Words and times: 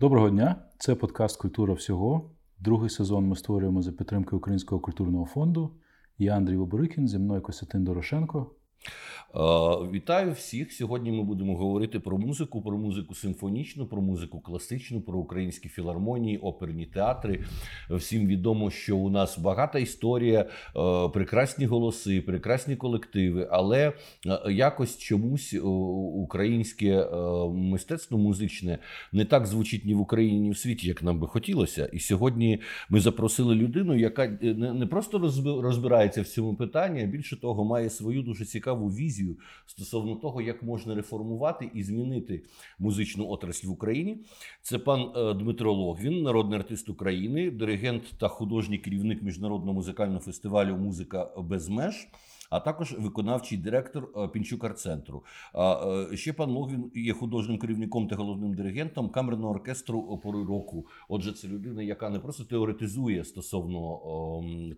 Доброго 0.00 0.30
дня! 0.30 0.56
Це 0.78 0.94
подкаст 0.94 1.36
Культура 1.36 1.74
всього. 1.74 2.30
Другий 2.58 2.90
сезон 2.90 3.26
ми 3.26 3.36
створюємо 3.36 3.82
за 3.82 3.92
підтримки 3.92 4.36
Українського 4.36 4.80
культурного 4.80 5.26
фонду. 5.26 5.70
Я 6.18 6.36
Андрій 6.36 6.56
Бобрикін, 6.56 7.08
зі 7.08 7.18
мною 7.18 7.42
Костянтин 7.42 7.84
Дорошенко. 7.84 8.50
Е, 9.35 9.39
вітаю 9.91 10.31
всіх. 10.31 10.73
Сьогодні 10.73 11.11
ми 11.11 11.23
будемо 11.23 11.55
говорити 11.55 11.99
про 11.99 12.17
музику, 12.17 12.61
про 12.61 12.77
музику 12.77 13.15
симфонічну, 13.15 13.85
про 13.85 14.01
музику 14.01 14.39
класичну, 14.39 15.01
про 15.01 15.19
українські 15.19 15.69
філармонії, 15.69 16.37
оперні 16.37 16.85
театри. 16.85 17.39
Всім 17.89 18.27
відомо, 18.27 18.71
що 18.71 18.97
у 18.97 19.09
нас 19.09 19.39
багата 19.39 19.79
історія, 19.79 20.39
е, 20.41 21.09
прекрасні 21.09 21.65
голоси, 21.65 22.21
прекрасні 22.21 22.75
колективи, 22.75 23.47
але 23.51 23.93
е, 24.27 24.53
якось 24.53 24.97
чомусь 24.97 25.53
українське 26.13 27.09
мистецтво 27.53 28.17
музичне 28.17 28.79
не 29.11 29.25
так 29.25 29.45
звучить 29.45 29.85
ні 29.85 29.93
в 29.93 29.99
Україні, 29.99 30.39
ні 30.39 30.51
в 30.51 30.57
світі, 30.57 30.87
як 30.87 31.03
нам 31.03 31.19
би 31.19 31.27
хотілося. 31.27 31.89
І 31.93 31.99
сьогодні 31.99 32.61
ми 32.89 32.99
запросили 32.99 33.55
людину, 33.55 33.95
яка 33.95 34.27
не 34.53 34.85
просто 34.85 35.19
розбирається 35.61 36.21
в 36.21 36.27
цьому 36.27 36.55
питанні, 36.55 37.03
а 37.03 37.05
більше 37.05 37.41
того, 37.41 37.65
має 37.65 37.89
свою 37.89 38.21
дуже 38.21 38.45
цікаву 38.45 38.68
візію 38.73 39.09
візію 39.09 39.37
стосовно 39.65 40.15
того, 40.15 40.41
як 40.41 40.63
можна 40.63 40.95
реформувати 40.95 41.71
і 41.73 41.83
змінити 41.83 42.43
музичну 42.79 43.29
отрасль 43.29 43.67
в 43.67 43.71
Україні. 43.71 44.17
Це 44.61 44.79
пан 44.79 45.11
е, 45.15 45.33
Дмитро 45.33 45.73
Логвін, 45.73 46.23
народний 46.23 46.59
артист 46.59 46.89
України, 46.89 47.51
диригент 47.51 48.03
та 48.17 48.27
художній 48.27 48.77
керівник 48.77 49.23
міжнародного 49.23 49.73
музикального 49.73 50.19
фестивалю 50.19 50.77
Музика 50.77 51.31
без 51.37 51.69
меж 51.69 52.07
а 52.49 52.59
також 52.59 52.95
виконавчий 52.99 53.57
директор 53.57 54.09
е, 54.15 54.19
Пінчук-арт-центру. 54.27 55.23
Е, 56.11 56.17
ще 56.17 56.33
пан 56.33 56.49
Логвін 56.49 56.91
є 56.95 57.13
художнім 57.13 57.59
керівником 57.59 58.07
та 58.07 58.15
головним 58.15 58.53
диригентом 58.53 59.09
камерного 59.09 59.53
оркестру 59.53 59.99
опори 60.01 60.43
року. 60.43 60.87
Отже, 61.09 61.33
це 61.33 61.47
людина, 61.47 61.83
яка 61.83 62.09
не 62.09 62.19
просто 62.19 62.43
теоретизує 62.43 63.25
стосовно 63.25 63.79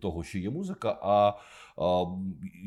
того, 0.02 0.24
що 0.24 0.40
є 0.40 0.50
музика, 0.50 1.00
а 1.02 1.34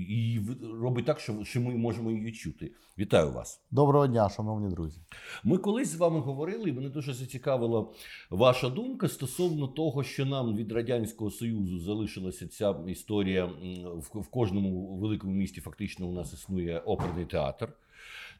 і 0.08 0.40
робить 0.80 1.04
так, 1.04 1.20
що 1.42 1.60
ми 1.60 1.74
можемо 1.74 2.10
її 2.10 2.32
чути. 2.32 2.72
Вітаю 2.98 3.32
вас. 3.32 3.60
Доброго 3.70 4.06
дня, 4.06 4.28
шановні 4.28 4.70
друзі. 4.70 5.00
Ми 5.44 5.58
колись 5.58 5.88
з 5.88 5.96
вами 5.96 6.20
говорили, 6.20 6.70
і 6.70 6.72
мене 6.72 6.88
дуже 6.88 7.14
зацікавила 7.14 7.86
ваша 8.30 8.68
думка 8.68 9.08
стосовно 9.08 9.68
того, 9.68 10.02
що 10.02 10.26
нам 10.26 10.56
від 10.56 10.72
радянського 10.72 11.30
союзу 11.30 11.78
залишилася 11.78 12.48
ця 12.48 12.76
історія 12.88 13.44
в 14.14 14.28
кожному 14.30 14.96
великому 14.96 15.32
місті 15.34 15.60
фактично 15.60 16.06
у 16.06 16.12
нас 16.12 16.32
існує 16.32 16.78
оперний 16.78 17.26
театр. 17.26 17.72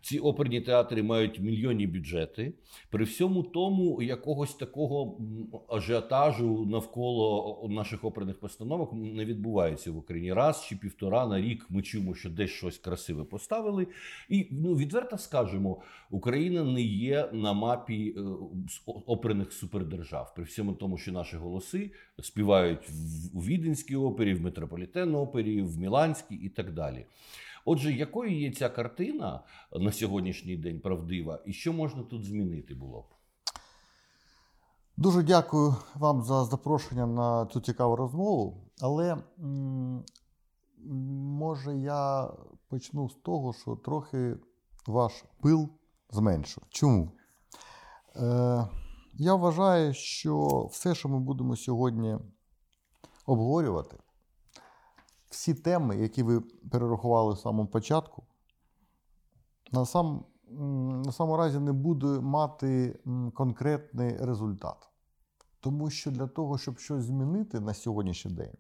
Ці 0.05 0.19
оперні 0.19 0.61
театри 0.61 1.03
мають 1.03 1.41
мільйонні 1.41 1.87
бюджети. 1.87 2.55
При 2.91 3.05
всьому 3.05 3.43
тому 3.43 4.03
якогось 4.03 4.55
такого 4.55 5.19
ажіотажу 5.69 6.67
навколо 6.67 7.67
наших 7.71 8.05
оперних 8.05 8.41
постановок 8.41 8.93
не 8.93 9.25
відбувається 9.25 9.91
в 9.91 9.97
Україні. 9.97 10.33
Раз 10.33 10.67
чи 10.69 10.77
півтора 10.77 11.27
на 11.27 11.41
рік 11.41 11.67
ми 11.69 11.83
чуємо, 11.83 12.15
що 12.15 12.31
десь 12.31 12.51
щось 12.51 12.79
красиве 12.79 13.25
поставили. 13.25 13.87
І 14.29 14.49
ну 14.51 14.75
відверто 14.75 15.19
скажемо, 15.19 15.83
Україна 16.11 16.65
не 16.65 16.83
є 16.83 17.29
на 17.33 17.53
мапі 17.53 18.15
е, 18.17 18.21
оперних 18.87 19.53
супердержав. 19.53 20.35
При 20.35 20.45
всьому 20.45 20.73
тому, 20.73 20.99
що 20.99 21.13
наші 21.13 21.37
голоси 21.37 21.91
співають 22.23 22.89
в 23.35 23.47
Віденській 23.47 23.97
опері, 23.97 24.35
в 24.35 24.41
метрополітен 24.41 25.15
опері, 25.15 25.63
в 25.63 25.79
Міланській 25.79 26.35
і 26.35 26.49
так 26.49 26.73
далі. 26.73 27.07
Отже, 27.65 27.93
якою 27.93 28.41
є 28.41 28.53
ця 28.53 28.69
картина 28.69 29.45
на 29.73 29.93
сьогоднішній 29.93 30.57
день 30.57 30.81
правдива, 30.81 31.43
і 31.47 31.53
що 31.53 31.73
можна 31.73 32.03
тут 32.03 32.25
змінити 32.25 32.75
було 32.75 33.01
б? 33.01 33.05
Дуже 34.97 35.23
дякую 35.23 35.75
вам 35.95 36.23
за 36.23 36.45
запрошення 36.45 37.07
на 37.07 37.47
цю 37.47 37.61
цікаву 37.61 37.97
розмову. 37.97 38.71
Але 38.81 39.17
може 40.87 41.77
я 41.77 42.31
почну 42.69 43.09
з 43.09 43.15
того, 43.15 43.53
що 43.53 43.77
трохи 43.77 44.37
ваш 44.87 45.25
пил 45.41 45.69
зменшу. 46.11 46.63
Чому? 46.69 47.13
Е, 48.17 48.69
Я 49.15 49.35
вважаю, 49.35 49.95
що 49.95 50.65
все, 50.73 50.95
що 50.95 51.09
ми 51.09 51.21
будемо 51.21 51.57
сьогодні 51.57 52.19
обговорювати, 53.27 53.97
всі 55.35 55.55
теми, 55.55 55.97
які 55.97 56.23
ви 56.23 56.41
перерахували 56.41 57.35
в 57.35 57.39
самому 57.39 57.69
початку, 57.69 58.23
на 59.73 59.87
сам, 59.87 60.25
на 61.05 61.13
самому 61.13 61.37
разі 61.37 61.59
не 61.59 61.73
буде 61.73 62.07
мати 62.07 62.99
конкретний 63.35 64.17
результат. 64.17 64.89
Тому 65.61 65.91
що 65.91 66.11
для 66.11 66.27
того, 66.27 66.59
щоб 66.59 66.79
щось 66.79 67.05
змінити 67.05 67.61
на 67.61 67.75
сьогоднішній 67.75 68.31
день, 68.31 68.55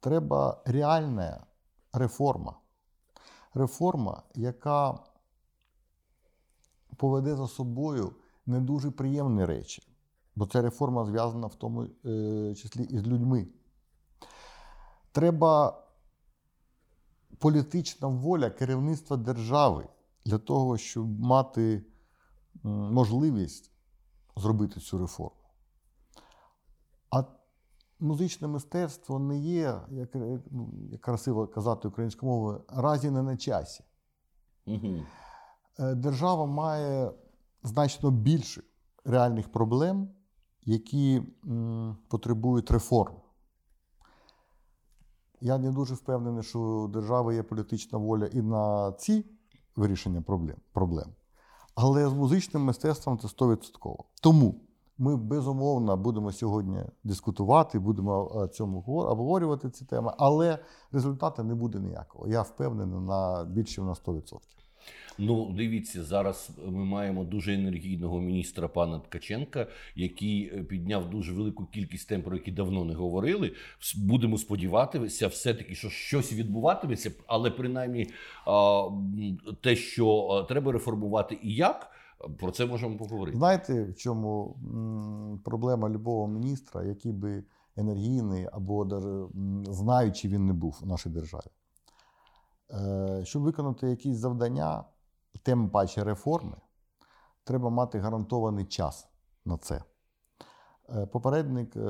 треба 0.00 0.62
реальна 0.64 1.46
реформа. 1.92 2.56
Реформа, 3.54 4.22
яка 4.34 4.98
поведе 6.96 7.36
за 7.36 7.48
собою 7.48 8.12
не 8.46 8.60
дуже 8.60 8.90
приємні 8.90 9.44
речі. 9.44 9.82
Бо 10.36 10.46
ця 10.46 10.62
реформа 10.62 11.04
зв'язана 11.04 11.46
в 11.46 11.54
тому 11.54 11.82
е, 11.82 12.54
числі 12.54 12.84
і 12.84 12.98
з 12.98 13.06
людьми. 13.06 13.46
Треба 15.12 15.82
політична 17.38 18.08
воля 18.08 18.50
керівництва 18.50 19.16
держави 19.16 19.88
для 20.24 20.38
того, 20.38 20.78
щоб 20.78 21.20
мати 21.20 21.84
можливість 22.62 23.72
зробити 24.36 24.80
цю 24.80 24.98
реформу. 24.98 25.40
А 27.10 27.22
музичне 28.00 28.48
мистецтво 28.48 29.18
не 29.18 29.38
є, 29.38 29.80
як 29.90 30.14
ну, 30.50 30.70
як 30.90 31.00
красиво 31.00 31.46
казати 31.46 31.88
українською 31.88 32.32
мовою, 32.32 32.64
разі 32.68 33.10
не 33.10 33.22
на 33.22 33.36
часі. 33.36 33.84
Угу. 34.66 34.96
Держава 35.78 36.46
має 36.46 37.12
значно 37.62 38.10
більше 38.10 38.62
реальних 39.04 39.52
проблем, 39.52 40.08
які 40.64 41.22
м, 41.44 41.96
потребують 42.08 42.70
реформ. 42.70 43.14
Я 45.40 45.58
не 45.58 45.70
дуже 45.70 45.94
впевнений, 45.94 46.42
що 46.42 46.60
у 46.60 46.88
держави 46.88 47.34
є 47.34 47.42
політична 47.42 47.98
воля 47.98 48.26
і 48.26 48.42
на 48.42 48.92
ці 48.92 49.24
вирішення 49.76 50.22
проблем. 50.22 50.56
проблем. 50.72 51.06
Але 51.74 52.08
з 52.08 52.12
музичним 52.12 52.62
мистецтвом 52.62 53.18
це 53.18 53.28
100%. 53.28 53.96
Тому 54.22 54.54
ми 54.98 55.16
безумовно 55.16 55.96
будемо 55.96 56.32
сьогодні 56.32 56.84
дискутувати, 57.04 57.78
будемо 57.78 58.42
е, 58.44 58.48
цьому 58.48 58.84
обговорювати 58.86 59.70
ці 59.70 59.84
теми, 59.84 60.12
але 60.18 60.58
результату 60.92 61.44
не 61.44 61.54
буде 61.54 61.80
ніякого. 61.80 62.28
Я 62.28 62.42
впевнений 62.42 63.00
на 63.00 63.44
більше 63.44 63.82
на 63.82 63.92
100%. 63.92 64.36
Ну, 65.18 65.52
дивіться, 65.56 66.04
зараз 66.04 66.50
ми 66.66 66.84
маємо 66.84 67.24
дуже 67.24 67.54
енергійного 67.54 68.20
міністра 68.20 68.68
пана 68.68 68.98
Ткаченка, 68.98 69.66
який 69.94 70.50
е, 70.54 70.62
підняв 70.62 71.10
дуже 71.10 71.32
велику 71.32 71.66
кількість 71.66 72.08
тем, 72.08 72.22
про 72.22 72.36
які 72.36 72.50
давно 72.52 72.84
не 72.84 72.94
говорили. 72.94 73.52
Будемо 73.96 74.38
сподіватися, 74.38 75.28
все-таки, 75.28 75.74
що 75.74 75.90
щось 75.90 76.32
відбуватиметься, 76.32 77.10
але 77.26 77.50
принаймні 77.50 78.06
те, 79.60 79.76
що 79.76 80.46
треба 80.48 80.72
реформувати 80.72 81.38
і 81.42 81.54
як. 81.54 81.90
Про 82.38 82.50
це 82.50 82.66
можемо 82.66 82.96
поговорити. 82.96 83.38
Знаєте, 83.38 83.84
в 83.84 83.96
чому 83.96 84.56
проблема 85.44 85.88
любого 85.88 86.28
міністра, 86.28 86.84
який 86.84 87.12
би 87.12 87.44
енергійний 87.76 88.48
або 88.52 88.84
навіть 88.84 89.74
знаючи 89.74 90.28
він 90.28 90.46
не 90.46 90.52
був 90.52 90.80
у 90.82 90.86
нашій 90.86 91.08
державі? 91.10 91.50
Е, 92.72 93.20
щоб 93.24 93.42
виконати 93.42 93.90
якісь 93.90 94.16
завдання, 94.16 94.84
тим 95.42 95.70
паче 95.70 96.04
реформи, 96.04 96.56
треба 97.44 97.70
мати 97.70 97.98
гарантований 97.98 98.64
час 98.64 99.08
на 99.44 99.58
це. 99.58 99.82
Е, 100.88 101.06
попередник 101.06 101.76
е, 101.76 101.80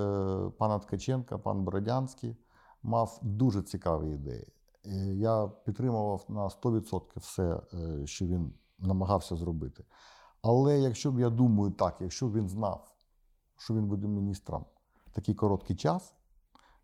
пана 0.58 0.78
Ткаченка, 0.78 1.38
пан 1.38 1.64
Бородянський, 1.64 2.36
мав 2.82 3.18
дуже 3.22 3.62
цікаві 3.62 4.10
ідеї. 4.10 4.52
Я 5.14 5.48
підтримував 5.64 6.24
на 6.28 6.48
100% 6.48 7.02
все, 7.16 7.60
що 8.04 8.26
він 8.26 8.52
намагався 8.78 9.36
зробити. 9.36 9.84
Але 10.42 10.80
якщо 10.80 11.12
б 11.12 11.20
я 11.20 11.30
думаю 11.30 11.70
так, 11.70 11.96
якщо 12.00 12.28
б 12.28 12.34
він 12.34 12.48
знав, 12.48 12.94
що 13.56 13.74
він 13.74 13.86
буде 13.86 14.08
міністром 14.08 14.64
такий 15.12 15.34
короткий 15.34 15.76
час, 15.76 16.14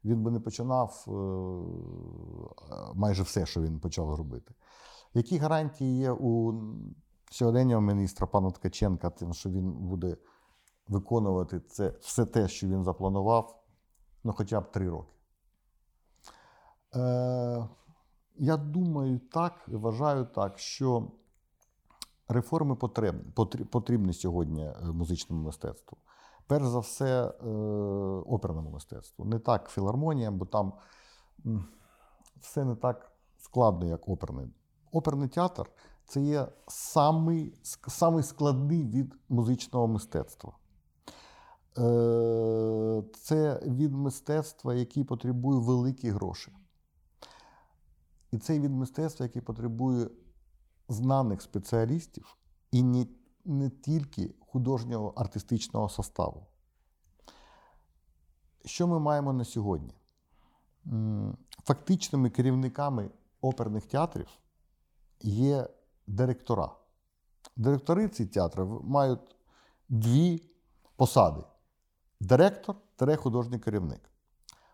він 0.05 0.23
би 0.23 0.31
не 0.31 0.41
починав 0.41 1.05
майже 2.95 3.23
все, 3.23 3.47
що 3.47 3.63
він 3.63 3.81
почав 3.81 4.15
робити. 4.15 4.55
Які 5.15 5.39
гарантії 5.39 5.99
є 5.99 6.13
у 6.13 6.55
сьогодення 7.31 7.81
міністра 7.81 8.27
пана 8.27 8.51
Ткаченка, 8.51 9.11
тим, 9.11 9.35
що 9.35 9.51
він 9.51 9.73
буде 9.73 10.17
виконувати 10.89 11.61
це 11.61 11.89
все 12.01 12.27
те, 12.27 12.49
що 12.49 12.67
він 12.67 12.85
запланував, 12.85 13.63
ну 14.25 14.33
хоча 14.33 14.61
б 14.61 14.71
три 14.71 14.91
роки? 14.91 15.13
Е, 16.95 17.69
Я 18.37 18.57
думаю 18.57 19.19
так, 19.19 19.69
вважаю 19.69 20.25
так, 20.25 20.59
що 20.59 21.11
реформи 22.29 22.77
потрібні, 22.77 23.33
потрібні 23.65 24.13
сьогодні 24.13 24.63
е, 24.65 24.93
музичному 24.93 25.43
мистецтву. 25.43 25.99
Перш 26.47 26.67
за 26.67 26.79
все, 26.79 27.25
е, 27.25 27.49
оперному 28.27 28.71
мистецтву. 28.71 29.25
Не 29.25 29.39
так 29.39 29.71
філармоніям, 29.71 30.39
бо 30.39 30.47
там 30.47 30.73
все 32.41 32.65
не 32.65 32.75
так 32.75 33.13
складно, 33.39 33.87
як 33.87 34.09
оперний. 34.09 34.47
Оперний 34.93 35.29
театр 35.29 35.71
це 36.07 36.21
є 36.21 36.49
самий, 36.69 37.55
самий 37.89 38.23
складний 38.23 38.85
від 38.85 39.15
музичного 39.29 39.87
мистецтва. 39.87 40.53
Е, 41.79 43.03
це 43.15 43.61
від 43.67 43.93
мистецтва, 43.93 44.75
який 44.75 45.05
потребує 45.05 45.61
великі 45.61 46.11
гроші. 46.11 46.53
І 48.31 48.39
це 48.39 48.61
від 48.61 48.73
мистецтва, 48.73 49.27
який 49.27 49.43
потребує 49.43 50.11
знаних 50.89 51.43
спеціалістів 51.43 52.37
і 52.73 52.83
не, 52.83 53.07
не 53.45 53.71
тільки 53.71 54.35
художнього 54.41 55.13
артистичного 55.17 55.89
составу. 55.89 56.47
Що 58.65 58.87
ми 58.87 58.99
маємо 58.99 59.33
на 59.33 59.45
сьогодні? 59.45 59.95
Фактичними 61.65 62.31
керівниками 62.31 63.11
оперних 63.41 63.87
театрів 63.87 64.29
є 65.21 65.69
директора. 66.07 66.71
Директори 67.57 68.09
цих 68.09 68.31
театрів 68.31 68.85
мають 68.85 69.37
дві 69.89 70.43
посади: 70.97 71.43
директор 72.21 72.77
художній 73.17 73.59
керівник. 73.59 74.11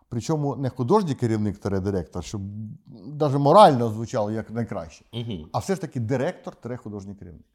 Причому 0.09 0.55
не 0.55 0.69
художній 0.69 1.15
керівник 1.15 1.59
директор, 1.79 2.23
щоб 2.23 2.41
навіть 3.19 3.39
морально 3.39 3.89
звучало 3.89 4.31
як 4.31 4.51
найкраще, 4.51 5.05
а 5.51 5.59
все 5.59 5.75
ж 5.75 5.81
таки 5.81 5.99
директор 5.99 6.55
художній 6.77 7.15
керівник. 7.15 7.45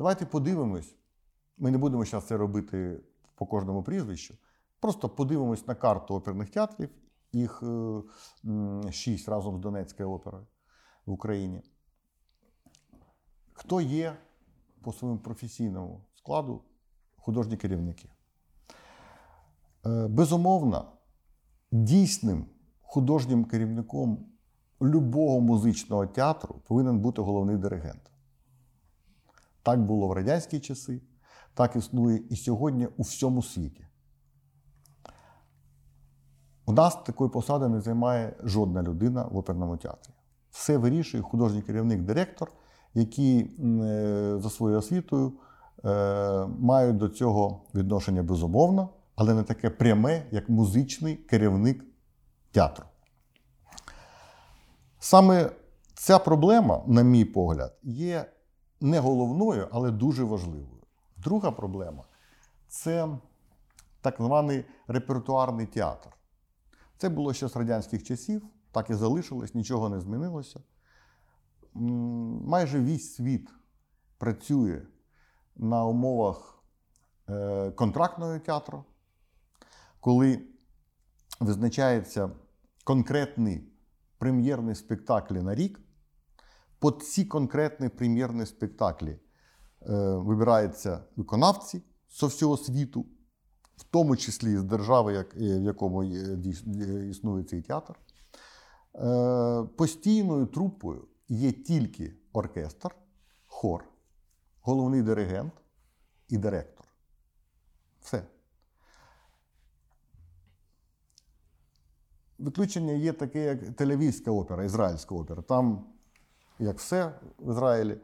Давайте 0.00 0.26
подивимось. 0.26 0.96
Ми 1.58 1.70
не 1.70 1.78
будемо 1.78 2.04
зараз 2.04 2.26
це 2.26 2.36
робити 2.36 3.00
по 3.34 3.46
кожному 3.46 3.82
прізвищу. 3.82 4.34
Просто 4.80 5.08
подивимось 5.08 5.66
на 5.66 5.74
карту 5.74 6.14
оперних 6.14 6.50
театрів, 6.50 6.90
їх 7.32 7.62
е, 7.62 8.02
шість 8.90 9.28
разом 9.28 9.56
з 9.56 9.60
Донецькою 9.60 10.10
оперою 10.10 10.46
в 11.06 11.12
Україні. 11.12 11.62
Хто 13.52 13.80
є 13.80 14.16
по 14.82 14.92
своєму 14.92 15.20
професійному 15.20 16.04
складу 16.14 16.62
художні 17.16 17.56
керівники? 17.56 18.08
Е, 19.86 20.08
безумовно, 20.08 20.92
дійсним 21.72 22.46
художнім 22.82 23.44
керівником 23.44 24.26
любого 24.82 25.40
музичного 25.40 26.06
театру 26.06 26.54
повинен 26.66 26.98
бути 26.98 27.22
головний 27.22 27.56
диригент. 27.56 28.09
Так 29.62 29.84
було 29.84 30.08
в 30.08 30.12
радянські 30.12 30.60
часи, 30.60 31.00
так 31.54 31.76
існує 31.76 32.22
і 32.30 32.36
сьогодні 32.36 32.88
у 32.96 33.02
всьому 33.02 33.42
світі. 33.42 33.86
У 36.66 36.72
нас 36.72 36.96
такої 36.96 37.30
посади 37.30 37.68
не 37.68 37.80
займає 37.80 38.36
жодна 38.42 38.82
людина 38.82 39.22
в 39.30 39.36
оперному 39.36 39.76
театрі. 39.76 40.10
Все 40.50 40.76
вирішує 40.76 41.22
художній 41.22 41.62
керівник-директор, 41.62 42.52
які 42.94 43.38
е, 43.40 44.38
за 44.38 44.50
своєю 44.50 44.78
освітою 44.78 45.32
е, 45.84 46.46
мають 46.58 46.96
до 46.96 47.08
цього 47.08 47.62
відношення 47.74 48.22
безумовно, 48.22 48.88
але 49.16 49.34
не 49.34 49.42
таке 49.42 49.70
пряме, 49.70 50.26
як 50.30 50.48
музичний 50.48 51.16
керівник 51.16 51.84
театру. 52.52 52.84
Саме 54.98 55.50
ця 55.94 56.18
проблема, 56.18 56.82
на 56.86 57.02
мій 57.02 57.24
погляд, 57.24 57.76
є 57.82 58.24
не 58.80 58.98
головною, 58.98 59.68
але 59.72 59.90
дуже 59.90 60.24
важливою. 60.24 60.84
Друга 61.16 61.50
проблема 61.50 62.04
це 62.68 63.08
так 64.00 64.16
званий 64.18 64.64
репертуарний 64.86 65.66
театр. 65.66 66.10
Це 66.98 67.08
було 67.08 67.32
ще 67.32 67.48
з 67.48 67.56
радянських 67.56 68.02
часів, 68.02 68.42
так 68.72 68.90
і 68.90 68.94
залишилось, 68.94 69.54
нічого 69.54 69.88
не 69.88 70.00
змінилося. 70.00 70.60
Майже 71.74 72.80
весь 72.80 73.14
світ 73.14 73.50
працює 74.18 74.82
на 75.56 75.84
умовах 75.84 76.62
е, 77.28 77.70
контрактного 77.70 78.38
театру, 78.38 78.84
коли 80.00 80.42
визначається 81.40 82.30
конкретний 82.84 83.72
прем'єрний 84.18 84.74
спектакль 84.74 85.34
на 85.34 85.54
рік. 85.54 85.80
По 86.80 86.90
ці 86.90 87.24
конкретні 87.24 87.88
прем'єрні 87.88 88.46
спектаклі 88.46 89.10
е, 89.10 89.18
вибираються 90.16 91.04
виконавці 91.16 91.82
з 92.08 92.22
всього 92.22 92.56
світу, 92.56 93.06
в 93.76 93.84
тому 93.84 94.16
числі 94.16 94.56
з 94.56 94.62
держави, 94.62 95.12
як, 95.12 95.36
е, 95.36 95.58
в 95.58 95.62
якому 95.62 96.04
існує 97.10 97.44
цей 97.44 97.62
театр. 97.62 97.94
Е, 98.94 99.62
постійною 99.76 100.46
трупою 100.46 101.08
є 101.28 101.52
тільки 101.52 102.14
оркестр, 102.32 102.94
хор, 103.46 103.84
головний 104.60 105.02
диригент 105.02 105.52
і 106.28 106.38
директор. 106.38 106.86
Все. 108.00 108.22
Виключення 112.38 112.92
є 112.92 113.12
таке, 113.12 113.44
як 113.44 113.62
Тель-Авівська 113.62 114.30
опера, 114.30 114.64
ізраїльська 114.64 115.14
опера. 115.14 115.42
Там, 115.42 115.86
як 116.60 116.78
все 116.78 117.12
в 117.38 117.50
Ізраїлі, 117.50 117.96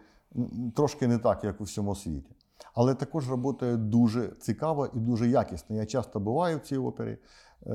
трошки 0.75 1.07
не 1.07 1.19
так, 1.19 1.45
як 1.45 1.61
у 1.61 1.65
всьому 1.65 1.95
світі. 1.95 2.37
Але 2.75 2.95
також 2.95 3.31
робота 3.31 3.77
дуже 3.77 4.29
цікава 4.29 4.91
і 4.95 4.99
дуже 4.99 5.29
якісна. 5.29 5.77
Я 5.77 5.87
часто 5.87 6.21
буваю 6.21 6.57
в 6.57 6.61
цій 6.61 6.77
опері, 6.77 7.19
е, 7.67 7.75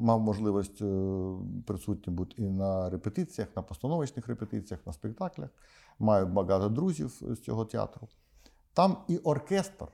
мав 0.00 0.20
можливість 0.20 0.82
е, 0.82 1.12
присутнім 1.66 2.16
бути 2.16 2.42
і 2.42 2.50
на 2.50 2.90
репетиціях, 2.90 3.48
на 3.56 3.62
постановочних 3.62 4.28
репетиціях, 4.28 4.86
на 4.86 4.92
спектаклях. 4.92 5.50
Маю 5.98 6.26
багато 6.26 6.68
друзів 6.68 7.08
з 7.20 7.36
цього 7.36 7.64
театру. 7.64 8.08
Там 8.72 8.96
і 9.08 9.16
оркестр, 9.16 9.86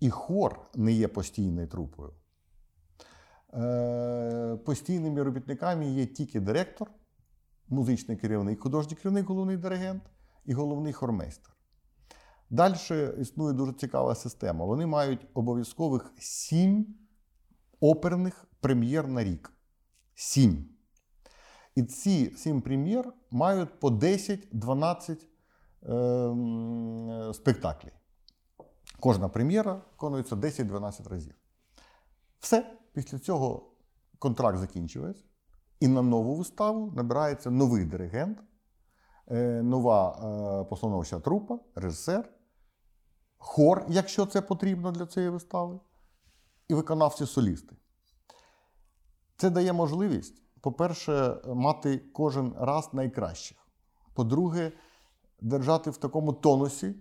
і 0.00 0.10
хор 0.10 0.60
не 0.74 0.92
є 0.92 1.08
постійною 1.08 1.68
трупою. 1.68 2.12
Е, 3.54 4.56
постійними 4.64 5.22
робітниками 5.22 5.86
є 5.86 6.06
тільки 6.06 6.40
директор, 6.40 6.90
музичний 7.68 8.16
керівник, 8.16 8.60
художній 8.60 8.96
керівник, 8.96 9.26
головний 9.26 9.56
диригент 9.56 10.02
і 10.44 10.52
головний 10.52 10.92
хормейстер. 10.92 11.56
Далі 12.50 12.76
існує 13.20 13.52
дуже 13.52 13.72
цікава 13.72 14.14
система. 14.14 14.64
Вони 14.64 14.86
мають 14.86 15.26
обов'язкових 15.34 16.12
сім 16.18 16.86
оперних 17.80 18.46
прем'єр 18.60 19.08
на 19.08 19.24
рік. 19.24 19.52
Сім. 20.14 20.68
І 21.74 21.82
ці 21.82 22.30
сім 22.36 22.60
прем'єр 22.60 23.12
мають 23.30 23.80
по 23.80 23.88
10-12 23.88 25.16
е, 27.28 27.34
спектаклів. 27.34 27.92
Кожна 29.00 29.28
прем'єра 29.28 29.82
виконується 29.92 30.36
10-12 30.36 31.08
разів. 31.08 31.34
Все. 32.40 32.76
Після 32.92 33.18
цього 33.18 33.72
контракт 34.18 34.58
закінчується, 34.58 35.24
і 35.86 35.88
на 35.88 36.02
нову 36.02 36.34
виставу 36.34 36.92
набирається 36.96 37.50
новий 37.50 37.84
диригент, 37.84 38.38
е, 39.30 39.62
нова 39.62 40.10
е, 40.10 40.64
постановча 40.64 41.20
трупа, 41.20 41.58
режисер, 41.74 42.28
хор, 43.38 43.84
якщо 43.88 44.26
це 44.26 44.40
потрібно 44.40 44.92
для 44.92 45.06
цієї 45.06 45.30
вистави, 45.30 45.80
і 46.68 46.74
виконавці-солісти. 46.74 47.76
Це 49.36 49.50
дає 49.50 49.72
можливість, 49.72 50.42
по-перше, 50.60 51.36
мати 51.46 51.98
кожен 51.98 52.54
раз 52.58 52.88
найкращих. 52.92 53.58
По-друге, 54.14 54.72
держати 55.40 55.90
в 55.90 55.96
такому 55.96 56.32
тонусі 56.32 56.94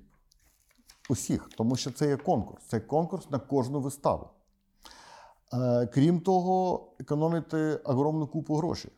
усіх, 1.09 1.49
тому 1.57 1.75
що 1.75 1.91
це 1.91 2.07
є 2.07 2.17
конкурс. 2.17 2.65
Це 2.65 2.79
конкурс 2.79 3.29
на 3.29 3.39
кожну 3.39 3.81
виставу. 3.81 4.29
Е, 5.53 5.87
крім 5.87 6.19
того, 6.19 6.87
економити 6.99 7.75
огромну 7.75 8.27
купу 8.27 8.55
грошей. 8.55 8.91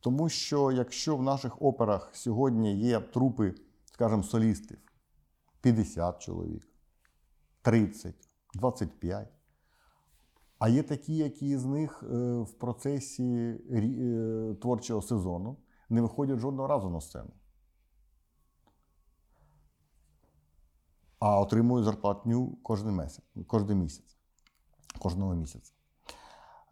Тому 0.00 0.28
що 0.28 0.72
якщо 0.72 1.16
в 1.16 1.22
наших 1.22 1.62
операх 1.62 2.10
сьогодні 2.12 2.76
є 2.76 3.00
трупи, 3.00 3.54
скажімо, 3.84 4.22
солістів 4.22 4.78
50 5.60 6.22
чоловік, 6.22 6.68
30, 7.62 8.14
25, 8.54 9.28
а 10.58 10.68
є 10.68 10.82
такі, 10.82 11.16
які 11.16 11.56
з 11.56 11.64
них 11.64 12.02
е, 12.02 12.38
в 12.38 12.52
процесі 12.52 13.58
е, 13.70 14.56
творчого 14.60 15.02
сезону 15.02 15.56
не 15.88 16.00
виходять 16.00 16.38
жодного 16.38 16.68
разу 16.68 16.90
на 16.90 17.00
сцену. 17.00 17.30
А 21.18 21.40
отримують 21.40 21.84
зарплатню 21.84 22.58
кожен 22.62 23.78
місяць. 23.78 24.18
Кожного 24.98 25.34
місяця. 25.34 25.72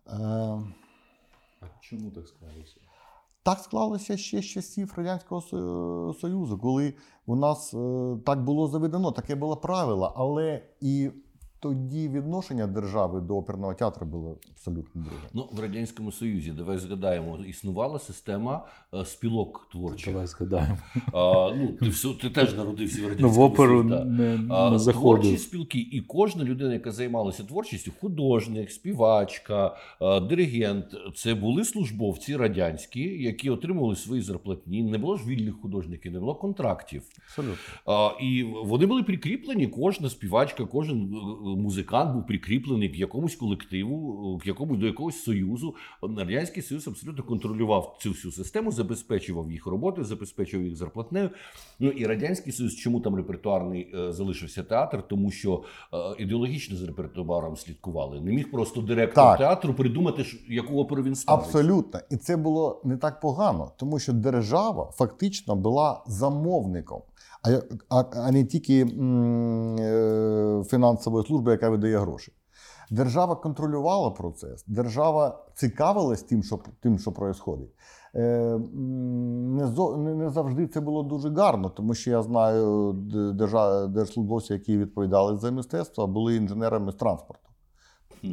А 0.07 1.67
чому 1.81 2.11
так 2.11 2.29
склалося? 2.29 2.77
Так 3.43 3.59
склалося 3.59 4.17
ще 4.17 4.43
з 4.43 4.45
часів 4.45 4.93
Радянського 4.97 5.41
Союзу, 6.21 6.59
коли 6.59 6.95
у 7.27 7.37
нас 7.37 7.75
е, 7.75 8.17
так 8.27 8.45
було 8.45 8.69
заведено, 8.69 9.13
таке 9.13 9.35
було 9.35 9.57
правило, 9.57 10.13
але 10.17 10.63
і 10.81 11.11
тоді 11.61 12.09
відношення 12.09 12.67
держави 12.67 13.21
до 13.21 13.37
оперного 13.37 13.75
театру 13.75 14.07
було 14.07 14.39
абсолютно 14.51 15.03
друге. 15.03 15.23
Ну 15.35 15.49
в 15.53 15.61
радянському 15.61 16.13
союзі 16.13 16.51
давай 16.51 16.79
згадаємо, 16.79 17.39
існувала 17.49 17.99
система 17.99 18.67
е, 18.95 19.05
спілок 19.05 19.69
творчих. 19.73 20.13
Давай 20.13 20.27
згадаємо. 20.27 20.77
А, 21.13 21.53
ну 21.57 21.69
ти 21.81 21.89
все 21.89 22.09
ти 22.09 22.31
теж 22.31 22.55
народився 22.57 23.07
в 23.07 23.11
Ну, 23.19 23.31
в 23.31 23.41
оперу 23.41 23.89
Союзі. 23.89 24.05
не, 24.11 24.41
А, 24.51 24.71
не 24.71 24.93
Творчі 24.93 25.37
спілки, 25.39 25.79
і 25.79 26.01
кожна 26.01 26.45
людина, 26.45 26.73
яка 26.73 26.93
займалася 26.93 27.45
творчістю, 27.45 27.93
художник, 28.01 28.71
співачка, 28.71 29.77
е, 30.01 30.21
диригент, 30.21 30.87
це 31.17 31.35
були 31.35 31.65
службовці 31.65 32.37
радянські, 32.37 33.01
які 33.01 33.51
отримували 33.51 33.97
свої 33.97 34.23
зарплатні. 34.23 34.83
Не 34.83 34.99
було 34.99 35.17
ж 35.17 35.27
вільних 35.27 35.55
художників, 35.63 36.13
не 36.13 36.21
було 36.21 36.35
контрактів. 36.35 37.03
Абсолютно. 37.27 37.57
А, 37.87 38.11
І 38.23 38.43
вони 38.65 38.87
були 38.87 39.03
прикріплені. 39.03 39.67
Кожна 39.67 40.11
співачка, 40.11 40.65
кожен 40.65 41.03
е, 41.15 41.50
музикант 41.57 42.15
був 42.15 42.27
прикріплений 42.27 42.89
к 42.89 42.97
якомусь 42.97 43.37
колективу, 43.37 44.39
к 44.43 44.49
якомусь 44.49 44.79
до 44.79 44.87
якогось 44.87 45.23
союзу. 45.23 45.75
Радянський 46.03 46.63
Союз 46.63 46.89
абсолютно 46.89 47.25
контролював 47.25 47.99
цю 48.03 48.11
всю 48.11 48.33
систему, 48.33 48.73
забезпечував 48.73 49.53
їх 49.53 49.67
роботою, 49.67 50.05
забезпечував 50.05 50.67
їх 50.67 50.77
зарплатнею. 50.77 51.31
Ну 51.79 51.89
і 51.89 52.07
радянський 52.07 52.53
союз, 52.53 52.77
чому 52.77 53.01
там 53.01 53.17
репертуарний 53.17 53.91
е, 53.95 54.13
залишився 54.13 54.63
театр? 54.63 55.03
Тому 55.09 55.31
що 55.31 55.63
е, 55.95 55.97
ідеологічно 56.19 56.77
з 56.77 56.83
репертуаром 56.83 57.57
слідкували. 57.57 58.21
Не 58.21 58.33
міг 58.33 58.51
просто 58.51 58.81
директор 58.81 59.25
Так. 59.25 59.39
театру 59.39 59.75
придумати, 59.75 60.25
яку 60.49 60.81
оперу 60.81 61.03
він 61.03 61.15
ставить. 61.15 61.45
Абсолютно. 61.45 62.01
І 62.11 62.17
це 62.17 62.37
було 62.37 62.81
не 62.85 62.97
так 62.97 63.21
погано, 63.21 63.73
тому 63.77 63.99
що 63.99 64.13
держава 64.13 64.91
фактично 64.93 65.57
була 65.57 66.03
замовником, 66.07 67.01
а, 67.43 67.61
а, 67.89 68.05
а 68.15 68.31
не 68.31 68.45
тільки 68.45 68.81
е, 68.83 70.65
фінансової 70.65 71.27
служби, 71.27 71.53
яка 71.53 71.71
видає 71.71 71.99
гроші. 71.99 72.33
Держава 72.91 73.37
контролювала 73.37 74.11
процес, 74.11 74.65
держава 74.67 75.47
цікавилась 75.55 76.23
тим, 76.23 76.43
що 76.43 76.59
тим, 76.81 76.99
що 76.99 77.13
происходить. 77.13 77.71
Е, 78.15 78.59
не, 78.75 80.15
не, 80.15 80.31
завжди 80.31 80.67
це 80.67 80.81
було 80.81 81.03
дуже 81.03 81.31
гарно, 81.31 81.69
тому 81.71 81.95
що 81.95 82.11
я 82.11 82.23
знаю 82.23 82.93
д- 82.93 83.33
держа- 83.45 83.89
держслужбовці, 83.89 84.53
які 84.53 84.79
відповідали 84.79 85.39
за 85.39 85.51
мистецтво, 85.51 86.07
були 86.07 86.37
інженерами 86.37 86.93
з 86.93 86.95
транспорту. 86.95 87.49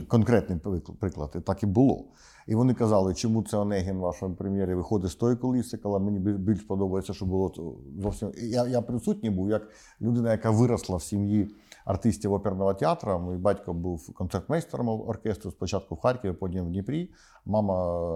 Конкретний 0.08 0.60
прик- 0.60 0.96
приклад, 1.00 1.32
і 1.36 1.40
так 1.40 1.64
і 1.64 1.66
було. 1.66 2.04
І 2.48 2.56
вони 2.56 2.74
казали, 2.74 3.14
чому 3.14 3.44
це 3.44 3.58
Онегін 3.58 3.98
в 3.98 4.00
вашому 4.00 4.36
прем'єрі 4.36 4.74
виходить 4.74 5.12
з 5.12 5.16
тої 5.16 5.36
коліси, 5.36 5.80
але 5.84 6.00
мені 6.00 6.20
більш 6.20 6.62
подобається, 6.62 7.14
що 7.14 7.26
було 7.26 7.54
зовсім. 8.02 8.32
Я, 8.38 8.68
я 8.68 8.82
присутній 8.82 9.30
був 9.30 9.50
як 9.50 9.70
людина, 10.02 10.32
яка 10.32 10.52
виросла 10.52 10.98
в 10.98 11.04
сім'ї 11.04 11.56
артистів 11.86 12.34
оперного 12.34 12.74
театру. 12.74 13.20
Мій 13.20 13.38
батько 13.38 13.74
був 13.74 14.14
концертмейстером 14.14 14.90
оркестру 14.90 15.52
спочатку 15.52 15.96
в 15.96 16.00
Харкові, 16.00 16.32
потім 16.32 16.66
в 16.66 16.70
Дніпрі. 16.70 17.10
Мама 17.46 17.76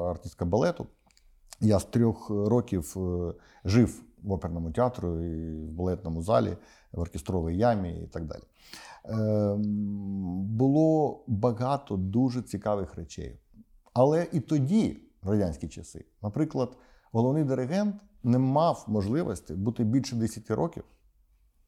артистка 0.09 0.45
балету. 0.45 0.87
Я 1.61 1.79
з 1.79 1.85
трьох 1.85 2.29
років 2.29 2.95
е, 2.97 3.33
жив 3.65 4.01
в 4.23 4.31
оперному 4.31 4.71
театру 4.71 5.21
і 5.21 5.55
в 5.55 5.71
балетному 5.71 6.21
залі, 6.21 6.57
в 6.91 6.99
оркестровій 6.99 7.57
ямі 7.57 8.01
і 8.03 8.07
так 8.07 8.25
далі. 8.25 8.41
Ем, 9.05 9.61
Було 10.43 11.23
багато 11.27 11.97
дуже 11.97 12.41
цікавих 12.41 12.95
речей. 12.95 13.39
Але 13.93 14.27
і 14.31 14.39
тоді, 14.39 15.01
в 15.21 15.29
радянські 15.29 15.67
часи, 15.67 16.05
наприклад, 16.21 16.77
головний 17.11 17.43
диригент 17.43 17.95
не 18.23 18.37
мав 18.37 18.85
можливості 18.87 19.53
бути 19.53 19.83
більше 19.83 20.15
10 20.15 20.51
років 20.51 20.83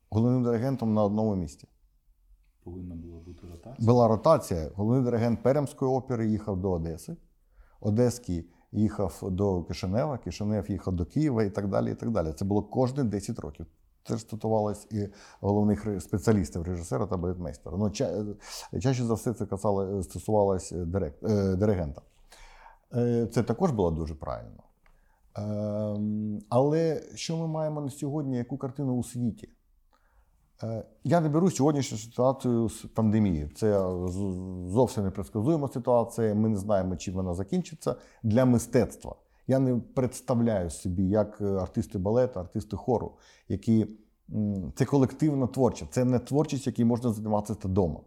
головним 0.10 0.44
диригентом 0.44 0.94
на 0.94 1.04
одному 1.04 1.36
місці. 1.36 1.68
Повинна 2.64 2.96
була 2.96 3.20
бути 3.20 3.48
ротація. 3.52 3.88
Була 3.88 4.08
ротація. 4.08 4.70
Головний 4.76 5.04
диригент 5.04 5.44
Перемської 5.44 5.92
опери 5.92 6.28
їхав 6.28 6.58
до 6.62 6.72
Одеси, 6.72 7.18
Одеський 7.80 8.50
їхав 8.72 9.20
до 9.24 9.64
Кишинева, 9.64 10.18
Кишинев 10.18 10.72
їхав 10.72 10.94
до 10.96 11.06
Києва 11.06 11.44
і 11.44 11.50
так 11.50 11.68
далі. 11.68 11.92
і 11.92 11.96
так 11.96 12.12
далі. 12.12 12.34
Це 12.34 12.46
було 12.46 12.64
кожні 12.64 13.04
10 13.04 13.40
років. 13.40 13.66
Це 14.08 14.16
ж 14.18 14.22
стосувалось 14.22 14.88
і 14.92 15.08
головних 15.42 16.02
спеціалістів, 16.02 16.62
режисера 16.62 17.08
та 17.08 17.18
балетмейстера. 17.18 17.78
Ну, 17.78 17.86
ча- 17.86 18.36
чаще 18.80 19.04
за 19.04 19.14
все 19.14 19.34
це 19.34 19.46
касало, 19.46 20.04
стосувалось 20.04 20.72
директ, 20.72 21.24
е, 21.24 21.56
диригента. 21.56 22.02
Е, 22.96 23.28
Це 23.32 23.44
також 23.44 23.72
було 23.72 23.92
дуже 23.92 24.16
правильно. 24.16 24.64
Ем, 25.36 26.40
Але 26.50 27.04
що 27.16 27.38
ми 27.38 27.48
маємо 27.48 27.82
на 27.82 27.90
сьогодні, 27.90 28.38
яку 28.38 28.58
картину 28.58 28.94
у 28.96 29.04
світі? 29.04 29.50
Е, 30.64 30.84
Я 31.04 31.22
не 31.22 31.30
беру 31.30 31.52
сьогоднішню 31.52 31.98
ситуацію 31.98 32.70
з 32.70 32.74
пандемією. 32.74 33.50
Це 33.56 33.80
зовсім 34.68 35.04
непредсказуема 35.04 35.68
ситуація. 35.68 36.36
Ми 36.36 36.50
не 36.50 36.58
знаємо, 36.58 36.96
чим 36.96 37.14
вона 37.14 37.34
закінчиться 37.34 37.96
для 38.24 38.46
мистецтва. 38.46 39.16
Я 39.48 39.60
не 39.60 39.76
представляю 39.76 40.70
собі, 40.70 41.04
як 41.04 41.42
е, 41.42 41.46
артисти 41.46 41.98
балету, 42.00 42.40
артисти 42.40 42.78
хору, 42.78 43.12
які 43.50 43.88
це 44.76 44.86
колективно 44.86 45.48
творче, 45.48 45.88
це 45.92 46.06
не 46.06 46.20
творчість, 46.20 46.68
якій 46.68 46.86
можна 46.86 47.12
займатися 47.12 47.60
вдома. 47.64 48.00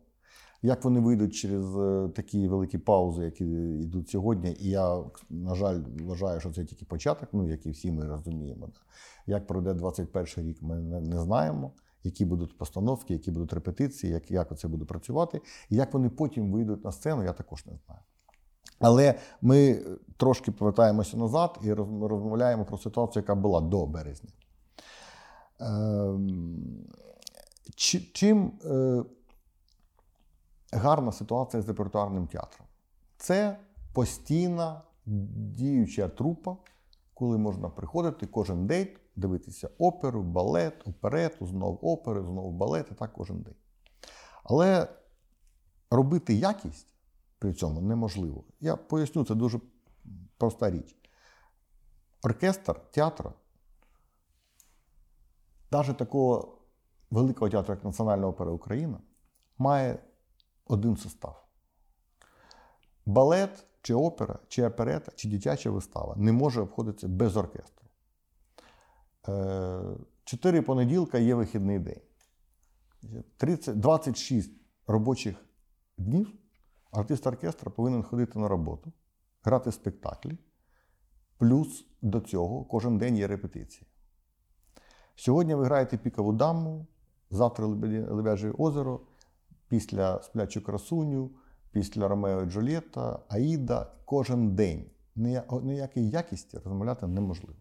Як 0.66 0.84
вони 0.84 1.00
вийдуть 1.00 1.34
через 1.34 1.76
е, 1.76 2.08
такі 2.08 2.48
великі 2.48 2.78
паузи, 2.78 3.24
які 3.24 3.44
йдуть 3.82 4.10
сьогодні, 4.10 4.56
і 4.60 4.70
я, 4.70 5.04
на 5.30 5.54
жаль, 5.54 5.80
вважаю, 6.00 6.40
що 6.40 6.52
це 6.52 6.64
тільки 6.64 6.84
початок, 6.84 7.28
ну 7.32 7.48
як 7.48 7.66
і 7.66 7.70
всі 7.70 7.92
ми 7.92 8.06
розуміємо. 8.06 8.66
Да. 8.66 8.80
Як 9.26 9.46
пройде 9.46 9.74
21 9.74 10.26
рік, 10.36 10.62
ми 10.62 10.76
не, 10.80 11.20
знаємо, 11.20 11.72
які 12.04 12.24
будуть 12.24 12.58
постановки, 12.58 13.12
які 13.12 13.30
будуть 13.30 13.52
репетиції, 13.52 14.12
як, 14.12 14.30
як 14.30 14.58
це 14.58 14.68
буде 14.68 14.84
працювати, 14.84 15.40
і 15.70 15.76
як 15.76 15.94
вони 15.94 16.08
потім 16.08 16.52
вийдуть 16.52 16.84
на 16.84 16.92
сцену, 16.92 17.24
я 17.24 17.32
також 17.32 17.66
не 17.66 17.72
знаю. 17.86 18.00
Але 18.78 19.14
ми 19.42 19.82
трошки 20.16 20.52
повертаємося 20.52 21.16
назад 21.16 21.58
і 21.62 21.72
розмовляємо 21.72 22.64
про 22.64 22.78
ситуацію, 22.78 23.20
яка 23.22 23.34
була 23.34 23.60
до 23.60 23.86
березня. 23.86 24.30
Ем, 25.60 26.86
Чим 28.12 28.52
е, 28.64 29.04
гарна 30.72 31.12
ситуація 31.12 31.62
з 31.62 31.68
репертуарним 31.68 32.26
театром? 32.26 32.68
Це 33.16 33.58
постійна 33.92 34.82
діюча 35.06 36.08
трупа, 36.08 36.56
коли 37.14 37.38
можна 37.38 37.68
приходити 37.68 38.26
кожен 38.26 38.66
день, 38.66 38.88
дивитися 39.16 39.70
оперу, 39.78 40.22
балет, 40.22 40.88
оперету, 40.88 41.46
знову 41.46 41.78
опери, 41.92 42.22
знову 42.22 42.50
балет, 42.50 42.86
і 42.90 42.94
так 42.94 43.12
кожен 43.12 43.42
день. 43.42 43.54
Але 44.44 44.88
робити 45.90 46.34
якість 46.34 46.94
при 47.38 47.52
цьому 47.52 47.80
неможливо. 47.80 48.44
Я 48.60 48.76
поясню, 48.76 49.24
це 49.24 49.34
дуже 49.34 49.60
проста 50.38 50.70
річ. 50.70 50.96
Оркестр 52.22 52.80
театру, 52.90 53.32
навіть 55.70 55.96
такого 55.96 56.58
великого 57.10 57.50
театру, 57.50 57.74
як 57.74 57.84
Національна 57.84 58.26
опера 58.26 58.50
Україна, 58.50 59.00
має 59.58 59.98
один 60.66 60.96
состав. 60.96 61.46
Балет, 63.06 63.66
чи 63.82 63.94
опера, 63.94 64.38
чи 64.48 64.66
оперета, 64.66 65.12
чи 65.14 65.28
дитяча 65.28 65.70
вистава 65.70 66.14
не 66.16 66.32
може 66.32 66.60
обходитися 66.60 67.08
без 67.08 67.36
оркестру. 67.36 67.88
Е, 69.28 69.80
Чотири 70.24 70.62
понеділка 70.62 71.18
є 71.18 71.34
вихідний 71.34 71.78
день. 71.78 72.00
30, 73.36 73.80
26 73.80 74.50
робочих 74.86 75.36
днів 75.98 76.32
артист 76.90 77.26
оркестра 77.26 77.70
повинен 77.70 78.02
ходити 78.02 78.38
на 78.38 78.48
роботу, 78.48 78.92
грати 79.42 79.72
спектаклі, 79.72 80.38
плюс 81.38 81.86
до 82.02 82.20
цього 82.20 82.64
кожен 82.64 82.98
день 82.98 83.16
є 83.16 83.26
репетиції. 83.26 83.86
Сьогодні 85.16 85.54
ви 85.54 85.64
граєте 85.64 85.98
пікову 85.98 86.32
даму, 86.32 86.86
завтра 87.30 87.66
«Лебеді- 87.66 88.10
Лебяже 88.10 88.50
озеро, 88.58 89.00
після 89.68 90.22
сплячу 90.22 90.62
красуню, 90.64 91.30
після 91.72 92.08
Ромео 92.08 92.42
і 92.42 92.46
Джульєта, 92.46 93.18
Аїда 93.28 93.92
кожен 94.04 94.54
день. 94.54 94.84
Нія- 95.16 95.44
Ніякої 95.62 96.10
якісті 96.10 96.58
розмовляти 96.58 97.06
неможливо. 97.06 97.58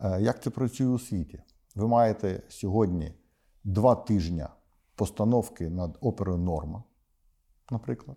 Е, 0.00 0.22
Як 0.22 0.42
це 0.42 0.50
працює 0.50 0.86
у 0.88 0.98
світі? 0.98 1.42
Ви 1.74 1.88
маєте 1.88 2.42
сьогодні 2.48 3.14
два 3.64 3.94
тижні 3.94 4.44
постановки 4.94 5.68
над 5.70 5.98
оперою 6.00 6.38
Норма, 6.38 6.82
наприклад. 7.70 8.16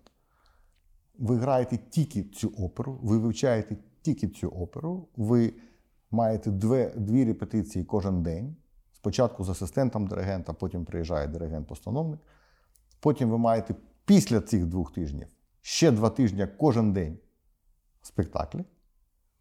Ви 1.18 1.36
граєте 1.36 1.76
тільки 1.90 2.22
цю 2.22 2.48
оперу, 2.48 2.98
ви 3.02 3.18
вивчаєте 3.18 3.76
тільки 4.02 4.28
цю 4.28 4.48
оперу, 4.48 5.08
ви 5.16 5.54
маєте 6.10 6.50
дві, 6.50 6.92
дві 6.96 7.24
репетиції 7.24 7.84
кожен 7.84 8.22
день. 8.22 8.56
Спочатку 8.92 9.44
з 9.44 9.48
асистентом 9.48 10.06
диригента, 10.06 10.52
потім 10.52 10.84
приїжджає 10.84 11.28
диригент-постановник. 11.28 12.20
Потім 13.04 13.30
ви 13.30 13.38
маєте 13.38 13.74
після 14.04 14.40
цих 14.40 14.66
двох 14.66 14.92
тижнів 14.92 15.26
ще 15.60 15.90
два 15.90 16.10
тижні 16.10 16.48
кожен 16.58 16.92
день 16.92 17.18
спектаклі. 18.02 18.64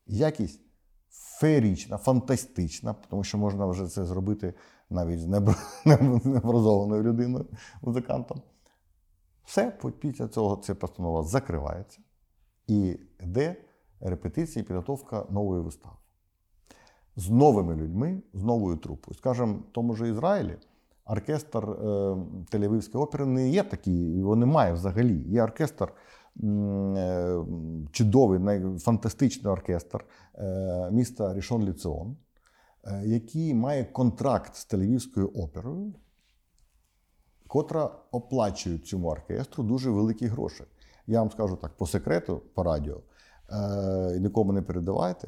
Якість 0.08 0.62
феєрічна, 1.10 1.98
фантастична, 1.98 2.96
тому 3.10 3.24
що 3.24 3.38
можна 3.38 3.65
вже 3.65 3.88
це 3.88 4.05
зробити 4.05 4.53
навіть 4.89 5.20
з 5.20 5.27
необразованою 6.25 7.03
людиною, 7.03 7.46
музикантом. 7.82 8.41
Все, 9.46 9.77
після 10.00 10.27
цього 10.27 10.55
ця 10.55 10.75
постанова 10.75 11.24
закривається 11.24 12.00
і 12.67 13.00
йде 13.20 13.55
репетиція 14.00 14.63
і 14.63 14.67
підготовка 14.67 15.25
нової 15.29 15.62
вистави. 15.62 15.96
З 17.15 17.29
новими 17.29 17.75
людьми, 17.75 18.22
з 18.34 18.43
новою 18.43 18.77
трупою. 18.77 19.15
Скажімо, 19.17 19.53
в 19.53 19.72
тому 19.72 19.96
ж 19.96 20.10
Ізраїлі 20.10 20.58
оркестр 21.05 21.69
е, 22.53 22.98
опери 22.98 23.25
не 23.25 23.50
є 23.50 23.63
такий, 23.63 24.17
його 24.17 24.36
немає 24.36 24.74
взагалі. 24.74 25.17
Є 25.17 25.43
оркестр, 25.43 25.93
е, 26.43 27.38
чудовий, 27.91 28.77
фантастичний 28.79 29.53
оркестр 29.53 30.05
е, 30.36 30.89
міста 30.91 31.33
Рішон 31.33 31.65
Ліціон, 31.65 32.17
е, 32.83 33.03
який 33.05 33.53
має 33.53 33.86
контракт 33.86 34.55
з 34.55 34.74
Тель-Авівською 34.74 35.43
оперою, 35.43 35.93
котра 37.48 37.89
оплачує 38.12 38.77
цьому 38.77 39.07
оркестру 39.07 39.63
дуже 39.63 39.89
великі 39.89 40.27
гроші. 40.27 40.63
Я 41.07 41.19
вам 41.19 41.31
скажу 41.31 41.55
так, 41.55 41.77
по 41.77 41.88
секрету, 41.88 42.41
по 42.53 42.63
радіо, 42.63 43.01
нікому 44.19 44.53
не 44.53 44.62
передавайте. 44.62 45.27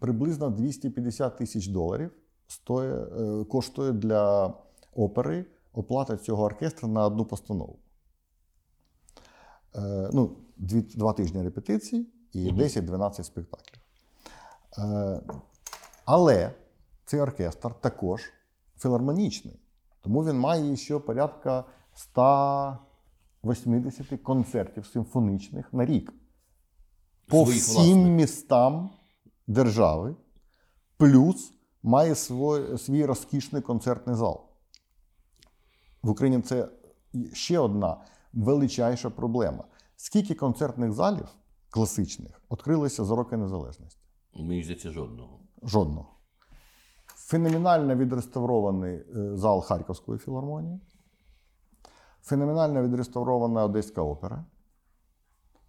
Приблизно 0.00 0.50
250 0.50 1.36
тисяч 1.36 1.66
доларів 1.66 2.10
стоїть, 2.48 3.08
е, 3.20 3.44
коштує 3.44 3.92
для 3.92 4.54
опери 4.94 5.44
оплата 5.72 6.16
цього 6.16 6.44
оркестру 6.44 6.88
на 6.88 7.06
одну 7.06 7.24
постанову. 7.24 7.78
Е, 9.74 10.10
ну, 10.12 10.36
дві, 10.56 10.80
Два 10.80 11.12
тижні 11.12 11.42
репетицій 11.42 12.06
і 12.32 12.52
10-12 12.52 13.24
спектаклів. 13.24 13.80
Е, 14.78 15.20
але 16.04 16.54
цей 17.04 17.20
оркестр 17.20 17.74
також 17.80 18.32
філармонічний, 18.78 19.60
тому 20.00 20.24
він 20.24 20.38
має 20.38 20.76
ще 20.76 20.98
порядка 20.98 21.64
180 21.94 24.20
концертів 24.22 24.86
симфонічних 24.86 25.72
на 25.72 25.86
рік 25.86 26.12
по 27.26 27.44
Своїх 27.44 27.62
всім 27.62 27.98
власних. 27.98 28.16
містам 28.16 28.90
держави, 29.46 30.16
плюс 30.96 31.52
має 31.82 32.14
свій, 32.14 32.78
свій 32.78 33.04
розкішний 33.04 33.62
концертний 33.62 34.16
зал. 34.16 34.40
В 36.02 36.10
Україні 36.10 36.42
це 36.42 36.68
ще 37.32 37.58
одна 37.58 37.96
величайша 38.32 39.10
проблема. 39.10 39.64
Скільки 39.96 40.34
концертних 40.34 40.92
залів 40.92 41.28
класичних 41.70 42.42
відкрилося 42.50 43.04
за 43.04 43.16
роки 43.16 43.36
незалежності? 43.36 44.00
Мені 44.34 44.62
здається, 44.62 44.90
жодного. 44.90 45.40
Жодного. 45.62 46.08
Феноменально 47.06 47.96
відреставрований 47.96 48.96
е, 48.96 49.36
зал 49.36 49.62
Харківської 49.62 50.18
філармонії. 50.18 50.80
Феноменально 52.22 52.82
відреставрована 52.82 53.64
Одеська 53.64 54.02
опера. 54.02 54.44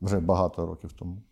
Вже 0.02 0.20
багато 0.20 0.66
років 0.66 0.94
тому. 0.94 1.24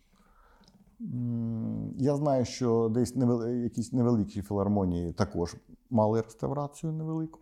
Я 1.98 2.16
знаю, 2.16 2.44
що 2.44 2.88
десь 2.88 3.16
невел- 3.16 3.62
якісь 3.62 3.92
невеликі 3.92 4.42
філармонії 4.42 5.12
також 5.12 5.56
мали 5.90 6.20
реставрацію 6.20 6.92
невелику. 6.92 7.40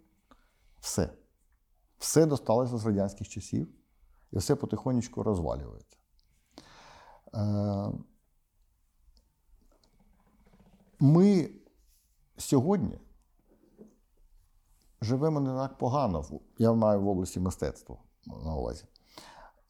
Все. 0.80 1.10
Все 1.98 2.26
досталося 2.26 2.76
з 2.78 2.86
радянських 2.86 3.28
часів, 3.28 3.68
і 4.32 4.38
все 4.38 4.56
потихонечку 4.56 5.22
розвалюється. 5.22 5.98
Е, 7.34 7.92
Ми 11.00 11.50
сьогодні 12.36 12.98
живемо 15.00 15.40
не 15.40 15.50
так 15.50 15.78
погано, 15.78 16.24
я 16.58 16.72
маю 16.72 17.00
в 17.00 17.08
області 17.08 17.40
мистецтва 17.40 17.96
на 18.26 18.54
увазі, 18.56 18.84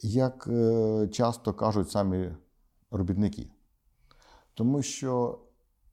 як 0.00 0.47
е, 0.49 1.08
часто 1.12 1.54
кажуть 1.54 1.90
самі 1.90 2.36
робітники. 2.90 3.50
Тому 4.54 4.82
що 4.82 5.38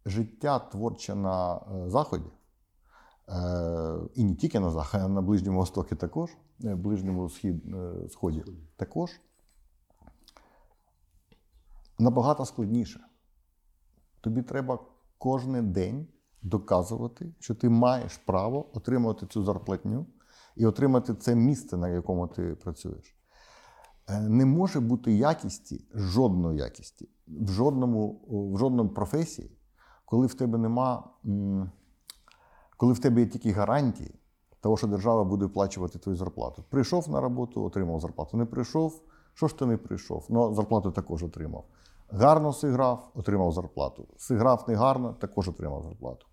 життя 0.06 0.60
творче 0.60 1.15
на 1.15 1.56
е, 1.56 1.89
Заході, 1.89 2.30
е, 3.30 4.00
і 4.15 4.24
не 4.24 4.36
тільки 4.36 4.60
на 4.60 4.69
Заході, 4.69 5.04
а 5.04 5.08
на 5.08 5.21
Ближньому 5.21 5.60
Востокі 5.60 5.95
також, 5.95 6.30
е, 6.63 6.76
Ближньому 6.76 7.30
Схід, 7.30 7.63
Сході 8.12 8.43
також, 8.76 9.21
набагато 12.00 12.45
складніше. 12.45 13.00
Тобі 14.21 14.41
треба 14.41 14.80
кожен 15.17 15.71
день 15.71 16.08
доказувати, 16.41 17.34
що 17.39 17.56
ти 17.56 17.69
маєш 17.69 18.17
право 18.17 18.78
отримувати 18.78 19.26
цю 19.26 19.43
зарплатню 19.43 20.06
і 20.56 20.65
отримати 20.65 21.15
це 21.15 21.36
місце, 21.36 21.78
на 21.78 21.89
якому 21.89 22.28
ти 22.28 22.56
працюєш. 22.56 23.20
Е, 24.12 24.19
Не 24.19 24.45
може 24.45 24.80
бути 24.80 25.13
якісті, 25.13 25.86
жодної 25.93 26.58
якісті 26.60 27.10
в 27.28 27.52
жодному, 27.52 28.21
в 28.54 28.58
жодному 28.58 28.89
професії, 28.89 29.52
коли 30.06 30.28
в 30.28 30.34
тебе 30.34 30.58
нема, 30.58 31.04
коли 32.78 32.93
в 32.93 33.00
тебе 33.00 33.21
є 33.21 33.28
тільки 33.28 33.52
гарантії 33.52 34.15
того, 34.62 34.78
що 34.78 34.88
держава 34.88 35.24
буде 35.24 35.45
виплачувати 35.45 36.00
твою 36.00 36.17
зарплату. 36.17 36.63
Прийшов 36.69 37.10
на 37.10 37.21
роботу, 37.21 37.63
отримав 37.63 38.00
зарплату. 38.00 38.38
Не 38.38 38.45
прийшов, 38.45 39.02
що 39.34 39.47
ж 39.47 39.58
ти 39.58 39.65
не 39.65 39.78
прийшов? 39.78 40.26
Ну, 40.30 40.54
зарплату 40.54 40.91
також 40.91 41.24
отримав. 41.24 41.65
Гарно 42.10 42.52
зіграв, 42.52 43.12
отримав 43.15 43.52
зарплату. 43.52 44.08
Зіграв 44.19 44.65
негарно, 44.67 45.13
також 45.13 45.50
отримав 45.50 45.84
зарплату. 45.84 46.26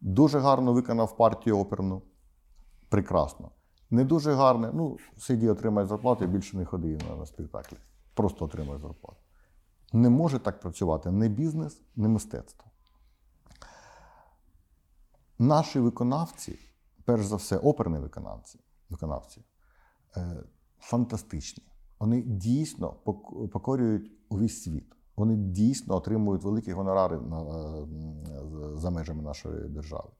Дуже 0.00 0.38
гарно 0.38 0.72
виконав 0.72 1.16
партію 1.16 1.58
оперну. 1.58 2.02
Прекрасно. 2.88 3.50
Не 3.90 4.04
дуже 4.04 4.34
гарне, 4.34 4.70
ну, 4.74 4.98
сиді, 5.18 5.48
отримай 5.48 5.86
зарплату 5.86 6.24
і 6.24 6.26
більше 6.26 6.56
не 6.56 6.64
ходи 6.64 6.98
на, 7.18 7.26
спектаклі. 7.26 7.76
Просто 8.14 8.44
отримай 8.44 8.78
зарплату. 8.78 9.20
Не 9.92 10.10
може 10.10 10.38
так 10.38 10.60
працювати 10.60 11.10
ні 11.10 11.28
бізнес, 11.28 11.82
ні 11.96 12.08
мистецтво. 12.08 12.64
Наші 15.38 15.80
виконавці, 15.80 16.58
перш 17.04 17.24
за 17.24 17.36
все, 17.36 17.56
оперні 17.56 17.98
виконавці, 17.98 18.60
виконавці 18.90 19.44
е, 20.16 20.44
фантастичні. 20.78 21.64
Вони 21.98 22.22
дійсно 22.22 22.96
пок- 23.04 23.48
покорюють 23.48 24.12
увесь 24.28 24.62
світ. 24.62 24.94
Вони 25.16 25.36
дійсно 25.36 25.94
отримують 25.94 26.44
великі 26.44 26.72
гонорари 26.72 27.20
на, 27.20 27.40
е, 27.40 27.86
за 28.76 28.90
межами 28.90 29.22
нашої 29.22 29.68
держави. 29.68 30.10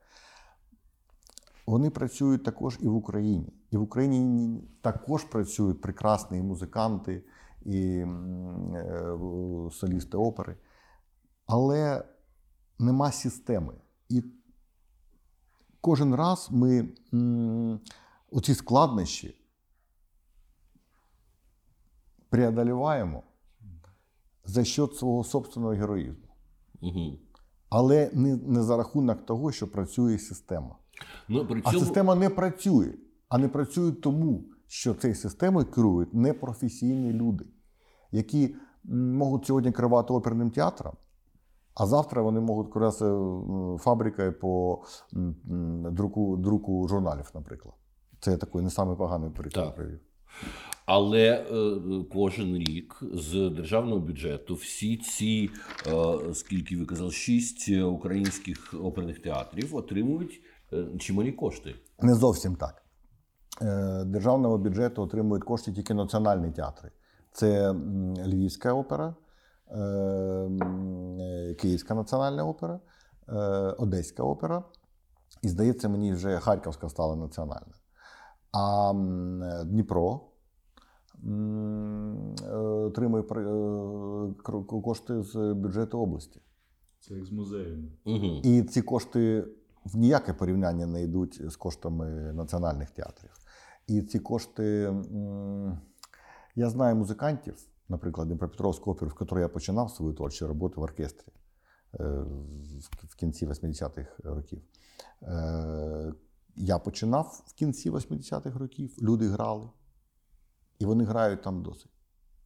Вони 1.68 1.90
працюють 1.90 2.44
також 2.44 2.78
і 2.80 2.88
в 2.88 2.94
Україні. 2.94 3.52
І 3.70 3.76
в 3.76 3.82
Україні 3.82 4.62
також 4.80 5.24
працюють 5.24 5.80
прекрасні 5.80 6.38
і 6.38 6.42
музиканти, 6.42 7.24
і 7.62 7.78
е, 7.78 9.18
солісти 9.72 10.16
опери. 10.16 10.56
Але 11.46 12.04
нема 12.78 13.12
системи. 13.12 13.74
І 14.08 14.24
кожен 15.80 16.14
раз 16.14 16.48
ми 16.50 16.88
оці 18.30 18.54
складнощі 18.54 19.40
преодоліваємо 22.28 23.22
за 24.44 24.64
счет 24.64 24.94
свого 24.94 25.24
собственного 25.24 25.72
героїзму. 25.72 26.28
Угу. 26.80 27.18
Але 27.68 28.10
не, 28.12 28.36
не 28.36 28.62
за 28.62 28.76
рахунок 28.76 29.26
того, 29.26 29.52
що 29.52 29.72
працює 29.72 30.18
система. 30.18 30.76
Ну, 31.28 31.46
при 31.46 31.62
А 31.64 31.72
система 31.72 32.14
не 32.14 32.30
працює. 32.30 32.94
А 33.28 33.38
не 33.38 33.48
працює 33.48 33.92
тому, 33.92 34.44
що 34.66 34.94
цією 34.94 35.14
системою 35.14 35.66
керують 35.66 36.14
непрофесійні 36.14 37.12
люди, 37.12 37.44
які 38.12 38.54
можуть 38.84 39.46
сьогодні 39.46 39.72
керувати 39.72 40.12
оперним 40.12 40.50
театром, 40.50 40.94
а 41.74 41.86
завтра 41.86 42.22
вони 42.22 42.40
можуть 42.40 42.72
керувати 42.72 43.04
фабрикою 43.84 44.38
по 44.38 44.82
друку, 45.90 46.36
друку 46.36 46.88
журналів, 46.88 47.30
наприклад. 47.34 47.74
Це 48.20 48.30
я 48.30 48.36
такий 48.36 48.62
не 48.62 48.70
самий 48.70 48.96
поганий 48.96 49.30
приклад 49.30 49.76
привів. 49.76 50.00
Але 50.86 51.28
е, 51.28 51.44
кожен 52.12 52.56
рік 52.56 53.02
з 53.12 53.50
державного 53.50 54.00
бюджету 54.00 54.54
всі 54.54 54.96
ці, 54.96 55.50
е, 55.86 56.34
скільки 56.34 56.76
ви 56.76 56.86
казали, 56.86 57.10
шість 57.10 57.68
українських 57.68 58.74
оперних 58.82 59.18
театрів 59.18 59.76
отримують 59.76 60.32
е, 60.32 60.47
чималі 60.98 61.32
кошти. 61.32 61.74
Не 62.00 62.14
зовсім 62.14 62.56
так. 62.56 62.82
Е, 63.62 64.04
Державного 64.04 64.58
бюджету 64.58 65.02
отримують 65.02 65.44
кошти 65.44 65.72
тільки 65.72 65.94
національні 65.94 66.50
театри. 66.50 66.90
Це 67.32 67.72
Львівська 68.26 68.72
опера, 68.72 69.14
е, 69.70 69.78
е, 69.78 71.54
Київська 71.54 71.94
національна 71.94 72.44
опера, 72.44 72.80
е, 73.28 73.32
Одеська 73.78 74.22
опера. 74.22 74.64
І, 75.42 75.48
здається, 75.48 75.88
мені 75.88 76.12
вже 76.12 76.38
Харківська 76.38 76.88
стала 76.88 77.16
національна. 77.16 77.74
А 78.52 78.92
е, 78.92 79.64
Дніпро, 79.64 80.20
е, 81.24 82.56
отримує 82.56 83.22
е, 83.22 84.82
кошти 84.82 85.22
з 85.22 85.54
бюджету 85.54 85.98
області. 85.98 86.40
Це 87.00 87.14
як 87.14 87.24
з 87.24 87.32
музеями. 87.32 87.88
Угу. 88.04 88.40
І 88.44 88.62
ці 88.62 88.82
кошти 88.82 89.44
в 89.92 89.96
ніяке 89.96 90.34
порівняння 90.34 90.86
не 90.86 91.02
йдуть 91.02 91.42
з 91.50 91.56
коштами 91.56 92.32
національних 92.32 92.90
театрів. 92.90 93.30
І 93.86 94.02
ці 94.02 94.18
кошти. 94.18 94.94
Я 96.54 96.70
знаю 96.70 96.96
музикантів, 96.96 97.68
наприклад, 97.88 98.28
Дніпропетровську 98.28 98.90
оперу, 98.90 99.12
в 99.20 99.20
якій 99.20 99.40
я 99.40 99.48
починав 99.48 99.90
свою 99.90 100.14
творчу 100.14 100.46
роботу 100.46 100.80
в 100.80 100.84
оркестрі 100.84 101.32
е, 102.00 102.04
в- 102.04 103.06
в 103.06 103.14
кінці 103.14 103.46
80-х 103.46 104.10
років. 104.24 104.62
Е, 105.22 106.12
Я 106.56 106.78
починав 106.78 107.42
в 107.46 107.52
кінці 107.52 107.90
80-х 107.90 108.58
років, 108.58 108.96
люди 109.02 109.28
грали, 109.28 109.70
і 110.78 110.84
вони 110.86 111.04
грають 111.04 111.42
там 111.42 111.62
досить. 111.62 111.92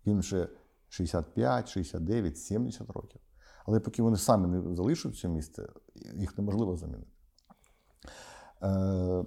Їм 0.05 0.19
вже 0.19 0.49
65, 0.89 1.69
69, 1.69 2.39
70 2.39 2.91
років. 2.91 3.21
Але 3.67 3.81
поки 3.81 4.03
вони 4.03 4.17
самі 4.17 4.47
не 4.47 4.75
залишать 4.77 5.17
це 5.19 5.29
місце, 5.29 5.69
їх 6.15 6.39
неможливо 6.39 6.77
замінити. 6.77 7.12
Е, 8.63 9.25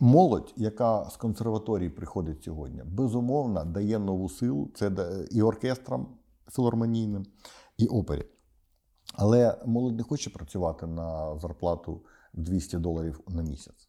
молодь, 0.00 0.54
яка 0.56 1.10
з 1.10 1.16
консерваторії 1.16 1.90
приходить 1.90 2.42
сьогодні, 2.42 2.82
безумовно 2.84 3.64
дає 3.64 3.98
нову 3.98 4.28
силу. 4.28 4.70
Це 4.74 4.90
і 5.30 5.42
оркестрам 5.42 6.08
філармонійним, 6.50 7.26
і 7.78 7.86
опері. 7.86 8.24
Але 9.14 9.62
молодь 9.66 9.96
не 9.96 10.02
хоче 10.02 10.30
працювати 10.30 10.86
на 10.86 11.38
зарплату 11.38 12.00
200 12.32 12.78
доларів 12.78 13.20
на 13.28 13.42
місяць. 13.42 13.88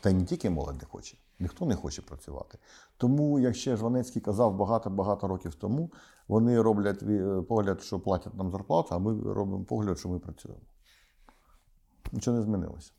Та 0.00 0.10
й 0.10 0.14
не 0.14 0.24
тільки 0.24 0.50
молодь 0.50 0.76
не 0.82 0.86
хоче, 0.88 1.16
ніхто 1.38 1.66
не 1.66 1.76
хоче 1.76 2.02
працювати. 2.02 2.58
Тому, 2.96 3.38
як 3.38 3.54
ще 3.54 3.76
Жванецький 3.76 4.22
казав 4.22 4.56
багато-багато 4.56 5.28
років 5.28 5.54
тому, 5.54 5.92
вони 6.28 6.62
роблять 6.62 7.04
погляд, 7.48 7.82
що 7.82 8.00
платять 8.00 8.34
нам 8.34 8.50
зарплату, 8.50 8.88
а 8.90 8.98
ми 8.98 9.32
робимо 9.32 9.64
погляд, 9.64 9.98
що 9.98 10.08
ми 10.08 10.18
працюємо. 10.18 10.60
Нічого 12.12 12.36
не 12.36 12.42
змінилося. 12.42 12.92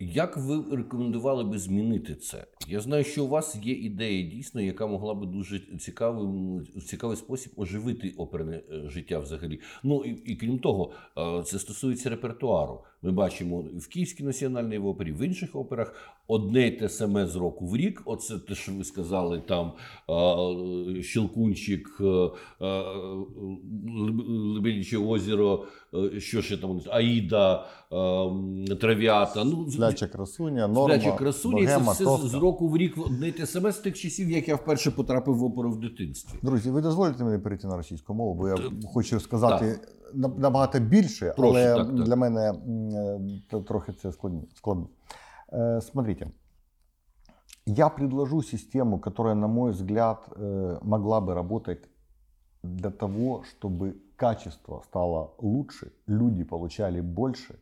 Як 0.00 0.36
ви 0.36 0.76
рекомендували 0.76 1.44
би 1.44 1.58
змінити 1.58 2.14
це? 2.14 2.46
Я 2.68 2.80
знаю, 2.80 3.04
що 3.04 3.24
у 3.24 3.28
вас 3.28 3.56
є 3.62 3.74
ідея 3.74 4.22
дійсно, 4.22 4.60
яка 4.60 4.86
могла 4.86 5.14
би 5.14 5.26
дуже 5.26 5.60
цікавим 5.78 6.64
цікавий 6.86 7.16
спосіб 7.16 7.52
оживити 7.56 8.14
оперне 8.16 8.56
е, 8.56 8.90
життя 8.90 9.18
взагалі. 9.18 9.60
Ну 9.82 10.04
і, 10.04 10.32
і 10.32 10.36
крім 10.36 10.58
того, 10.58 10.92
е, 11.18 11.42
це 11.42 11.58
стосується 11.58 12.10
репертуару. 12.10 12.80
Ми 13.02 13.12
бачимо 13.12 13.64
в 13.76 13.88
Київській 13.88 14.24
національній 14.24 14.78
опері, 14.78 15.12
в 15.12 15.26
інших 15.26 15.56
операх 15.56 15.94
одне 16.28 16.66
й 16.66 16.70
те 16.70 16.88
саме 16.88 17.26
з 17.26 17.36
року 17.36 17.66
в 17.66 17.76
рік. 17.76 18.02
Оце 18.04 18.38
те, 18.38 18.54
що 18.54 18.72
ви 18.72 18.84
сказали, 18.84 19.42
там 19.48 19.72
е, 20.98 21.02
Щелкунчик, 21.02 21.98
е, 22.00 22.04
е, 22.04 22.82
Лебедяче 24.54 24.98
озеро, 24.98 25.64
що 26.18 26.42
ще 26.42 26.56
там, 26.56 26.80
Аїда, 26.90 27.66
е, 28.70 28.74
Трав'ята. 28.74 29.44
Ну, 29.44 29.70
Спляча 29.85 30.07
красуня, 30.07 30.67
норма, 30.67 30.95
Спляча 30.99 31.17
красуня, 31.17 31.59
і 31.59 31.65
це 31.67 31.73
богема, 31.73 31.91
все 31.91 32.03
тоска. 32.03 32.27
з 32.27 32.33
року 32.33 32.69
в 32.69 32.77
рік 32.77 32.97
одне 32.97 33.27
й 33.27 33.31
те 33.31 33.45
саме 33.45 33.71
з 33.71 33.77
тих 33.77 33.97
часів, 33.99 34.31
як 34.31 34.47
я 34.47 34.55
вперше 34.55 34.91
потрапив 34.91 35.35
в 35.37 35.43
оперу 35.43 35.71
в 35.71 35.79
дитинстві. 35.79 36.37
Друзі, 36.41 36.71
ви 36.71 36.81
дозволите 36.81 37.23
мені 37.23 37.37
перейти 37.37 37.67
на 37.67 37.77
російську 37.77 38.13
мову, 38.13 38.33
бо 38.33 38.47
я 38.49 38.55
хочу 38.93 39.19
сказати 39.19 39.79
на- 40.13 40.27
набагато 40.27 40.79
більше, 40.79 41.33
Прошу, 41.37 41.49
але 41.53 41.75
так, 41.75 41.85
так. 41.87 42.03
для 42.03 42.15
мене 42.15 42.49
м, 42.49 42.89
е, 42.95 43.19
то- 43.49 43.61
трохи 43.61 43.93
це 43.93 44.11
складно. 44.11 44.41
складно. 44.55 44.87
Э, 45.53 45.81
Смотрите, 45.81 46.27
я 47.65 47.89
предложу 47.89 48.43
систему, 48.43 48.99
которая, 48.99 49.35
на 49.35 49.47
мой 49.47 49.71
взгляд, 49.71 50.17
э, 50.31 50.77
могла 50.81 51.19
бы 51.19 51.33
работать 51.33 51.89
для 52.63 52.89
того, 52.89 53.43
чтобы 53.43 53.93
качество 54.15 54.81
стало 54.85 55.29
лучше, 55.39 55.91
люди 56.07 56.43
получали 56.43 57.01
больше, 57.01 57.55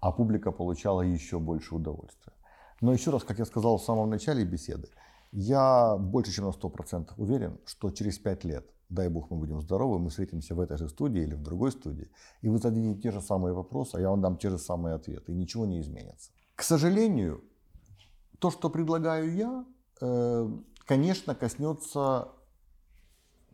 а 0.00 0.12
публика 0.12 0.52
получала 0.52 1.02
еще 1.02 1.38
больше 1.38 1.74
удовольствия. 1.74 2.32
Но 2.80 2.92
еще 2.92 3.10
раз, 3.10 3.24
как 3.24 3.38
я 3.38 3.44
сказал 3.44 3.78
в 3.78 3.82
самом 3.82 4.10
начале 4.10 4.44
беседы, 4.44 4.88
я 5.32 5.96
больше 5.96 6.32
чем 6.32 6.46
на 6.46 6.50
100% 6.50 7.10
уверен, 7.16 7.58
что 7.66 7.90
через 7.90 8.18
5 8.18 8.44
лет, 8.44 8.66
дай 8.88 9.08
бог 9.08 9.30
мы 9.30 9.36
будем 9.38 9.60
здоровы, 9.60 9.98
мы 9.98 10.10
встретимся 10.10 10.54
в 10.54 10.60
этой 10.60 10.78
же 10.78 10.88
студии 10.88 11.22
или 11.22 11.34
в 11.34 11.42
другой 11.42 11.72
студии, 11.72 12.08
и 12.40 12.48
вы 12.48 12.58
зададите 12.58 13.00
те 13.00 13.10
же 13.10 13.20
самые 13.20 13.52
вопросы, 13.52 13.96
а 13.96 14.00
я 14.00 14.10
вам 14.10 14.20
дам 14.20 14.36
те 14.36 14.50
же 14.50 14.58
самые 14.58 14.94
ответы, 14.94 15.32
и 15.32 15.34
ничего 15.34 15.66
не 15.66 15.80
изменится. 15.80 16.30
К 16.54 16.62
сожалению, 16.62 17.42
то, 18.38 18.50
что 18.50 18.70
предлагаю 18.70 19.34
я, 19.34 19.64
э, 20.00 20.48
конечно, 20.86 21.34
коснется 21.34 22.28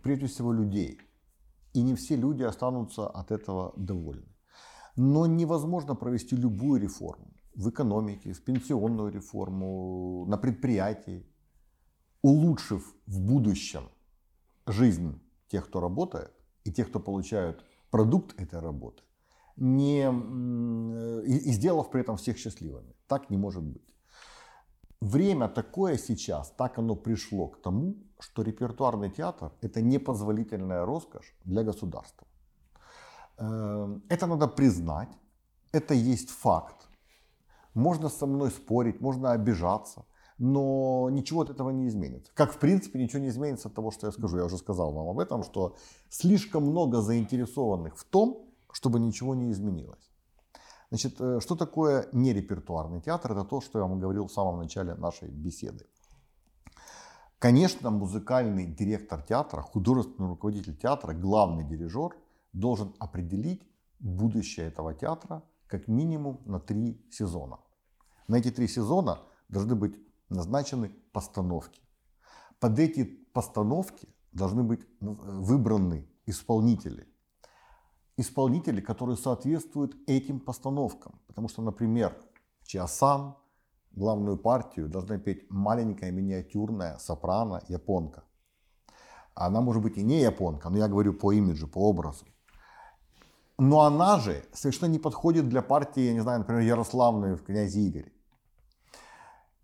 прежде 0.02 0.26
всего 0.26 0.52
людей. 0.52 1.00
И 1.72 1.82
не 1.82 1.94
все 1.94 2.16
люди 2.16 2.42
останутся 2.42 3.08
от 3.08 3.32
этого 3.32 3.72
довольны. 3.76 4.33
Но 4.96 5.26
невозможно 5.26 5.94
провести 5.96 6.36
любую 6.36 6.80
реформу 6.80 7.32
в 7.54 7.68
экономике, 7.68 8.32
в 8.32 8.44
пенсионную 8.44 9.12
реформу, 9.12 10.24
на 10.26 10.36
предприятии, 10.36 11.26
улучшив 12.22 12.94
в 13.06 13.20
будущем 13.20 13.88
жизнь 14.66 15.20
тех, 15.48 15.66
кто 15.66 15.80
работает, 15.80 16.32
и 16.64 16.72
тех, 16.72 16.88
кто 16.88 17.00
получают 17.00 17.64
продукт 17.90 18.40
этой 18.40 18.60
работы, 18.60 19.02
не, 19.56 20.00
м, 20.00 21.20
и, 21.20 21.36
и 21.36 21.52
сделав 21.52 21.90
при 21.90 22.00
этом 22.00 22.16
всех 22.16 22.38
счастливыми. 22.38 22.94
Так 23.06 23.30
не 23.30 23.36
может 23.36 23.62
быть. 23.62 23.82
Время 25.00 25.48
такое 25.48 25.98
сейчас, 25.98 26.50
так 26.50 26.78
оно 26.78 26.96
пришло 26.96 27.48
к 27.48 27.62
тому, 27.62 27.96
что 28.18 28.42
репертуарный 28.42 29.10
театр– 29.10 29.52
это 29.60 29.82
непозволительная 29.82 30.86
роскошь 30.86 31.34
для 31.44 31.62
государства. 31.62 32.26
Э, 33.38 34.00
Это 34.08 34.26
надо 34.26 34.46
признать, 34.48 35.08
это 35.72 35.94
есть 35.94 36.30
факт. 36.30 36.88
Можно 37.74 38.08
со 38.08 38.26
мной 38.26 38.50
спорить, 38.50 39.00
можно 39.00 39.32
обижаться, 39.32 40.04
но 40.38 41.08
ничего 41.10 41.40
от 41.40 41.50
этого 41.50 41.70
не 41.70 41.88
изменится. 41.88 42.32
Как, 42.34 42.52
в 42.52 42.58
принципе, 42.58 42.98
ничего 42.98 43.22
не 43.22 43.28
изменится 43.28 43.68
от 43.68 43.74
того, 43.74 43.90
что 43.90 44.06
я 44.06 44.12
скажу. 44.12 44.36
Я 44.36 44.44
уже 44.44 44.58
сказал 44.58 44.92
вам 44.92 45.08
об 45.08 45.18
этом, 45.18 45.42
что 45.42 45.76
слишком 46.08 46.64
много 46.64 47.00
заинтересованных 47.00 47.96
в 47.96 48.04
том, 48.04 48.48
чтобы 48.72 49.00
ничего 49.00 49.34
не 49.34 49.50
изменилось. 49.50 50.10
Значит, 50.90 51.20
э, 51.20 51.40
что 51.40 51.56
такое 51.56 52.06
нерепертуарный 52.12 53.00
театр? 53.00 53.32
Это 53.32 53.44
то, 53.44 53.60
что 53.60 53.78
я 53.78 53.84
вам 53.84 54.00
говорил 54.00 54.26
в 54.26 54.32
самом 54.32 54.58
начале 54.58 54.94
нашей 54.94 55.28
беседы. 55.28 55.86
Конечно, 57.38 57.90
музыкальный 57.90 58.66
директор 58.66 59.20
театра, 59.22 59.60
художественный 59.60 60.28
руководитель 60.28 60.76
театра, 60.76 61.12
главный 61.12 61.64
дирижер 61.64 62.16
должен 62.54 62.94
определить 62.98 63.62
будущее 63.98 64.68
этого 64.68 64.94
театра 64.94 65.42
как 65.66 65.88
минимум 65.88 66.40
на 66.46 66.60
три 66.60 67.06
сезона. 67.10 67.58
На 68.28 68.36
эти 68.36 68.50
три 68.50 68.68
сезона 68.68 69.18
должны 69.48 69.74
быть 69.74 69.98
назначены 70.30 70.90
постановки. 71.12 71.82
Под 72.60 72.78
эти 72.78 73.04
постановки 73.04 74.08
должны 74.32 74.62
быть 74.62 74.80
выбраны 75.00 76.08
исполнители. 76.26 77.06
Исполнители, 78.16 78.80
которые 78.80 79.16
соответствуют 79.16 79.96
этим 80.06 80.38
постановкам. 80.40 81.20
Потому 81.26 81.48
что, 81.48 81.62
например, 81.62 82.16
Чиасан, 82.62 83.34
главную 83.90 84.38
партию, 84.38 84.88
должна 84.88 85.18
петь 85.18 85.50
маленькая 85.50 86.12
миниатюрная 86.12 86.98
сопрано 86.98 87.60
японка. 87.68 88.24
Она 89.34 89.60
может 89.60 89.82
быть 89.82 89.98
и 89.98 90.04
не 90.04 90.20
японка, 90.20 90.70
но 90.70 90.78
я 90.78 90.86
говорю 90.86 91.12
по 91.12 91.32
имиджу, 91.32 91.66
по 91.66 91.88
образу. 91.88 92.24
Но 93.58 93.80
она 93.80 94.18
же 94.18 94.44
совершенно 94.52 94.90
не 94.90 94.98
подходит 94.98 95.48
для 95.48 95.62
партии, 95.62 96.02
я 96.02 96.12
не 96.12 96.20
знаю, 96.20 96.40
например, 96.40 96.62
Ярославной 96.62 97.36
в 97.36 97.44
«Князе 97.44 97.88
Игоре». 97.88 98.12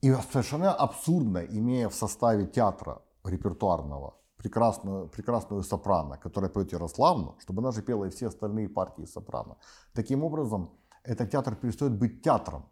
И 0.01 0.15
совершенно 0.33 0.73
абсурдно, 0.73 1.39
имея 1.39 1.89
в 1.89 1.95
составе 1.95 2.47
театра 2.47 3.03
репертуарного 3.25 4.15
прекрасную, 4.41 5.09
прекрасную 5.09 5.63
сопрано, 5.63 6.17
которая 6.17 6.51
поет 6.51 6.73
Ярославну, 6.73 7.37
чтобы 7.41 7.61
она 7.61 7.73
же 7.73 7.83
пела 7.83 8.07
и 8.07 8.11
все 8.11 8.29
остальные 8.29 8.69
партии 8.69 9.07
сопрано. 9.07 9.57
Таким 9.93 10.25
образом, 10.25 10.71
этот 11.05 11.31
театр 11.31 11.55
перестает 11.55 11.93
быть 11.93 12.23
театром. 12.23 12.65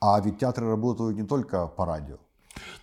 А 0.00 0.20
ведь 0.20 0.38
театры 0.38 0.68
работают 0.68 1.16
не 1.16 1.26
только 1.26 1.66
по 1.66 1.84
радио. 1.84 2.18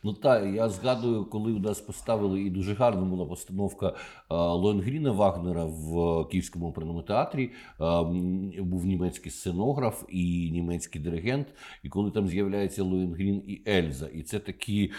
Ну 0.04 0.14
так, 0.14 0.56
я 0.56 0.70
згадую, 0.70 1.26
коли 1.26 1.52
у 1.52 1.60
нас 1.60 1.80
поставили 1.80 2.42
і 2.42 2.50
дуже 2.50 2.74
гарна 2.74 3.02
була 3.02 3.26
постановка 3.26 3.96
Лоенгріна 4.30 5.12
Вагнера 5.12 5.66
в 5.66 6.26
Київському 6.32 6.70
оперному 6.70 7.02
театрі. 7.02 7.52
Був 8.60 8.86
німецький 8.86 9.32
сценограф 9.32 10.04
і 10.10 10.52
німецький 10.52 11.02
диригент. 11.02 11.48
І 11.84 11.90
коли 11.90 12.12
там 12.12 12.28
з'являється 12.28 12.84
Лоенгрін 12.84 13.44
і 13.48 13.62
Ельза, 13.68 14.08
і 14.08 14.24
це 14.24 14.40
такі 14.40 14.92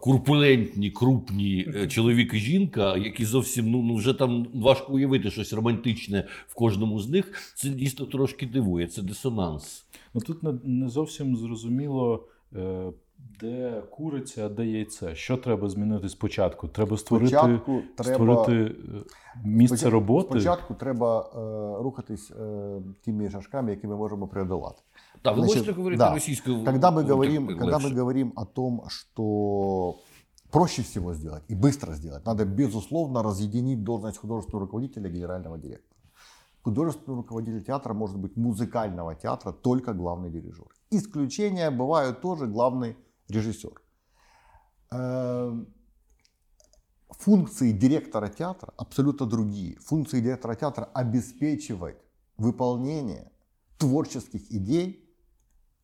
курпулентні, 0.00 0.90
крупні 0.90 1.66
е, 1.74 1.88
чоловік 1.88 2.34
і 2.34 2.38
жінка, 2.38 2.96
які 2.96 3.24
зовсім 3.24 3.70
ну, 3.70 3.82
ну 3.82 3.94
вже 3.94 4.14
там 4.14 4.46
важко 4.54 4.92
уявити 4.92 5.30
щось 5.30 5.52
романтичне 5.52 6.26
в 6.48 6.54
кожному 6.54 7.00
з 7.00 7.08
них. 7.08 7.52
Це 7.54 7.68
дійсно 7.68 8.06
трошки 8.06 8.46
дивує. 8.46 8.86
Це 8.86 9.02
дисонанс. 9.02 9.86
Ну 10.14 10.20
тут 10.20 10.42
не- 10.42 10.58
не 10.64 10.88
зовсім 10.88 11.36
зрозуміло, 11.36 12.28
е, 12.56 12.92
де 13.39 13.81
куриця, 13.91 14.45
а 14.45 14.49
де 14.49 14.65
яйце? 14.65 15.15
Що 15.15 15.37
треба 15.37 15.69
змінити 15.69 16.09
спочатку? 16.09 16.67
Треба 16.67 16.97
створити, 16.97 17.27
Спочатку 17.37 17.81
треба- 17.95 18.13
створити 18.13 18.75
е, 18.75 19.03
місце 19.45 19.77
Спочатку- 19.77 19.91
роботи. 19.99 20.29
Спочатку 20.29 20.73
треба 20.73 21.19
е, 21.21 21.83
рухатись 21.83 22.31
е, 22.31 22.81
тими 23.05 23.29
шажками, 23.29 23.71
які 23.71 23.87
ми 23.87 23.95
можемо 23.95 24.27
преодолати. 24.27 24.81
Та 25.21 25.31
ви 25.31 25.37
Значить, 25.37 25.55
можете 25.57 25.71
говорити 25.77 25.97
да. 25.99 26.13
російською 26.13 26.63
Когда 26.65 26.91
мы 26.91 27.01
ну, 27.03 27.07
говорим, 27.09 27.47
так 27.47 27.57
когда 27.57 27.77
мы 27.77 27.83
легше. 27.83 27.95
говорим 27.99 28.33
о 28.35 28.45
том, 28.45 28.81
что 28.87 29.95
проще 30.51 30.81
всего 30.81 31.13
сделать 31.13 31.43
и 31.51 31.55
быстро 31.55 31.93
сделать, 31.93 32.25
надо 32.25 32.45
безусловно 32.45 33.23
разъединить 33.23 33.83
должность 33.83 34.17
художественного 34.17 34.65
руководителя 34.65 35.07
и 35.07 35.11
генерального 35.11 35.57
директора. 35.57 35.99
Художественный 36.63 37.15
руководитель 37.17 37.63
театра 37.63 37.93
может 37.93 38.17
быть 38.17 38.35
музыкального 38.37 39.15
театра 39.15 39.51
только 39.51 39.93
главный 39.93 40.29
дирижер. 40.29 40.65
Исключения 40.91 41.71
бывают 41.71 42.21
тоже 42.21 42.45
главный 42.45 42.95
режиссер. 43.28 43.80
Э, 44.90 45.64
Функции 47.18 47.72
директора 47.72 48.28
театра 48.28 48.72
абсолютно 48.76 49.26
другие. 49.26 49.78
Функции 49.80 50.20
директора 50.20 50.54
театра 50.54 50.84
обеспечивать 50.92 51.96
выполнение 52.36 53.32
творческих 53.78 54.52
идей 54.52 55.08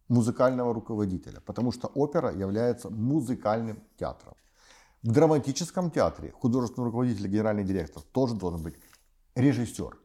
музыкального 0.09 0.75
руководителя, 0.75 1.41
потому 1.41 1.73
что 1.73 1.89
опера 1.89 2.33
является 2.33 2.91
музыкальным 2.91 3.83
театром. 3.99 4.35
В 5.03 5.11
драматическом 5.13 5.91
театре 5.91 6.33
художественный 6.33 6.87
руководитель, 6.87 7.29
генеральный 7.29 7.65
директор 7.65 8.03
тоже 8.03 8.35
должен 8.35 8.63
быть 8.63 8.75
режиссер, 9.35 9.99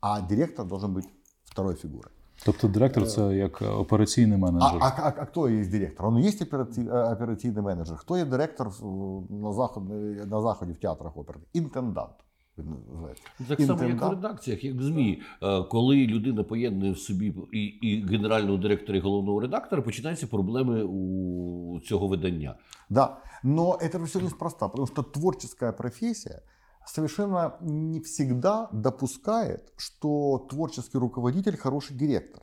а 0.00 0.20
директор 0.20 0.64
должен 0.64 0.94
быть 0.94 1.06
второй 1.44 1.74
фигурой. 1.74 2.12
Тобто 2.45 2.67
директор 2.67 3.07
це 3.07 3.35
як 3.35 3.61
операційний 3.61 4.37
А, 4.37 4.41
менеджер. 4.41 4.77
а, 4.81 4.87
а, 4.87 5.13
а 5.17 5.25
кто 5.25 5.47
есть 5.47 5.71
директор? 5.71 6.05
Он 6.05 6.17
есть 6.17 6.41
операци- 6.41 6.89
э, 6.89 7.17
оперативный 7.17 7.61
менеджер. 7.61 7.97
Кто 7.97 8.15
есть 8.15 8.29
директор 8.29 8.69
в- 8.69 9.23
на, 9.33 9.53
заход, 9.53 9.83
на 10.29 10.41
заходе 10.41 10.73
в 10.73 10.77
театрах 10.77 11.17
оперных? 11.17 11.43
Интендант. 11.53 12.15
він 12.57 12.75
називається. 12.89 13.23
Так 13.47 13.61
само, 13.61 13.71
як 13.71 13.79
в 13.81 13.83
Інтендант. 13.83 14.13
редакціях, 14.13 14.63
як 14.63 14.75
в 14.75 14.83
ЗМІ. 14.83 15.21
Е, 15.43 15.63
Коли 15.63 15.95
людина 16.07 16.43
поєднує 16.43 16.91
в 16.91 16.97
собі 16.97 17.33
і, 17.53 17.57
і 17.59 18.05
генерального 18.05 18.57
директора, 18.57 18.97
і 18.97 19.01
головного 19.01 19.39
редактора, 19.39 19.81
починаються 19.81 20.27
проблеми 20.27 20.83
у 20.83 21.79
цього 21.79 22.07
видання. 22.07 22.55
Да, 22.89 23.17
но 23.43 23.71
это 23.81 24.03
все 24.03 24.19
неспроста, 24.19 24.67
потому 24.67 24.87
что 24.87 25.03
творческая 25.03 25.71
профессия 25.71 26.41
совершенно 26.88 27.56
не 27.60 28.00
всегда 28.00 28.68
допускает, 28.72 29.72
что 29.76 30.46
творческий 30.50 30.98
руководитель 30.98 31.56
хороший 31.56 31.96
директор. 31.96 32.42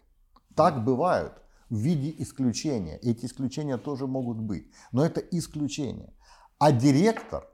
Так 0.55 0.83
бывают 0.83 1.33
в 1.69 1.75
виде 1.75 2.13
исключения. 2.19 2.97
Эти 2.97 3.25
исключения 3.25 3.77
тоже 3.77 4.07
могут 4.07 4.37
быть. 4.37 4.71
Но 4.91 5.05
это 5.05 5.19
исключение. 5.19 6.13
А 6.59 6.71
директор 6.71 7.47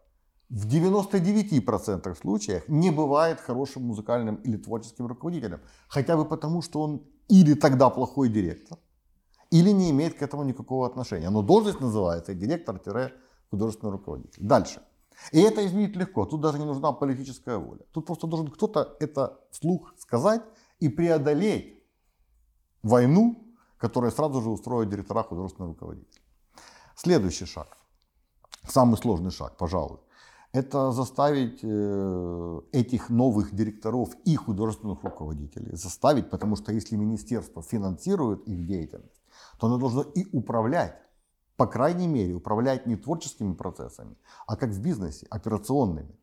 в 0.49 0.67
99% 0.67 2.15
случаях 2.15 2.67
не 2.67 2.91
бывает 2.91 3.39
хорошим 3.39 3.84
музыкальным 3.84 4.36
или 4.36 4.58
творческим 4.58 5.08
руководителем. 5.08 5.62
Хотя 5.88 6.17
бы 6.17 6.25
потому, 6.25 6.62
что 6.62 6.82
он 6.82 7.01
или 7.30 7.54
тогда 7.54 7.89
плохой 7.89 8.30
директор, 8.30 8.77
или 9.49 9.71
не 9.71 9.89
имеет 9.91 10.17
к 10.17 10.21
этому 10.21 10.43
никакого 10.43 10.86
отношения. 10.86 11.30
Но 11.30 11.41
должность 11.41 11.80
называется 11.80 12.34
директор-художественный 12.34 13.91
руководитель. 13.91 14.43
Дальше. 14.43 14.82
И 15.31 15.39
это 15.39 15.65
изменить 15.65 15.95
легко. 15.95 16.25
Тут 16.25 16.41
даже 16.41 16.60
не 16.60 16.65
нужна 16.65 16.91
политическая 16.91 17.57
воля. 17.57 17.86
Тут 17.91 18.05
просто 18.05 18.27
должен 18.27 18.47
кто-то 18.47 18.97
это 18.99 19.39
вслух 19.51 19.93
сказать 19.97 20.41
и 20.79 20.89
преодолеть 20.89 21.81
войну, 22.84 23.47
которая 23.77 24.12
сразу 24.12 24.41
же 24.41 24.49
устроит 24.49 24.89
директора 24.89 25.23
художественного 25.23 25.73
руководителя. 25.73 26.21
Следующий 26.95 27.45
шаг, 27.45 27.77
самый 28.67 28.97
сложный 28.97 29.31
шаг, 29.31 29.57
пожалуй, 29.57 29.99
это 30.53 30.91
заставить 30.91 31.60
э, 31.63 32.62
этих 32.73 33.10
новых 33.10 33.55
директоров 33.55 34.10
и 34.25 34.36
художественных 34.36 35.01
руководителей, 35.03 35.75
заставить, 35.75 36.29
потому 36.29 36.57
что 36.57 36.73
если 36.73 36.97
министерство 36.97 37.62
финансирует 37.62 38.47
их 38.47 38.65
деятельность, 38.65 39.21
то 39.60 39.67
оно 39.67 39.77
должно 39.77 40.01
и 40.01 40.27
управлять, 40.36 41.01
по 41.62 41.67
крайней 41.67 42.08
мере, 42.08 42.34
управлять 42.34 42.88
не 42.88 42.95
творческими 42.95 43.54
процессами, 43.54 44.15
а 44.47 44.56
как 44.56 44.71
в 44.71 44.82
бизнесе, 44.82 45.28
операционными. 45.30 46.15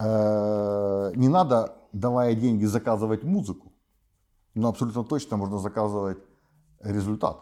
Э, 0.00 1.12
Не 1.14 1.28
надо, 1.28 1.76
давая 1.92 2.34
деньги, 2.34 2.64
заказывать 2.66 3.22
музыку, 3.22 3.72
но 4.54 4.68
абсолютно 4.68 5.04
точно 5.04 5.36
можно 5.36 5.58
заказывать 5.58 6.18
результат. 6.80 7.36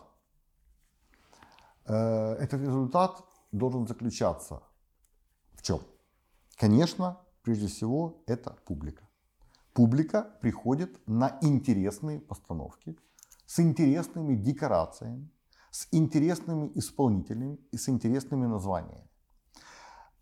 Э, 1.86 2.34
Этот 2.34 2.60
результат 2.60 3.24
должен 3.52 3.86
заключаться 3.86 4.60
в 5.54 5.62
чем? 5.62 5.80
Конечно, 6.58 7.16
прежде 7.42 7.66
всего, 7.66 8.22
это 8.26 8.58
публика. 8.66 9.08
Публика 9.72 10.26
приходит 10.42 10.90
на 11.08 11.38
интересные 11.40 12.20
постановки 12.20 12.94
с 13.46 13.58
интересными 13.58 14.34
декорациями, 14.34 15.30
с 15.70 15.88
интересными 15.92 16.70
исполнителями 16.74 17.58
и 17.72 17.76
с 17.76 17.88
интересными 17.88 18.46
названиями. 18.46 19.08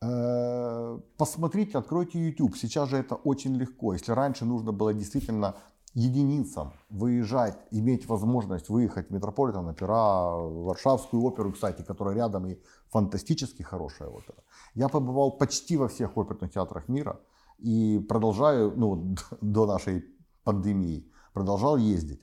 Э, 0.00 0.98
Посмотрите, 1.16 1.78
откройте 1.78 2.18
YouTube. 2.18 2.56
Сейчас 2.56 2.88
же 2.88 2.96
это 2.96 3.14
очень 3.14 3.56
легко. 3.56 3.94
Если 3.94 4.12
раньше 4.12 4.44
нужно 4.44 4.72
было 4.72 4.94
действительно 4.94 5.54
единицам 5.94 6.72
выезжать, 6.90 7.58
иметь 7.70 8.06
возможность 8.08 8.68
выехать 8.68 9.08
в 9.08 9.10
Метрополитен 9.10 9.66
опера, 9.66 10.36
Варшавскую 10.36 11.22
оперу, 11.22 11.52
кстати, 11.52 11.82
которая 11.82 12.14
рядом 12.14 12.46
и 12.46 12.58
фантастически 12.88 13.62
хорошая 13.62 14.08
опера. 14.08 14.38
Я 14.74 14.88
побывал 14.88 15.32
почти 15.32 15.76
во 15.76 15.88
всех 15.88 16.16
оперных 16.16 16.52
театрах 16.52 16.88
мира 16.88 17.20
и 17.58 17.98
продолжаю, 18.08 18.72
ну, 18.76 19.16
до 19.40 19.66
нашей 19.66 20.04
пандемии, 20.44 21.10
продолжал 21.32 21.76
ездить. 21.76 22.20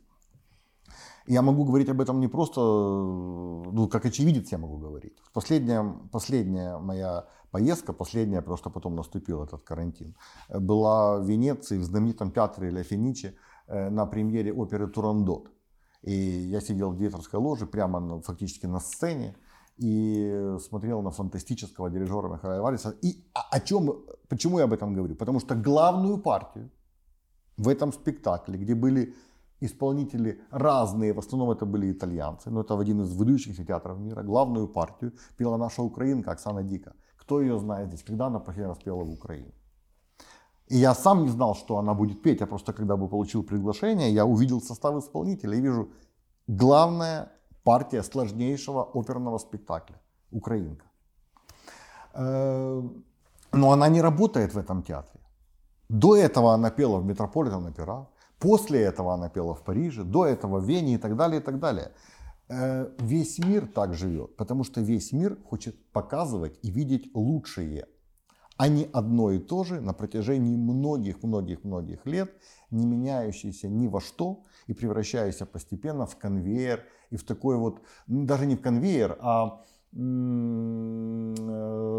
Я 1.27 1.41
могу 1.41 1.63
говорить 1.63 1.89
об 1.89 2.01
этом 2.01 2.19
не 2.19 2.27
просто, 2.27 2.61
ну, 2.61 3.87
как 3.87 4.05
очевидец 4.05 4.51
я 4.51 4.57
могу 4.57 4.77
говорить. 4.77 5.13
Последняя, 5.33 5.83
последняя 6.11 6.77
моя 6.77 7.25
поездка, 7.51 7.93
последняя, 7.93 8.43
что 8.57 8.69
потом 8.69 8.95
наступил 8.95 9.43
этот 9.43 9.63
карантин, 9.63 10.15
э, 10.49 10.59
была 10.59 11.19
в 11.19 11.25
Венеции, 11.25 11.77
в 11.79 11.83
знаменитом 11.83 12.31
театре 12.31 12.69
Ля 12.69 12.83
Феничи 12.83 13.35
э, 13.67 13.89
на 13.89 14.05
премьере 14.05 14.53
оперы 14.53 14.87
«Турандот». 14.87 15.49
И 16.03 16.13
я 16.51 16.61
сидел 16.61 16.91
в 16.91 16.97
директорской 16.97 17.39
ложе, 17.39 17.65
прямо 17.65 17.99
на- 17.99 18.21
фактически 18.21 18.67
на 18.67 18.79
сцене, 18.79 19.35
и 19.77 20.57
смотрел 20.59 21.01
на 21.01 21.09
фантастического 21.11 21.89
дирижера 21.89 22.29
Михаила 22.29 22.61
Валиса. 22.61 22.95
И 23.01 23.25
о 23.33 23.59
чем, 23.59 24.05
почему 24.29 24.59
я 24.59 24.65
об 24.65 24.73
этом 24.73 24.93
говорю? 24.93 25.15
Потому 25.15 25.39
что 25.39 25.55
главную 25.55 26.17
партию 26.17 26.69
в 27.57 27.67
этом 27.67 27.91
спектакле, 27.91 28.57
где 28.57 28.75
были 28.75 29.15
исполнители 29.61 30.39
разные, 30.51 31.13
в 31.13 31.19
основном 31.19 31.51
это 31.51 31.65
были 31.65 31.91
итальянцы, 31.91 32.49
но 32.49 32.61
это 32.61 32.75
в 32.75 32.79
один 32.79 33.01
из 33.01 33.13
выдающихся 33.13 33.65
театров 33.65 33.99
мира, 33.99 34.23
главную 34.23 34.67
партию 34.67 35.11
пела 35.37 35.57
наша 35.57 35.81
украинка 35.81 36.31
Оксана 36.31 36.63
Дика. 36.63 36.93
Кто 37.17 37.41
ее 37.41 37.57
знает 37.59 37.87
здесь, 37.87 38.03
когда 38.03 38.27
она 38.27 38.39
последний 38.39 38.69
раз 38.69 38.77
пела 38.77 39.03
в 39.03 39.11
Украине? 39.11 39.53
И 40.67 40.77
я 40.77 40.95
сам 40.95 41.23
не 41.23 41.29
знал, 41.29 41.55
что 41.55 41.77
она 41.77 41.93
будет 41.93 42.21
петь, 42.21 42.41
я 42.41 42.47
просто 42.47 42.73
когда 42.73 42.95
бы 42.95 43.07
получил 43.07 43.43
приглашение, 43.43 44.13
я 44.13 44.25
увидел 44.25 44.61
состав 44.61 44.95
исполнителя 44.97 45.57
и 45.57 45.61
вижу 45.61 45.89
главная 46.47 47.31
партия 47.63 48.03
сложнейшего 48.03 48.83
оперного 48.93 49.39
спектакля 49.39 49.95
«Украинка». 50.31 50.85
Э, 52.13 52.83
Но 53.53 53.71
она 53.71 53.89
не 53.89 54.01
работает 54.01 54.53
в 54.53 54.57
этом 54.57 54.83
театре. 54.83 55.19
До 55.89 56.15
этого 56.15 56.53
она 56.53 56.71
пела 56.71 56.99
в 56.99 57.05
Метрополитен 57.05 57.65
опера, 57.65 58.07
после 58.39 58.81
этого 58.81 59.13
она 59.13 59.29
пела 59.29 59.53
в 59.53 59.63
Париже, 59.63 60.03
до 60.03 60.25
этого 60.25 60.59
в 60.59 60.65
Вене 60.65 60.95
и 60.95 60.97
так 60.97 61.15
далее, 61.15 61.41
и 61.41 61.43
так 61.43 61.59
далее. 61.59 61.91
Э, 62.49 62.91
Весь 62.99 63.39
мир 63.39 63.67
так 63.67 63.93
живет, 63.93 64.35
потому 64.37 64.63
что 64.63 64.81
весь 64.81 65.11
мир 65.11 65.37
хочет 65.49 65.75
показывать 65.91 66.59
и 66.61 66.69
видеть 66.69 67.09
лучшее, 67.15 67.87
а 68.57 68.65
одно 68.93 69.31
и 69.31 69.39
то 69.39 69.63
же 69.63 69.81
на 69.81 69.93
протяжении 69.93 70.55
многих-многих-многих 70.55 72.05
лет, 72.05 72.31
не 72.71 72.85
меняющееся 72.85 73.67
ни 73.67 73.87
во 73.87 73.99
что 73.99 74.43
и 74.67 74.73
превращающееся 74.73 75.45
постепенно 75.45 76.05
в 76.05 76.15
конвейер 76.17 76.85
и 77.09 77.17
в 77.17 77.23
такой 77.23 77.57
вот, 77.57 77.81
даже 78.07 78.45
не 78.45 78.55
в 78.55 78.61
конвейер, 78.61 79.17
а 79.19 79.63
э, 79.91 79.97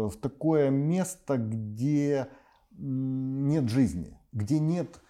в 0.07 0.15
такое 0.21 0.69
место, 0.69 1.37
где 1.37 2.29
нет 2.71 3.69
жизни, 3.69 4.17
где 4.31 4.59
нет 4.59 5.01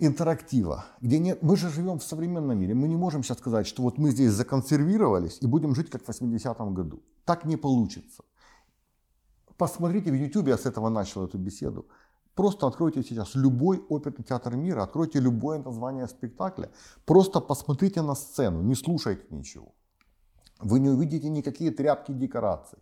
интерактива, 0.00 0.84
где 1.00 1.18
нет... 1.18 1.42
Мы 1.42 1.56
же 1.56 1.68
живем 1.70 1.98
в 1.98 2.02
современном 2.02 2.58
мире, 2.58 2.74
мы 2.74 2.88
не 2.88 2.96
можем 2.96 3.22
сейчас 3.22 3.38
сказать, 3.38 3.66
что 3.66 3.82
вот 3.82 3.98
мы 3.98 4.10
здесь 4.10 4.32
законсервировались 4.32 5.38
и 5.42 5.46
будем 5.46 5.74
жить 5.74 5.90
как 5.90 6.02
в 6.02 6.08
80-м 6.08 6.74
году. 6.74 7.02
Так 7.24 7.44
не 7.44 7.56
получится. 7.56 8.24
Посмотрите 9.56 10.10
в 10.10 10.14
YouTube, 10.14 10.48
я 10.48 10.56
с 10.56 10.66
этого 10.66 10.88
начал 10.88 11.26
эту 11.26 11.38
беседу. 11.38 11.86
Просто 12.34 12.66
откройте 12.66 13.02
сейчас 13.02 13.34
любой 13.34 13.84
оперный 13.90 14.24
театр 14.24 14.56
мира, 14.56 14.82
откройте 14.82 15.20
любое 15.20 15.58
название 15.58 16.08
спектакля. 16.08 16.70
Просто 17.04 17.40
посмотрите 17.40 18.02
на 18.02 18.14
сцену, 18.14 18.62
не 18.62 18.74
слушайте 18.74 19.26
ничего. 19.30 19.74
Вы 20.60 20.80
не 20.80 20.88
увидите 20.88 21.28
никакие 21.28 21.70
тряпки 21.70 22.12
декораций, 22.12 22.78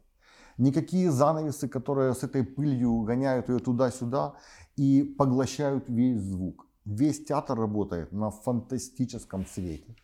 никакие 0.58 1.10
занавесы, 1.10 1.68
которые 1.68 2.14
с 2.14 2.22
этой 2.22 2.44
пылью 2.44 3.02
гоняют 3.02 3.48
ее 3.48 3.58
туда-сюда 3.58 4.34
и 4.76 5.02
поглощают 5.02 5.88
весь 5.88 6.20
звук. 6.20 6.67
Весь 6.88 7.22
театр 7.22 7.58
работает 7.58 8.12
на 8.12 8.30
фантастическом 8.30 9.44
свете. 9.44 9.94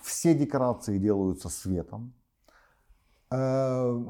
Все 0.00 0.32
декорации 0.32 0.98
делаются 0.98 1.48
светом. 1.48 2.14
Э, 3.32 4.00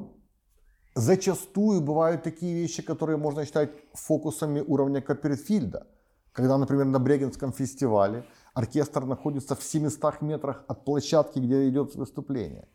зачастую 0.94 1.80
бывают 1.80 2.22
такие 2.22 2.54
вещи, 2.54 2.82
которые 2.82 3.16
можно 3.16 3.46
считать 3.46 3.70
фокусами 3.94 4.60
уровня 4.60 5.00
Копперфильда. 5.00 5.86
Когда, 6.32 6.58
например, 6.58 6.84
на 6.84 6.98
Брегенском 6.98 7.54
фестивале 7.54 8.26
оркестр 8.52 9.06
находится 9.06 9.54
в 9.54 9.62
700 9.62 10.20
метрах 10.20 10.62
от 10.68 10.84
площадки, 10.84 11.38
где 11.38 11.66
идет 11.70 11.94
выступление. 11.94 12.68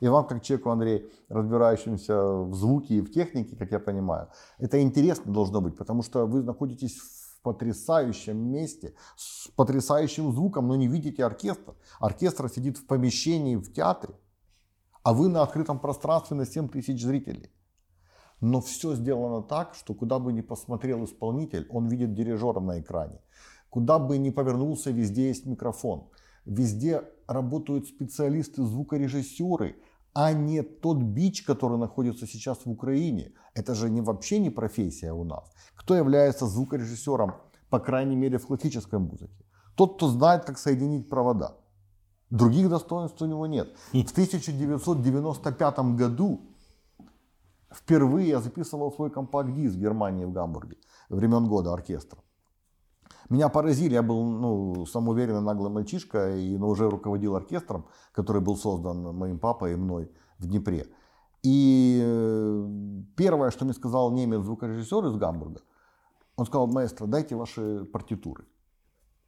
И 0.00 0.08
вам, 0.08 0.26
как 0.26 0.42
человеку, 0.42 0.68
Андрей, 0.68 1.10
разбирающимся 1.30 2.22
в 2.42 2.54
звуке 2.54 2.96
и 2.96 3.00
в 3.00 3.10
технике, 3.10 3.56
как 3.56 3.72
я 3.72 3.80
понимаю, 3.80 4.28
это 4.58 4.82
интересно 4.82 5.32
должно 5.32 5.62
быть, 5.62 5.78
потому 5.78 6.02
что 6.02 6.26
вы 6.26 6.42
находитесь 6.42 6.98
в 6.98 7.25
потрясающем 7.46 8.36
месте, 8.36 8.94
с 9.16 9.46
потрясающим 9.56 10.32
звуком, 10.32 10.66
но 10.66 10.74
не 10.74 10.88
видите 10.88 11.24
оркестр. 11.24 11.74
Оркестр 12.00 12.48
сидит 12.48 12.76
в 12.76 12.86
помещении 12.86 13.54
в 13.54 13.72
театре, 13.72 14.14
а 15.04 15.12
вы 15.12 15.28
на 15.28 15.42
открытом 15.42 15.78
пространстве 15.78 16.36
на 16.36 16.44
7 16.44 16.68
тысяч 16.68 17.00
зрителей. 17.04 17.52
Но 18.40 18.60
все 18.60 18.96
сделано 18.96 19.42
так, 19.42 19.74
что 19.74 19.94
куда 19.94 20.18
бы 20.18 20.32
ни 20.32 20.42
посмотрел 20.42 21.04
исполнитель, 21.04 21.68
он 21.70 21.86
видит 21.86 22.14
дирижера 22.14 22.60
на 22.60 22.80
экране. 22.80 23.20
Куда 23.70 23.98
бы 24.00 24.18
ни 24.18 24.30
повернулся, 24.30 24.90
везде 24.90 25.28
есть 25.28 25.46
микрофон. 25.46 26.08
Везде 26.46 27.02
работают 27.28 27.86
специалисты, 27.86 28.64
звукорежиссеры, 28.64 29.76
а 30.14 30.32
не 30.32 30.62
тот 30.62 30.98
бич, 30.98 31.42
который 31.42 31.78
находится 31.78 32.26
сейчас 32.26 32.58
в 32.64 32.70
Украине. 32.70 33.32
Это 33.54 33.74
же 33.74 33.90
не, 33.90 34.00
вообще 34.00 34.38
не 34.38 34.50
профессия 34.50 35.12
у 35.12 35.24
нас. 35.24 35.44
Кто 35.86 35.94
является 35.94 36.46
звукорежиссером, 36.46 37.36
по 37.70 37.78
крайней 37.78 38.16
мере, 38.16 38.38
в 38.38 38.46
классической 38.48 38.98
музыке? 38.98 39.44
Тот, 39.76 39.94
кто 39.94 40.08
знает, 40.08 40.44
как 40.44 40.58
соединить 40.58 41.08
провода. 41.08 41.58
Других 42.28 42.68
достоинств 42.68 43.22
у 43.22 43.26
него 43.26 43.46
нет. 43.46 43.68
В 43.92 44.10
1995 44.10 45.78
году 45.94 46.40
впервые 47.72 48.30
я 48.30 48.40
записывал 48.40 48.90
свой 48.90 49.10
компакт-диск 49.12 49.76
в 49.76 49.78
Германии, 49.78 50.24
в 50.24 50.32
Гамбурге, 50.32 50.76
времен 51.08 51.46
года 51.46 51.72
оркестра. 51.72 52.18
Меня 53.28 53.48
поразили, 53.48 53.94
я 53.94 54.02
был 54.02 54.24
ну, 54.24 54.86
самоуверенный 54.86 55.40
наглый 55.40 55.70
мальчишка, 55.70 56.36
и, 56.36 56.58
но 56.58 56.68
уже 56.68 56.90
руководил 56.90 57.36
оркестром, 57.36 57.86
который 58.10 58.42
был 58.42 58.56
создан 58.56 59.16
моим 59.16 59.38
папой 59.38 59.74
и 59.74 59.76
мной 59.76 60.10
в 60.40 60.48
Днепре. 60.48 60.88
И 61.44 62.00
э, 62.04 62.68
первое, 63.16 63.52
что 63.52 63.64
мне 63.64 63.72
сказал 63.72 64.10
немец 64.10 64.40
звукорежиссер 64.40 65.06
из 65.06 65.14
Гамбурга, 65.14 65.60
он 66.36 66.46
сказал, 66.46 66.66
маэстро, 66.66 67.06
дайте 67.06 67.34
ваши 67.34 67.84
партитуры. 67.84 68.44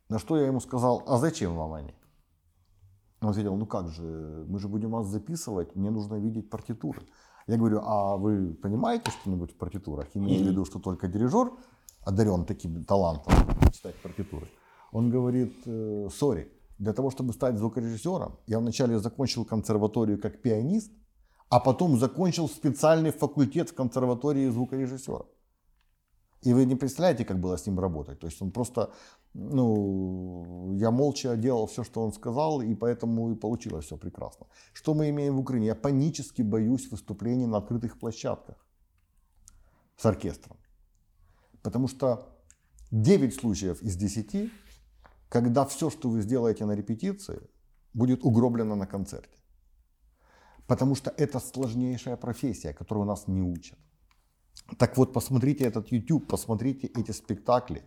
На 0.08 0.18
что 0.18 0.36
я 0.36 0.46
ему 0.46 0.60
сказал, 0.60 1.02
а 1.06 1.18
зачем 1.18 1.56
вам 1.56 1.72
они? 1.72 1.94
Он 3.20 3.30
ответил, 3.30 3.56
ну 3.56 3.66
как 3.66 3.88
же, 3.88 4.44
мы 4.48 4.58
же 4.58 4.68
будем 4.68 4.90
вас 4.90 5.06
записывать, 5.06 5.74
мне 5.74 5.90
нужно 5.90 6.16
видеть 6.16 6.50
партитуры. 6.50 7.02
Я 7.46 7.56
говорю, 7.56 7.80
а 7.82 8.16
вы 8.16 8.54
понимаете 8.54 9.10
что-нибудь 9.10 9.52
в 9.52 9.56
партитурах? 9.56 10.08
Имею 10.14 10.44
в 10.44 10.48
виду, 10.48 10.64
что 10.64 10.78
только 10.78 11.08
дирижер 11.08 11.50
одарен 12.02 12.44
таким 12.44 12.84
талантом 12.84 13.32
читать 13.72 13.96
партитуры. 14.02 14.48
Он 14.92 15.10
говорит, 15.10 15.54
«Э, 15.66 16.08
сори, 16.10 16.52
для 16.78 16.92
того, 16.92 17.10
чтобы 17.10 17.32
стать 17.32 17.58
звукорежиссером, 17.58 18.38
я 18.46 18.58
вначале 18.58 18.98
закончил 18.98 19.44
консерваторию 19.44 20.20
как 20.20 20.40
пианист, 20.40 20.92
а 21.50 21.60
потом 21.60 21.98
закончил 21.98 22.48
специальный 22.48 23.10
факультет 23.10 23.70
в 23.70 23.74
консерватории 23.74 24.48
звукорежиссера. 24.48 25.24
И 26.44 26.52
вы 26.52 26.66
не 26.66 26.76
представляете, 26.76 27.24
как 27.24 27.40
было 27.40 27.56
с 27.56 27.66
ним 27.66 27.80
работать. 27.80 28.20
То 28.20 28.26
есть 28.26 28.42
он 28.42 28.50
просто, 28.50 28.90
ну, 29.34 30.72
я 30.78 30.90
молча 30.90 31.36
делал 31.36 31.66
все, 31.66 31.82
что 31.84 32.02
он 32.02 32.12
сказал, 32.12 32.62
и 32.62 32.74
поэтому 32.74 33.32
и 33.32 33.34
получилось 33.34 33.84
все 33.84 33.96
прекрасно. 33.96 34.46
Что 34.72 34.94
мы 34.94 35.08
имеем 35.10 35.36
в 35.36 35.40
Украине? 35.40 35.66
Я 35.66 35.74
панически 35.74 36.42
боюсь 36.42 36.90
выступлений 36.90 37.46
на 37.46 37.56
открытых 37.58 37.98
площадках 37.98 38.56
с 39.96 40.06
оркестром. 40.06 40.56
Потому 41.62 41.88
что 41.88 42.28
9 42.92 43.34
случаев 43.34 43.82
из 43.82 43.96
10, 43.96 44.50
когда 45.28 45.64
все, 45.64 45.90
что 45.90 46.08
вы 46.08 46.22
сделаете 46.22 46.64
на 46.66 46.76
репетиции, 46.76 47.40
будет 47.94 48.24
угроблено 48.24 48.76
на 48.76 48.86
концерте. 48.86 49.38
Потому 50.66 50.94
что 50.94 51.10
это 51.10 51.40
сложнейшая 51.40 52.16
профессия, 52.16 52.72
которую 52.72 53.06
нас 53.06 53.28
не 53.28 53.42
учат. 53.42 53.78
Так 54.78 54.96
вот, 54.96 55.12
посмотрите 55.12 55.64
этот 55.64 55.92
YouTube, 55.92 56.26
посмотрите 56.26 56.88
эти 56.88 57.12
спектакли. 57.12 57.82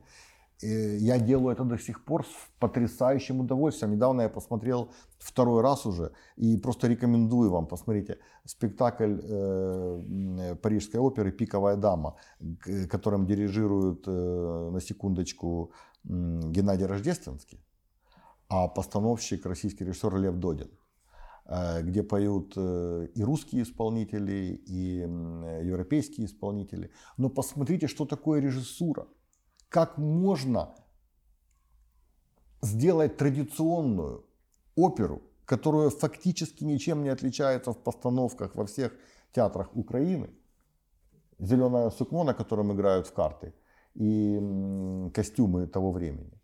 Э, 0.64 0.98
я 0.98 1.20
делаю 1.20 1.56
это 1.56 1.64
до 1.64 1.78
сих 1.78 2.04
пор 2.06 2.26
с 2.26 2.50
потрясающим 2.60 3.40
удовольствием. 3.40 3.92
Недавно 3.92 4.22
я 4.24 4.30
посмотрел 4.30 4.92
второй 5.20 5.62
раз 5.62 5.86
уже 5.86 6.12
и 6.38 6.58
просто 6.58 6.88
рекомендую 6.88 7.52
вам. 7.52 7.68
Посмотрите 7.68 8.18
спектакль 8.46 9.20
э, 9.24 10.56
Парижской 10.62 11.00
оперы 11.00 11.32
«Пиковая 11.32 11.76
дама», 11.76 12.16
которым 12.90 13.26
дирижирует, 13.26 14.08
э, 14.08 14.70
на 14.72 14.82
секундочку, 14.82 15.72
Геннадий 16.04 16.88
Рождественский, 16.88 17.60
а 18.50 18.68
постановщик 18.68 19.46
российский 19.46 19.86
режиссер 19.86 20.16
Лев 20.18 20.36
Додин. 20.36 20.70
Э, 21.52 21.82
где 21.82 22.02
поют 22.02 22.54
э, 22.56 23.08
и 23.14 23.24
русские 23.24 23.64
исполнители, 23.64 24.62
и 24.68 25.02
европейские 25.68 26.26
исполнители. 26.26 26.92
Но 27.18 27.30
посмотрите, 27.30 27.88
что 27.88 28.06
такое 28.06 28.40
режиссура. 28.40 29.06
Как 29.68 29.98
можно 29.98 30.74
сделать 32.62 33.18
традиционную 33.18 34.26
оперу, 34.76 35.22
которая 35.46 35.90
фактически 35.90 36.64
ничем 36.64 37.04
не 37.04 37.10
отличается 37.10 37.72
в 37.72 37.84
постановках 37.84 38.56
во 38.56 38.66
всех 38.66 38.94
театрах 39.34 39.76
Украины. 39.76 40.30
Зеленое 41.40 41.92
сукно, 41.92 42.24
на 42.24 42.34
котором 42.34 42.72
играют 42.72 43.08
в 43.08 43.14
карты, 43.14 43.54
и 43.96 44.40
костюмы 45.14 45.68
того 45.68 45.92
времени 45.92 46.41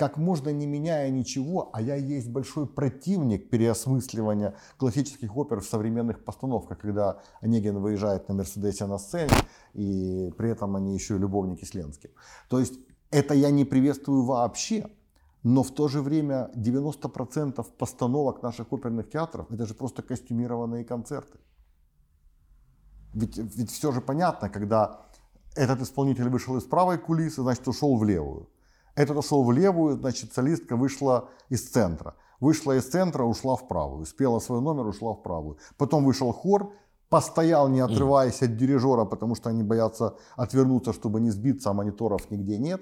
как 0.00 0.16
можно 0.16 0.48
не 0.48 0.66
меняя 0.66 1.10
ничего, 1.10 1.68
а 1.74 1.82
я 1.82 1.94
есть 1.94 2.30
большой 2.30 2.66
противник 2.66 3.50
переосмысливания 3.50 4.54
классических 4.78 5.36
опер 5.36 5.60
в 5.60 5.66
современных 5.66 6.24
постановках, 6.24 6.78
когда 6.78 7.20
Онегин 7.42 7.78
выезжает 7.82 8.26
на 8.28 8.34
Мерседесе 8.34 8.86
на 8.86 8.98
сцене, 8.98 9.34
и 9.74 10.32
при 10.38 10.52
этом 10.52 10.74
они 10.74 10.94
еще 10.94 11.16
и 11.16 11.18
любовники 11.18 11.66
с 11.66 11.74
Ленским. 11.74 12.08
То 12.48 12.58
есть 12.60 12.80
это 13.10 13.34
я 13.34 13.50
не 13.50 13.66
приветствую 13.66 14.24
вообще, 14.24 14.86
но 15.42 15.62
в 15.62 15.70
то 15.70 15.88
же 15.88 16.00
время 16.00 16.50
90% 16.54 17.62
постановок 17.76 18.42
наших 18.42 18.72
оперных 18.72 19.10
театров 19.10 19.52
это 19.52 19.66
же 19.66 19.74
просто 19.74 20.00
костюмированные 20.00 20.82
концерты. 20.82 21.38
Ведь, 23.12 23.36
ведь 23.36 23.70
все 23.70 23.92
же 23.92 24.00
понятно, 24.00 24.48
когда 24.48 25.02
этот 25.56 25.82
исполнитель 25.82 26.30
вышел 26.30 26.56
из 26.56 26.64
правой 26.64 26.96
кулисы, 26.96 27.42
значит 27.42 27.68
ушел 27.68 27.98
в 27.98 28.04
левую. 28.04 28.48
Этот 28.94 29.16
ушел 29.16 29.44
в 29.44 29.52
левую, 29.52 29.96
значит, 29.96 30.32
солистка 30.32 30.76
вышла 30.76 31.28
из 31.48 31.68
центра. 31.68 32.14
Вышла 32.40 32.76
из 32.76 32.88
центра, 32.88 33.24
ушла 33.24 33.56
в 33.56 33.68
правую. 33.68 34.06
Спела 34.06 34.38
свой 34.40 34.60
номер, 34.60 34.86
ушла 34.86 35.12
в 35.12 35.22
правую. 35.22 35.58
Потом 35.76 36.04
вышел 36.04 36.32
хор, 36.32 36.72
постоял, 37.08 37.68
не 37.68 37.80
отрываясь 37.80 38.42
от 38.42 38.56
дирижера, 38.56 39.04
потому 39.04 39.34
что 39.34 39.50
они 39.50 39.62
боятся 39.62 40.16
отвернуться, 40.36 40.92
чтобы 40.92 41.20
не 41.20 41.30
сбиться, 41.30 41.70
а 41.70 41.72
мониторов 41.74 42.30
нигде 42.30 42.58
нет. 42.58 42.80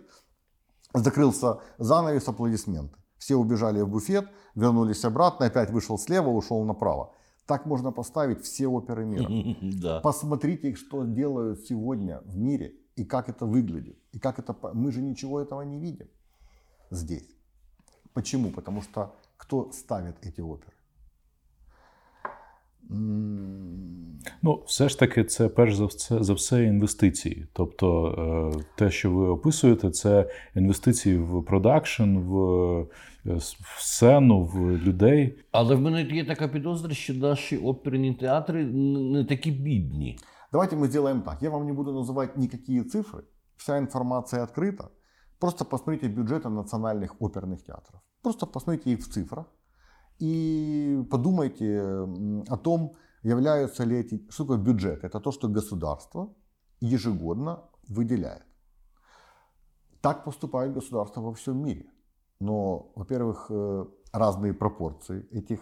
Закрылся 0.94 1.60
занавес, 1.78 2.28
аплодисменты. 2.28 2.96
Все 3.18 3.34
убежали 3.34 3.80
в 3.80 3.88
буфет, 3.88 4.28
вернулись 4.54 5.04
обратно, 5.04 5.46
опять 5.46 5.70
вышел 5.70 5.98
слева, 5.98 6.28
ушел 6.28 6.62
направо. 6.64 7.12
Так 7.46 7.66
можно 7.66 7.92
поставить 7.92 8.44
все 8.44 8.68
оперы 8.68 9.04
мира. 9.04 10.00
Посмотрите, 10.02 10.74
что 10.74 11.04
делают 11.04 11.60
сегодня 11.60 12.20
в 12.24 12.36
мире 12.36 12.74
и 12.97 13.05
как 13.05 13.29
это 13.29 13.45
выглядит. 13.45 13.97
И 14.11 14.19
как 14.19 14.39
это... 14.39 14.55
Мы 14.73 14.91
же 14.91 15.01
ничего 15.01 15.41
этого 15.41 15.61
не 15.61 15.79
видим 15.79 16.07
здесь. 16.91 17.29
Почему? 18.13 18.51
Потому 18.51 18.81
что 18.81 19.15
кто 19.37 19.71
ставит 19.71 20.15
эти 20.21 20.41
оперы? 20.41 20.73
Ну, 24.41 24.63
все 24.67 24.89
ж 24.89 24.99
таки, 24.99 25.23
це 25.23 25.49
перш 25.49 25.75
за 25.75 25.85
все 25.85 26.23
за 26.23 26.33
все 26.33 26.63
інвестиції. 26.63 27.47
Тобто, 27.53 28.07
е, 28.57 28.63
те, 28.75 28.91
що 28.91 29.11
ви 29.11 29.27
описуєте, 29.27 29.89
це 29.89 30.29
інвестиції 30.55 31.17
в 31.17 31.43
продакшн, 31.45 32.17
в, 32.17 32.37
е, 33.25 33.33
в 33.35 33.81
сцену, 33.81 34.43
в 34.43 34.77
людей. 34.77 35.35
Але 35.51 35.75
в 35.75 35.81
мене 35.81 36.01
є 36.01 36.25
така 36.25 36.47
підозра, 36.47 36.93
що 36.93 37.13
наші 37.13 37.57
оперні 37.57 38.13
театри 38.13 38.65
не 38.65 39.25
такі 39.25 39.51
бідні. 39.51 40.17
Давайте 40.52 40.76
мы 40.76 40.86
сделаем 40.88 41.22
так. 41.22 41.42
Я 41.42 41.50
вам 41.50 41.66
не 41.66 41.72
буду 41.72 41.92
называть 41.92 42.36
никакие 42.36 42.82
цифры. 42.82 43.24
Вся 43.56 43.78
информация 43.78 44.42
открыта. 44.42 44.90
Просто 45.38 45.64
посмотрите 45.64 46.08
бюджеты 46.08 46.48
национальных 46.48 47.20
оперных 47.20 47.62
театров. 47.64 48.00
Просто 48.22 48.46
посмотрите 48.46 48.90
их 48.90 49.00
в 49.00 49.12
цифрах. 49.12 49.46
и 50.20 51.06
подумайте 51.10 51.80
о 52.48 52.56
том, 52.56 52.96
являются 53.22 53.84
ли 53.84 53.96
эти... 53.98 54.26
Что 54.30 54.44
такое 54.44 54.58
бюджет? 54.58 55.04
Это 55.04 55.20
то, 55.20 55.32
что 55.32 55.48
государство 55.48 56.34
ежегодно 56.80 57.58
выделяет. 57.88 58.44
Так 60.00 60.24
поступает 60.24 60.74
государство 60.74 61.20
во 61.20 61.32
всем 61.32 61.64
мире. 61.64 61.86
Но, 62.40 62.92
во-первых, 62.96 63.46
э, 63.50 63.86
разные 64.12 64.54
пропорции 64.54 65.26
этих 65.30 65.60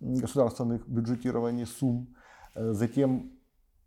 государственных 0.00 0.88
бюджетирований 0.88 1.66
сумм. 1.66 2.14
Э, 2.54 2.72
затем 2.72 3.32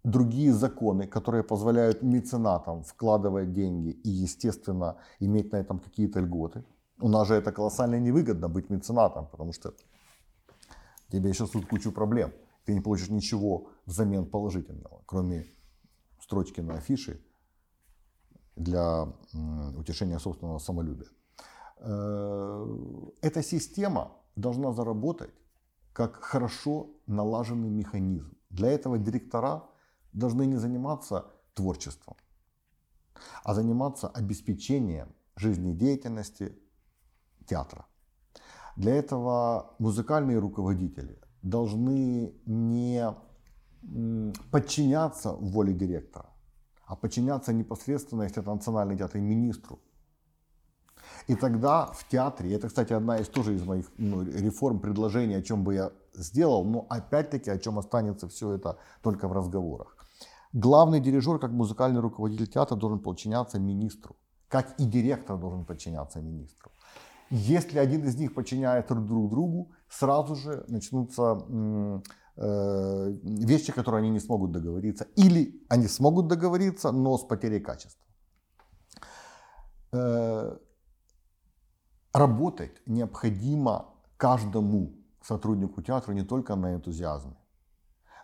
другие 0.06 0.54
законы, 0.54 1.08
которые 1.08 1.44
позволяют 1.44 2.04
меценатам 2.04 2.84
вкладывать 2.84 3.52
деньги 3.54 3.90
и, 3.90 4.10
естественно, 4.10 4.98
иметь 5.20 5.52
на 5.52 5.58
этом 5.58 5.80
какие-то 5.80 6.20
льготы. 6.20 6.64
У 7.00 7.10
нас 7.10 7.28
же 7.28 7.34
это 7.34 7.52
колоссально 7.52 8.00
невыгодно 8.00 8.48
быть 8.48 8.70
меценатом, 8.70 9.28
потому 9.28 9.52
что 9.52 9.74
тебе 11.10 11.30
еще 11.30 11.48
суд 11.48 11.66
кучу 11.66 11.92
проблем. 11.92 12.32
Ты 12.66 12.74
не 12.74 12.82
получишь 12.82 13.10
ничего 13.10 13.70
взамен 13.86 14.26
положительного, 14.26 15.02
кроме 15.06 15.46
строчки 16.20 16.62
на 16.62 16.76
афише 16.76 17.20
для 18.56 19.08
утешения 19.78 20.20
собственного 20.20 20.60
самолюбия. 20.60 21.10
Э, 21.80 22.66
эта 23.22 23.44
система 23.44 24.12
должна 24.36 24.72
заработать 24.72 25.34
как 25.94 26.24
хорошо 26.24 26.92
налаженный 27.08 27.70
механизм. 27.70 28.32
Для 28.50 28.70
этого 28.70 28.98
директора 28.98 29.64
должны 30.16 30.46
не 30.46 30.58
заниматься 30.58 31.26
творчеством, 31.54 32.16
а 33.44 33.54
заниматься 33.54 34.08
обеспечением 34.08 35.10
жизнедеятельности 35.36 36.58
театра. 37.46 37.86
Для 38.78 38.96
этого 38.96 39.76
музыкальные 39.80 40.40
руководители 40.40 41.20
должны 41.42 42.34
не 42.46 43.14
подчиняться 44.52 45.34
воле 45.34 45.74
директора, 45.74 46.30
а 46.86 46.96
подчиняться 46.96 47.54
непосредственно, 47.54 48.24
если 48.24 48.42
это 48.42 48.54
национальный 48.54 48.98
театр, 48.98 49.22
министру. 49.22 49.80
И 51.28 51.36
тогда 51.36 51.86
в 51.86 52.08
театре, 52.08 52.54
это, 52.54 52.68
кстати, 52.68 52.94
одна 52.94 53.20
из 53.20 53.28
тоже 53.28 53.54
из 53.54 53.64
моих 53.64 53.92
ну, 53.98 54.24
реформ, 54.24 54.80
предложений, 54.80 55.36
о 55.36 55.42
чем 55.42 55.64
бы 55.64 55.76
я 55.76 55.92
сделал, 56.14 56.66
но 56.66 56.86
опять-таки, 56.90 57.52
о 57.52 57.58
чем 57.58 57.78
останется 57.78 58.28
все 58.28 58.54
это 58.54 58.78
только 59.02 59.28
в 59.28 59.34
разговорах. 59.34 59.95
Главный 60.58 61.02
дирижер, 61.02 61.38
как 61.38 61.52
музыкальный 61.52 62.00
руководитель 62.00 62.48
театра, 62.48 62.78
должен 62.78 63.00
подчиняться 63.00 63.60
министру, 63.60 64.16
как 64.48 64.80
и 64.80 64.86
директор 64.86 65.38
должен 65.38 65.66
подчиняться 65.66 66.22
министру. 66.22 66.72
Если 67.30 67.78
один 67.78 68.06
из 68.06 68.16
них 68.16 68.34
подчиняется 68.34 68.96
друг 68.96 69.30
другу, 69.30 69.74
сразу 69.90 70.36
же 70.36 70.64
начнутся 70.70 71.42
э, 72.38 73.18
вещи, 73.24 73.74
которые 73.74 74.00
они 74.00 74.12
не 74.12 74.20
смогут 74.22 74.52
договориться. 74.52 75.08
Или 75.18 75.62
они 75.68 75.90
смогут 75.90 76.28
договориться, 76.28 76.92
но 76.92 77.18
с 77.18 77.26
потерей 77.26 77.60
качества. 77.60 78.06
Э, 79.92 80.58
работать 82.14 82.82
необходимо 82.86 83.88
каждому 84.16 84.94
сотруднику 85.22 85.82
театра 85.82 86.14
не 86.14 86.24
только 86.24 86.56
на 86.56 86.76
энтузиазме, 86.76 87.36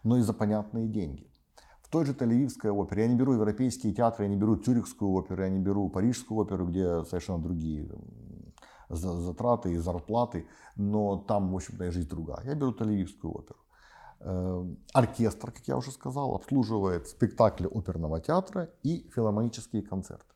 но 0.03 0.17
и 0.17 0.21
за 0.21 0.33
понятные 0.33 0.87
деньги. 0.87 1.30
Той 1.91 2.05
же 2.05 2.13
Тель-Авивской 2.13 2.71
опере, 2.71 3.03
я 3.03 3.09
не 3.09 3.15
беру 3.15 3.33
европейские 3.33 3.93
театры, 3.93 4.23
я 4.23 4.29
не 4.29 4.37
беру 4.37 4.55
Тюрихскую 4.55 5.11
оперу, 5.11 5.43
я 5.43 5.49
не 5.49 5.59
беру 5.59 5.89
Парижскую 5.89 6.39
оперу, 6.39 6.65
где 6.65 7.03
совершенно 7.03 7.43
другие 7.43 7.89
затраты 8.89 9.73
и 9.73 9.77
зарплаты, 9.77 10.47
но 10.77 11.17
там, 11.17 11.51
в 11.51 11.55
общем-то, 11.55 11.85
и 11.85 11.91
жизнь 11.91 12.09
другая. 12.09 12.45
Я 12.45 12.55
беру 12.55 12.71
Тель-Авивскую 12.71 13.31
оперу. 13.31 13.59
Э, 14.21 14.65
оркестр, 14.93 15.51
как 15.51 15.67
я 15.67 15.75
уже 15.75 15.91
сказал, 15.91 16.33
обслуживает 16.33 17.07
спектакли 17.07 17.67
оперного 17.67 18.21
театра 18.21 18.69
и 18.83 19.09
филармонические 19.13 19.81
концерты. 19.81 20.33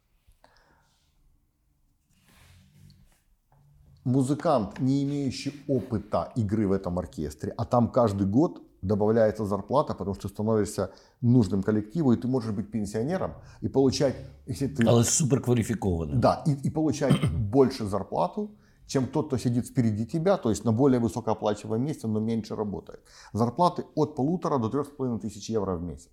Музыкант, 4.04 4.80
не 4.80 5.04
имеющий 5.04 5.64
опыта 5.68 6.32
игры 6.36 6.68
в 6.68 6.74
этом 6.74 7.00
оркестре, 7.00 7.54
а 7.58 7.66
там 7.66 7.90
каждый 7.90 8.28
год 8.28 8.62
добавляется 8.88 9.46
зарплата, 9.46 9.94
потому 9.94 10.16
что 10.16 10.28
становишься 10.28 10.90
нужным 11.22 11.64
коллективу, 11.64 12.14
и 12.14 12.18
ты 12.18 12.28
можешь 12.28 12.52
быть 12.52 12.72
пенсионером 12.72 13.34
и 13.62 13.68
получать... 13.68 14.16
Если 14.48 14.68
ты, 14.68 14.84
Але 14.84 15.04
суперквалификованным. 15.04 16.20
Да, 16.20 16.44
и, 16.48 16.68
и 16.68 16.70
получать 16.70 17.14
больше 17.52 17.86
зарплату, 17.86 18.50
чем 18.88 19.08
тот, 19.08 19.28
кто 19.28 19.38
сидит 19.38 19.66
впереди 19.68 20.06
тебя, 20.06 20.38
то 20.38 20.50
есть 20.50 20.66
на 20.66 20.72
более 20.72 21.00
высокооплачиваемом 21.00 21.88
месте, 21.88 22.08
но 22.08 22.20
меньше 22.20 22.56
работает. 22.56 23.00
Зарплаты 23.34 23.84
от 23.96 24.16
полутора 24.16 24.60
до 24.60 24.70
трех 24.70 24.88
с 24.88 24.90
половиной 24.90 25.20
тысяч 25.20 25.50
евро 25.50 25.76
в 25.76 25.82
месяц. 25.82 26.12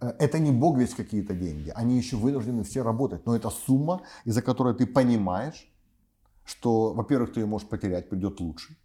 Э, 0.00 0.12
это 0.18 0.38
не 0.38 0.50
бог 0.52 0.78
весь 0.78 0.94
какие-то 0.94 1.34
деньги, 1.34 1.72
они 1.76 1.98
еще 1.98 2.16
вынуждены 2.16 2.62
все 2.62 2.82
работать, 2.82 3.26
но 3.26 3.36
это 3.36 3.50
сумма, 3.50 4.00
из-за 4.26 4.42
которой 4.42 4.74
ты 4.74 4.86
понимаешь, 4.86 5.66
что, 6.44 6.92
во-первых, 6.94 7.32
ты 7.32 7.40
ее 7.40 7.46
можешь 7.46 7.68
потерять, 7.68 8.08
придет 8.08 8.40
лучше, 8.40 8.76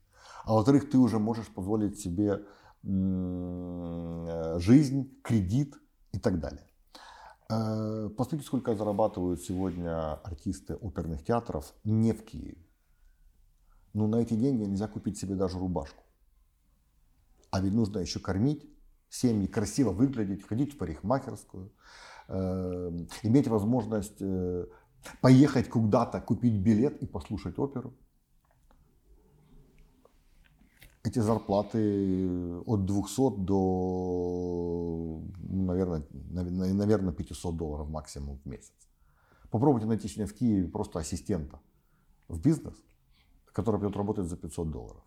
а 0.45 0.53
во-вторых, 0.53 0.89
ты 0.89 0.97
уже 0.97 1.17
можешь 1.17 1.47
позволить 1.47 1.99
себе 1.99 2.45
э, 2.83 4.59
жизнь, 4.59 5.19
кредит 5.23 5.75
и 6.11 6.19
так 6.19 6.39
далее. 6.39 6.67
Э, 7.49 8.09
посмотрите, 8.15 8.45
сколько 8.45 8.75
зарабатывают 8.75 9.41
сегодня 9.41 10.13
артисты 10.13 10.75
оперных 10.75 11.23
театров 11.23 11.73
не 11.83 12.13
в 12.13 12.23
Киеве. 12.23 12.63
Ну, 13.93 14.07
на 14.07 14.17
эти 14.17 14.35
деньги 14.35 14.63
нельзя 14.63 14.87
купить 14.87 15.17
себе 15.17 15.35
даже 15.35 15.57
рубашку. 15.57 16.03
А 17.49 17.59
ведь 17.59 17.73
нужно 17.73 17.99
еще 17.99 18.19
кормить 18.19 18.69
семьи, 19.09 19.47
красиво 19.47 19.91
выглядеть, 19.91 20.45
ходить 20.45 20.73
в 20.73 20.77
парикмахерскую, 20.77 21.71
э, 22.27 22.91
иметь 23.23 23.47
возможность 23.47 24.21
поехать 25.21 25.69
куда-то, 25.69 26.21
купить 26.21 26.61
билет 26.61 27.01
и 27.01 27.07
послушать 27.07 27.57
оперу. 27.57 27.95
Эти 31.05 31.19
зарплаты 31.19 32.61
от 32.65 32.85
200 32.85 33.37
до, 33.37 35.21
наверное, 35.39 36.03
наверное 36.11 37.13
500 37.13 37.55
долларов 37.55 37.89
максимум 37.89 38.39
в 38.43 38.45
месяц. 38.45 38.73
Попробуйте 39.51 39.85
найти 39.87 40.07
сегодня 40.07 40.27
в 40.27 40.33
Киеве 40.37 40.67
просто 40.67 40.99
ассистента 40.99 41.59
в 42.27 42.39
бизнес, 42.41 42.75
который 43.53 43.79
придет 43.79 43.95
работать 43.95 44.27
за 44.27 44.37
500 44.37 44.71
долларов. 44.71 45.03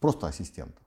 Просто 0.00 0.26
ассистента. 0.28 0.80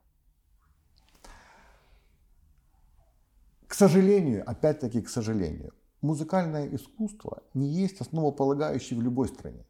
К 3.67 3.73
сожалению, 3.73 4.49
опять-таки 4.49 5.01
к 5.01 5.09
сожалению, 5.09 5.73
музыкальное 6.01 6.67
искусство 6.75 7.43
не 7.53 7.67
есть 7.67 8.01
основополагающей 8.01 8.95
в 8.95 9.01
любой 9.01 9.27
стране. 9.27 9.65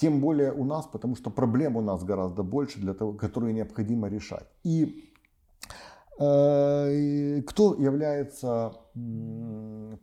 Тем 0.00 0.20
более 0.20 0.52
у 0.52 0.64
нас, 0.64 0.86
потому 0.86 1.14
что 1.14 1.30
проблем 1.30 1.76
у 1.76 1.82
нас 1.82 2.04
гораздо 2.04 2.42
больше, 2.42 2.80
для 2.80 2.94
того, 2.94 3.12
которые 3.12 3.52
необходимо 3.52 4.08
решать. 4.08 4.46
И 4.64 5.12
э, 6.18 7.42
кто 7.42 7.74
является 7.74 8.72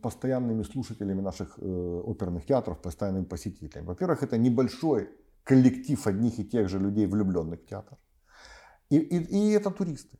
постоянными 0.00 0.62
слушателями 0.62 1.20
наших 1.20 1.58
э, 1.58 2.02
оперных 2.06 2.46
театров, 2.46 2.78
постоянными 2.78 3.24
посетителями? 3.24 3.86
Во-первых, 3.86 4.22
это 4.22 4.38
небольшой 4.38 5.08
коллектив 5.42 6.06
одних 6.06 6.38
и 6.38 6.44
тех 6.44 6.68
же 6.68 6.78
людей, 6.78 7.06
влюбленных 7.06 7.60
в 7.60 7.66
театр. 7.66 7.98
И, 8.90 8.98
и, 8.98 9.16
и 9.16 9.50
это 9.50 9.70
туристы. 9.70 10.16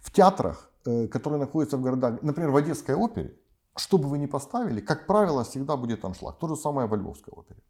В 0.00 0.10
театрах, 0.10 0.70
э, 0.86 1.06
которые 1.08 1.38
находятся 1.38 1.76
в 1.76 1.82
городах, 1.82 2.22
например, 2.22 2.50
в 2.50 2.56
Одесской 2.56 2.94
опере, 2.94 3.36
что 3.76 3.98
бы 3.98 4.08
вы 4.08 4.18
ни 4.18 4.26
поставили, 4.26 4.80
как 4.80 5.06
правило, 5.06 5.42
всегда 5.42 5.76
будет 5.76 6.02
аншлаг. 6.04 6.38
То 6.38 6.48
же 6.48 6.56
самое 6.56 6.88
в 6.88 6.94
Львовской 6.94 7.34
опере. 7.36 7.60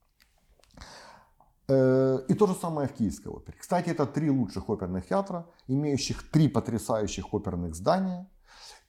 Э, 1.69 2.21
и 2.29 2.35
то 2.35 2.47
же 2.47 2.55
самое 2.55 2.89
в 2.89 2.93
Киевской 2.93 3.29
опере. 3.29 3.59
Кстати, 3.59 3.91
это 3.91 4.07
три 4.07 4.31
лучших 4.31 4.69
оперных 4.69 5.07
театра, 5.07 5.47
имеющих 5.69 6.31
три 6.31 6.49
потрясающих 6.49 7.35
оперных 7.35 7.75
здания. 7.75 8.29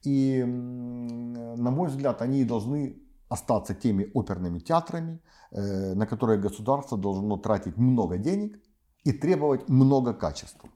И, 0.03 0.43
на 0.43 1.71
мой 1.71 1.89
взгляд, 1.89 2.21
они 2.21 2.45
должны 2.45 3.01
остаться 3.29 3.73
теми 3.73 4.09
оперными 4.13 4.59
театрами, 4.59 5.19
э, 5.51 5.95
на 5.95 6.05
которые 6.05 6.39
государство 6.39 6.97
должно 6.97 7.37
тратить 7.37 7.77
много 7.77 8.17
денег 8.17 8.59
и 9.03 9.11
требовать 9.11 9.69
много 9.69 10.13
качества. 10.13 10.69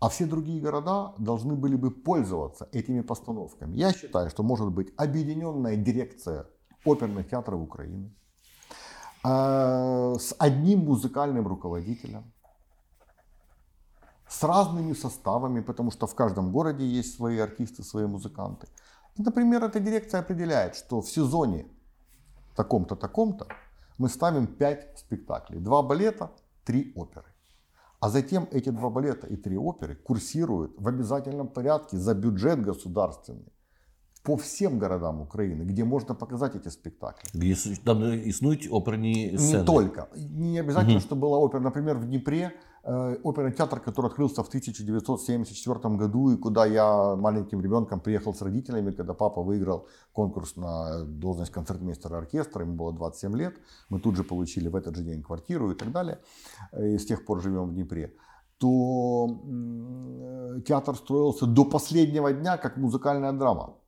А 0.00 0.08
все 0.08 0.26
другие 0.26 0.60
города 0.62 1.14
должны 1.18 1.54
были 1.54 1.76
бы 1.76 1.90
пользоваться 1.90 2.68
этими 2.72 3.02
постановками. 3.02 3.76
Я 3.76 3.92
считаю, 3.92 4.30
что 4.30 4.42
может 4.42 4.70
быть 4.72 4.92
объединенная 4.96 5.76
дирекция 5.76 6.46
оперных 6.84 7.28
театров 7.28 7.60
Украины, 7.60 8.14
с 9.22 10.34
одним 10.38 10.84
музыкальным 10.84 11.46
руководителем, 11.46 12.24
с 14.28 14.42
разными 14.44 14.94
составами, 14.94 15.60
потому 15.60 15.90
что 15.90 16.06
в 16.06 16.14
каждом 16.14 16.52
городе 16.52 16.86
есть 16.86 17.16
свои 17.16 17.38
артисты, 17.38 17.82
свои 17.82 18.06
музыканты. 18.06 18.68
И, 19.16 19.22
например, 19.22 19.64
эта 19.64 19.80
дирекция 19.80 20.20
определяет, 20.20 20.76
что 20.76 21.02
в 21.02 21.10
сезоне 21.10 21.66
таком-то, 22.56 22.96
таком-то 22.96 23.46
мы 23.98 24.08
ставим 24.08 24.46
5 24.46 24.98
спектаклей. 24.98 25.58
Два 25.58 25.82
балета, 25.82 26.30
три 26.64 26.92
оперы. 26.96 27.26
А 28.00 28.08
затем 28.08 28.48
эти 28.50 28.70
два 28.70 28.88
балета 28.88 29.26
и 29.26 29.36
три 29.36 29.58
оперы 29.58 29.94
курсируют 29.94 30.72
в 30.78 30.88
обязательном 30.88 31.48
порядке 31.48 31.98
за 31.98 32.14
бюджет 32.14 32.62
государственный 32.62 33.52
по 34.22 34.36
всем 34.36 34.78
городам 34.78 35.20
Украины, 35.20 35.62
где 35.62 35.84
можно 35.84 36.14
показать 36.14 36.54
эти 36.54 36.68
спектакли. 36.68 37.54
Там 37.84 38.12
існують 38.12 38.68
оперні 38.70 39.38
сцени? 39.38 39.58
Не 39.58 39.64
только. 39.64 40.06
Не 40.14 40.60
обязательно, 40.60 40.96
угу. 40.96 41.00
что 41.00 41.16
была 41.16 41.38
опера. 41.38 41.60
Например, 41.62 41.98
в 41.98 42.04
Днепре 42.04 42.52
э, 42.84 43.16
оперный 43.22 43.52
театр, 43.52 43.80
который 43.80 44.06
открылся 44.06 44.42
в 44.42 44.48
1974 44.48 45.96
году, 45.96 46.30
и 46.30 46.36
куда 46.36 46.66
я 46.66 47.16
маленьким 47.16 47.62
ребенком 47.62 48.00
приехал 48.00 48.34
с 48.34 48.42
родителями, 48.42 48.92
когда 48.92 49.14
папа 49.14 49.42
выиграл 49.42 49.86
конкурс 50.12 50.56
на 50.56 51.04
должность 51.04 51.52
концертмейстера 51.52 52.18
оркестра, 52.18 52.62
ему 52.64 52.74
было 52.74 52.92
27 52.92 53.36
лет. 53.36 53.54
Мы 53.90 54.00
тут 54.00 54.16
же 54.16 54.24
получили 54.24 54.68
в 54.68 54.76
этот 54.76 54.96
же 54.96 55.02
день 55.02 55.22
квартиру 55.22 55.70
и 55.70 55.74
так 55.74 55.92
далее. 55.92 56.18
И 56.78 56.98
с 56.98 57.06
тех 57.06 57.24
пор 57.24 57.42
живем 57.42 57.68
в 57.68 57.72
Днепре 57.72 58.12
то 58.60 59.26
театр 60.66 60.94
строился 60.94 61.46
до 61.46 61.64
последнего 61.64 62.30
дня 62.32 62.58
как 62.58 62.76
музыкальная 62.76 63.32
драма. 63.32 63.79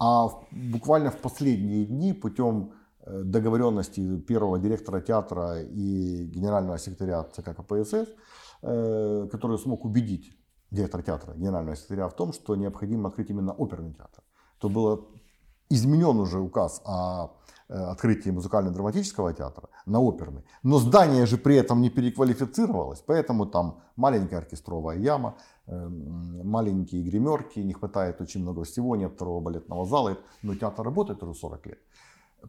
А 0.00 0.30
буквально 0.50 1.10
в 1.10 1.18
последние 1.18 1.84
дни 1.84 2.14
путем 2.14 2.72
э, 3.04 3.22
договоренности 3.22 4.18
первого 4.20 4.58
директора 4.58 5.02
театра 5.02 5.60
и 5.60 6.24
генерального 6.24 6.78
секретаря 6.78 7.22
ЦК 7.24 7.54
КПСС, 7.54 8.08
э, 8.62 9.28
который 9.30 9.58
смог 9.58 9.84
убедить 9.84 10.38
директора 10.70 11.02
театра, 11.02 11.34
генерального 11.34 11.76
секретаря 11.76 12.08
в 12.08 12.16
том, 12.16 12.32
что 12.32 12.56
необходимо 12.56 13.08
открыть 13.08 13.28
именно 13.28 13.52
оперный 13.52 13.92
театр, 13.92 14.24
то 14.58 14.70
был 14.70 15.08
изменен 15.68 16.18
уже 16.18 16.38
указ 16.38 16.80
о 16.86 17.36
э, 17.68 17.74
открытии 17.74 18.30
музыкально-драматического 18.30 19.34
театра 19.34 19.68
на 19.84 20.00
оперный. 20.00 20.44
Но 20.62 20.78
здание 20.78 21.26
же 21.26 21.36
при 21.36 21.56
этом 21.56 21.82
не 21.82 21.90
переквалифицировалось, 21.90 23.02
поэтому 23.06 23.44
там 23.44 23.82
маленькая 23.96 24.38
оркестровая 24.38 24.96
яма, 24.96 25.36
маленькие 25.70 27.02
гримерки, 27.02 27.60
не 27.60 27.72
хватает 27.72 28.20
очень 28.20 28.42
много 28.42 28.64
всего, 28.64 28.96
нет 28.96 29.12
второго 29.12 29.40
балетного 29.40 29.86
зала, 29.86 30.18
но 30.42 30.54
театр 30.54 30.84
работает 30.84 31.22
уже 31.22 31.34
40 31.34 31.66
лет. 31.66 31.78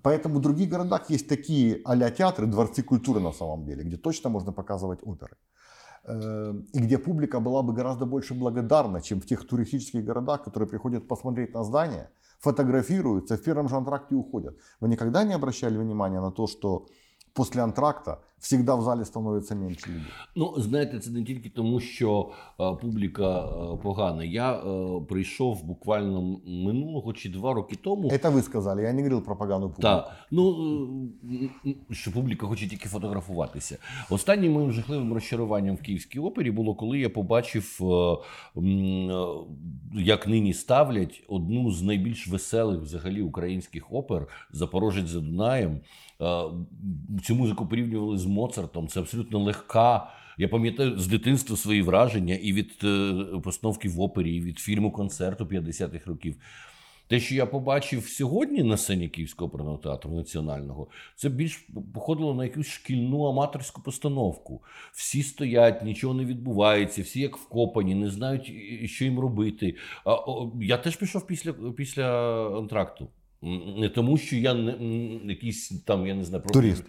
Поэтому 0.04 0.36
в 0.36 0.42
других 0.42 0.70
городах 0.70 1.10
есть 1.10 1.28
такие 1.28 1.82
а 1.86 2.12
театры, 2.12 2.48
дворцы 2.48 2.82
культуры 2.82 3.20
на 3.20 3.34
самом 3.34 3.66
деле, 3.66 3.84
где 3.84 3.98
точно 3.98 4.30
можно 4.30 4.52
показывать 4.54 5.00
оперы. 5.04 5.36
Эм, 6.06 6.68
и 6.74 6.80
где 6.80 6.98
публика 6.98 7.40
была 7.40 7.62
бы 7.62 7.74
гораздо 7.74 8.06
больше 8.06 8.34
благодарна, 8.34 9.02
чем 9.02 9.20
в 9.20 9.26
тех 9.26 9.48
туристических 9.48 10.04
городах, 10.04 10.44
которые 10.44 10.68
приходят 10.68 11.08
посмотреть 11.08 11.54
на 11.54 11.64
здание, 11.64 12.10
фотографируются, 12.40 13.38
в 13.38 13.44
первом 13.44 13.70
же 13.70 13.76
антракте 13.76 14.16
уходят. 14.16 14.58
Вы 14.80 14.90
никогда 14.90 15.24
не 15.24 15.34
обращали 15.34 15.78
внимания 15.78 16.22
на 16.22 16.32
то, 16.32 16.48
что 16.48 16.88
после 17.34 17.62
антракта 17.62 18.24
завжди 18.42 18.74
в 18.74 18.82
залі 18.82 19.06
становиться 19.06 19.56
менше 19.56 19.90
людей. 19.90 20.02
Ну, 20.36 20.54
знаєте, 20.58 21.00
це 21.00 21.12
не 21.12 21.24
тільки 21.24 21.50
тому, 21.50 21.80
що 21.80 22.30
е, 22.60 22.76
публіка 22.82 23.40
е, 23.40 23.78
погана. 23.84 24.24
Я 24.24 24.54
е, 24.54 25.02
прийшов 25.10 25.64
буквально 25.64 26.40
минулого 26.46 27.14
чи 27.14 27.30
два 27.30 27.54
роки 27.54 27.76
тому. 27.84 28.10
Це 28.10 28.30
ви 28.30 28.42
сказали, 28.42 28.84
я 28.84 28.94
не 28.94 29.02
говорив 29.02 29.26
про 29.26 29.36
погану 29.36 29.70
публіку. 29.70 29.82
Так, 29.82 30.12
ну 30.32 31.10
що 31.92 32.12
публіка 32.12 32.48
хоче 32.48 32.68
тільки 32.68 32.90
фотографуватися. 32.90 33.78
Останнім 34.10 34.52
моїм 34.52 34.72
жахливим 34.72 35.14
розчаруванням 35.14 35.76
в 35.76 35.82
Київській 35.82 36.20
опері 36.20 36.52
було, 36.52 36.76
коли 36.76 37.00
я 37.00 37.10
побачив, 37.10 37.80
як 39.94 40.28
нині 40.28 40.54
ставлять 40.54 41.24
одну 41.28 41.72
з 41.72 41.82
найбільш 41.82 42.28
веселих 42.28 42.82
взагалі 42.82 43.22
українських 43.22 43.94
опер 43.94 44.28
Запорожець 44.52 45.08
за 45.08 45.20
Дунаєм. 45.20 45.80
Цю 47.24 47.36
музику 47.36 47.66
порівнювали 47.66 48.18
з 48.18 48.26
Моцартом. 48.32 48.88
Це 48.88 49.00
абсолютно 49.00 49.40
легка. 49.40 50.08
Я 50.38 50.48
пам'ятаю 50.48 51.00
з 51.00 51.08
дитинства 51.08 51.58
свої 51.58 51.82
враження 51.82 52.36
і 52.36 52.54
від 52.54 52.72
е, 52.84 53.14
постановки 53.44 53.90
в 53.90 54.02
опері, 54.02 54.36
і 54.36 54.42
від 54.42 54.60
фільму 54.60 54.92
концерту 54.92 55.46
50-х 55.46 56.06
років. 56.06 56.36
Те, 57.12 57.20
що 57.20 57.36
я 57.36 57.46
побачив 57.46 58.08
сьогодні 58.08 58.64
на 58.64 58.78
сцені 58.78 59.10
Київського 59.10 59.48
оперного 59.50 59.78
театру 59.78 60.12
національного, 60.12 60.88
це 61.16 61.30
більш 61.30 61.68
походило 61.94 62.34
на 62.34 62.44
якусь 62.44 62.68
шкільну 62.68 63.24
аматорську 63.24 63.82
постановку. 63.82 64.64
Всі 64.94 65.24
стоять, 65.24 65.84
нічого 65.84 66.14
не 66.14 66.26
відбувається, 66.26 67.02
всі 67.02 67.22
як 67.22 67.38
вкопані, 67.38 67.96
не 67.96 68.10
знають, 68.10 68.54
що 68.86 69.06
їм 69.06 69.20
робити. 69.20 69.76
Я 70.62 70.78
теж 70.78 70.96
пішов 70.96 71.28
після 71.28 71.54
після 71.54 72.08
антракту. 72.58 73.08
Не 73.79 73.89
тому, 73.89 74.19
що 74.19 74.37
я 74.37 74.55
не 74.55 75.21
якийсь 75.25 75.69
там, 75.69 76.07
я 76.07 76.15
не 76.15 76.25
знаю, 76.25 76.43
про 76.43 76.53
Турист. 76.53 76.85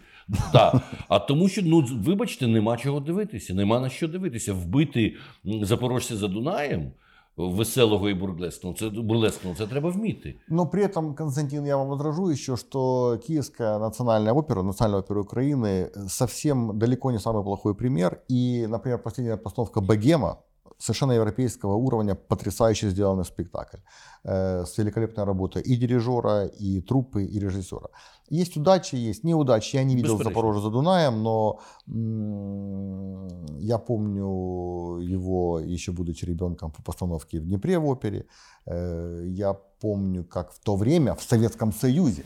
Так. 0.54 0.82
А 1.08 1.20
тому, 1.20 1.50
що 1.50 1.62
ну 1.62 1.86
вибачте, 1.92 2.48
нема 2.48 2.78
чого 2.78 3.00
дивитися, 3.00 3.54
нема 3.54 3.80
на 3.80 3.90
що 3.90 4.08
дивитися. 4.08 4.54
Вбити 4.54 5.16
запорожця 5.44 6.18
за 6.18 6.28
Дунаєм. 6.28 6.92
Веселого 7.38 8.10
і 8.10 8.14
бурлескного, 8.14 8.76
це 8.76 8.90
бурлескного, 8.90 9.56
це 9.56 9.68
треба 9.68 9.90
вміти. 9.90 10.36
Но 10.50 10.68
при 10.68 10.86
этом, 10.88 11.16
Константин, 11.16 11.66
я 11.66 11.78
вам 11.78 11.88
возражу 11.88 12.32
еще, 12.32 12.58
что 12.58 13.20
Киевская 13.28 13.78
национальная 13.78 14.34
опера, 14.34 14.64
национальная 14.64 15.02
опера 15.02 15.22
Украины 15.22 15.92
совсем 16.08 16.80
далеко 16.80 17.12
не 17.12 17.20
самый 17.20 17.44
плохой 17.44 17.76
пример. 17.76 18.22
И, 18.32 18.66
например, 18.68 19.04
последняя 19.04 19.38
постановка 19.38 19.82
«Богема» 19.82 20.40
совершенно 20.83 21.13
европейского 21.13 21.75
уровня 21.75 22.15
потрясающе 22.15 22.91
сделанный 22.91 23.25
спектакль 23.25 23.79
э, 24.25 24.65
с 24.65 24.79
великолепной 24.79 25.25
работой 25.25 25.63
и 25.63 25.77
дирижера, 25.77 26.47
и 26.47 26.81
труппы, 26.81 27.25
и 27.25 27.39
режиссера. 27.39 27.89
Есть 28.31 28.57
удачи, 28.57 28.97
есть 28.97 29.25
неудачи. 29.25 29.77
Я 29.77 29.85
не 29.85 29.95
видел 29.95 30.19
Запорожье 30.19 30.63
за 30.63 30.71
Дунаем, 30.71 31.23
но 31.23 31.61
я 33.61 33.79
помню 33.79 34.99
его 34.99 35.61
еще 35.61 35.93
будучи 35.93 36.25
ребенком 36.25 36.73
по 36.73 36.83
постановке 36.83 37.39
в 37.41 37.45
Днепре 37.45 37.79
в 37.79 37.87
опере. 37.87 38.27
Э, 38.67 39.23
я 39.27 39.55
помню, 39.55 40.25
как 40.25 40.53
в 40.53 40.59
то 40.59 40.77
время 40.77 41.15
в 41.15 41.23
Советском 41.23 41.73
Союзе, 41.73 42.25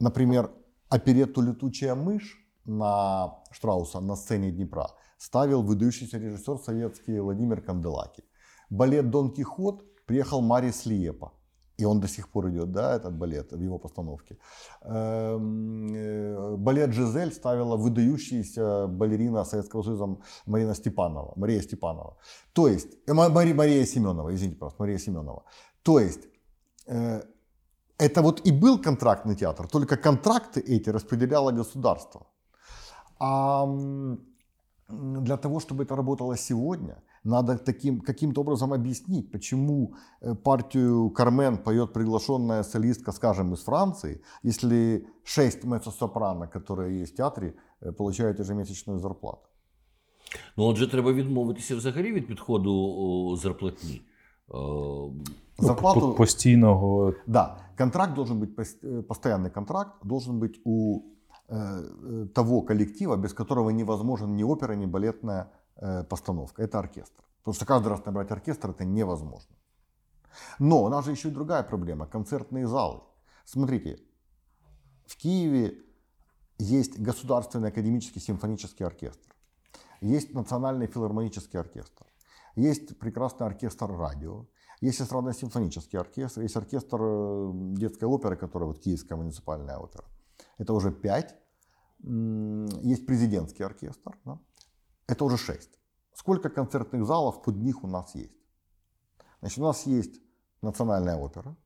например, 0.00 0.50
оперетту 0.88 1.42
«Летучая 1.42 1.94
мышь» 1.94 2.38
на 2.64 3.34
Штрауса 3.52 4.00
на 4.00 4.16
сцене 4.16 4.50
Днепра– 4.50 4.90
ставил 5.18 5.62
выдающийся 5.62 6.18
режиссер 6.18 6.58
советский 6.58 7.20
Владимир 7.20 7.60
Канделаки. 7.60 8.24
Балет 8.70 9.10
«Дон 9.10 9.32
Кихот» 9.32 9.84
приехал 10.06 10.40
Марис 10.40 10.86
Лиепа. 10.86 11.32
И 11.78 11.84
он 11.84 12.00
до 12.00 12.08
сих 12.08 12.28
пор 12.28 12.48
идет, 12.48 12.72
да, 12.72 12.96
этот 12.96 13.18
балет 13.18 13.52
в 13.52 13.60
его 13.60 13.78
постановке. 13.78 14.38
Эм, 14.82 15.94
э, 15.94 16.56
балет 16.56 16.92
«Жизель» 16.92 17.32
ставила 17.32 17.76
выдающаяся 17.76 18.86
балерина 18.86 19.44
Советского 19.44 19.82
Союза 19.82 20.16
Марина 20.46 20.74
Степанова, 20.74 21.34
Мария 21.36 21.60
Степанова. 21.60 22.16
То 22.54 22.68
есть, 22.68 22.88
э, 23.06 23.12
Мария, 23.12 23.54
Мария 23.54 23.84
Семенова, 23.84 24.34
извините, 24.34 24.58
просто, 24.58 24.82
Мария 24.82 24.98
Семенова. 24.98 25.42
То 25.82 26.00
есть, 26.00 26.28
э, 26.86 27.22
это 27.98 28.22
вот 28.22 28.46
и 28.46 28.52
был 28.52 28.80
контрактный 28.80 29.36
театр, 29.36 29.68
только 29.68 29.96
контракты 29.96 30.60
эти 30.60 30.90
распределяло 30.90 31.52
государство. 31.52 32.26
А 33.18 33.66
для 34.91 35.37
того, 35.37 35.59
чтобы 35.59 35.83
это 35.83 35.95
работало 35.95 36.37
сегодня, 36.37 37.01
надо 37.23 37.57
таким, 37.57 38.01
каким-то 38.01 38.41
образом 38.41 38.73
объяснить, 38.73 39.31
почему 39.31 39.93
э, 40.21 40.35
партию 40.35 41.09
Кармен 41.09 41.57
поет 41.57 41.93
приглашенная 41.93 42.63
солистка, 42.63 43.11
скажем, 43.11 43.53
из 43.53 43.63
Франции, 43.63 44.21
если 44.43 45.05
шесть 45.23 45.63
меццо-сопрано, 45.63 46.47
которые 46.47 47.01
есть 47.01 47.13
в 47.13 47.15
театрі, 47.15 47.53
э, 47.81 47.91
получають 47.91 48.39
ежемісячну 48.39 48.99
зарплату. 48.99 49.47
Ну, 50.57 50.65
отже, 50.65 50.87
треба 50.87 51.13
відмовитися 51.13 51.75
взагалі 51.75 52.11
від 52.11 52.27
підходу 52.27 53.37
зарплатні. 53.37 54.01
Зарплату 55.57 56.13
постійного. 56.13 57.13
Да, 57.27 57.57
контракт 57.77 58.13
должен 58.13 58.39
быть 58.39 58.55
э, 58.57 59.01
постоянный 59.03 59.49
контракт, 59.49 60.05
должен 60.05 60.39
быть 60.39 60.59
у 60.63 61.01
Э, 61.01 61.14
того 61.48 62.62
коллектива, 62.62 63.16
без 63.16 63.32
которого 63.32 63.70
невозможен 63.70 64.36
ни 64.36 64.42
опера, 64.42 64.74
ни 64.74 64.86
балетная 64.86 65.52
э, 65.76 66.04
постановка. 66.04 66.62
Это 66.62 66.78
оркестр. 66.78 67.22
Потому 67.38 67.54
что 67.54 67.66
каждый 67.66 67.88
раз 67.88 68.04
набрать 68.04 68.30
оркестр 68.30 68.70
это 68.70 68.84
невозможно. 68.84 69.54
Но 70.58 70.82
у 70.82 70.88
нас 70.88 71.04
же 71.04 71.12
еще 71.12 71.28
и 71.28 71.32
другая 71.32 71.62
проблема. 71.62 72.06
Концертные 72.06 72.66
залы. 72.66 73.00
Смотрите, 73.44 74.00
в 75.06 75.16
Киеве 75.16 75.78
есть 76.58 76.98
Государственный 76.98 77.68
академический 77.68 78.20
симфонический 78.20 78.84
оркестр. 78.84 79.34
Есть 80.00 80.34
Национальный 80.34 80.86
филармонический 80.86 81.60
оркестр. 81.60 82.06
Есть 82.56 82.98
прекрасный 82.98 83.46
оркестр 83.46 83.86
радио. 83.86 84.46
Есть 84.80 85.00
эстрадно-симфонический 85.00 85.98
оркестр. 85.98 86.42
Есть 86.42 86.56
оркестр 86.56 86.98
э, 87.00 87.50
детской 87.76 88.04
оперы, 88.04 88.36
которая 88.36 88.66
вот 88.68 88.78
Киевская 88.78 89.16
муниципальная 89.16 89.78
опера. 89.78 90.04
Это 90.58 90.72
уже 90.72 90.90
5. 90.90 91.36
Есть 92.82 93.06
президентский 93.06 93.64
оркестр. 93.64 94.18
Да? 94.24 94.38
Это 95.06 95.24
уже 95.24 95.36
6. 95.36 95.70
Сколько 96.14 96.48
концертных 96.48 97.06
залов 97.06 97.42
под 97.42 97.56
них 97.56 97.84
у 97.84 97.86
нас 97.86 98.14
есть? 98.14 98.36
Значит, 99.40 99.58
у 99.58 99.62
нас 99.62 99.86
есть 99.86 100.20
национальная 100.62 101.16
опера. 101.16 101.56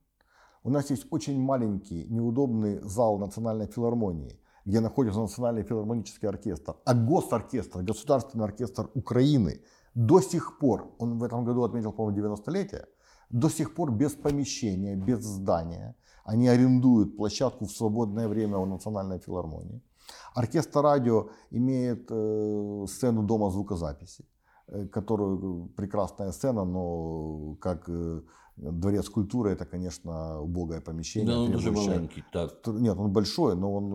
У 0.63 0.69
нас 0.69 0.91
есть 0.91 1.07
очень 1.11 1.39
маленький, 1.39 2.05
неудобный 2.09 2.79
зал 2.83 3.17
национальной 3.17 3.67
филармонии, 3.67 4.39
где 4.65 4.79
находится 4.79 5.19
Национальный 5.19 5.63
филармонический 5.63 6.29
оркестр, 6.29 6.75
а 6.85 6.93
госоркестр, 6.93 7.81
государственный 7.81 8.45
оркестр 8.45 8.89
Украины 8.93 9.61
до 9.95 10.21
сих 10.21 10.59
пор, 10.59 10.95
он 10.99 11.17
в 11.17 11.23
этом 11.23 11.45
году 11.45 11.63
отметил, 11.63 11.93
по-моему, 11.93 12.35
90-летие, 12.35 12.85
до 13.31 13.49
сих 13.49 13.73
пор 13.73 13.91
без 13.91 14.11
помещения, 14.11 14.95
без 14.95 15.23
здания. 15.23 15.95
Они 16.23 16.47
арендуют 16.47 17.17
площадку 17.17 17.65
в 17.65 17.71
свободное 17.71 18.27
время 18.27 18.57
у 18.57 18.65
Национальной 18.65 19.19
филармонии. 19.19 19.81
Оркестр 20.33 20.81
радио 20.81 21.29
имеет 21.51 22.07
э, 22.09 22.85
сцену 22.87 23.23
дома 23.23 23.49
звукозаписи, 23.49 24.25
э, 24.67 24.87
которую 24.87 25.67
прекрасная 25.75 26.31
сцена, 26.31 26.65
но 26.65 27.55
как 27.59 27.89
э, 27.89 28.21
дворец 28.57 29.09
культуры 29.09 29.51
это, 29.51 29.65
конечно, 29.65 30.41
убогое 30.41 30.81
помещение. 30.81 31.27
Да, 31.27 31.39
он 31.39 31.51
дуже 31.51 31.71
маленький, 31.71 32.23
так. 32.31 32.51
Нет, 32.67 32.97
он 32.97 33.11
большой, 33.11 33.55
но 33.55 33.73
он 33.73 33.89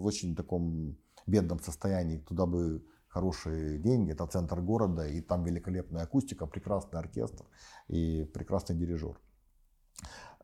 в 0.00 0.06
очень 0.06 0.34
таком 0.34 0.96
бедном 1.26 1.60
состоянии. 1.60 2.18
Туда 2.18 2.46
бы 2.46 2.82
хорошие 3.08 3.78
деньги, 3.78 4.12
это 4.12 4.26
центр 4.26 4.60
города, 4.60 5.06
и 5.06 5.20
там 5.20 5.44
великолепная 5.44 6.04
акустика, 6.04 6.46
прекрасный 6.46 6.98
оркестр 6.98 7.44
и 7.88 8.24
прекрасный 8.24 8.76
дирижер. 8.76 9.18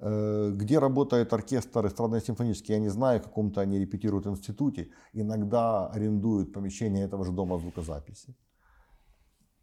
Э, 0.00 0.52
где 0.54 0.78
работает 0.78 1.32
оркестр 1.32 1.86
эстрадно-симфонический, 1.86 2.74
я 2.74 2.78
не 2.78 2.88
знаю, 2.88 3.20
в 3.20 3.24
каком-то 3.24 3.60
они 3.60 3.78
репетируют 3.80 4.26
институте. 4.26 4.90
Иногда 5.12 5.88
арендуют 5.88 6.52
помещение 6.52 7.04
этого 7.04 7.24
же 7.24 7.32
дома 7.32 7.58
звукозаписи. 7.58 8.36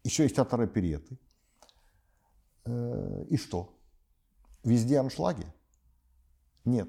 Еще 0.04 0.24
есть 0.24 0.36
театр 0.36 0.60
опереты. 0.60 1.18
Э, 2.64 3.24
и 3.30 3.36
что? 3.38 3.78
Везде 4.62 4.98
аншлаги? 4.98 5.46
Нет. 6.66 6.88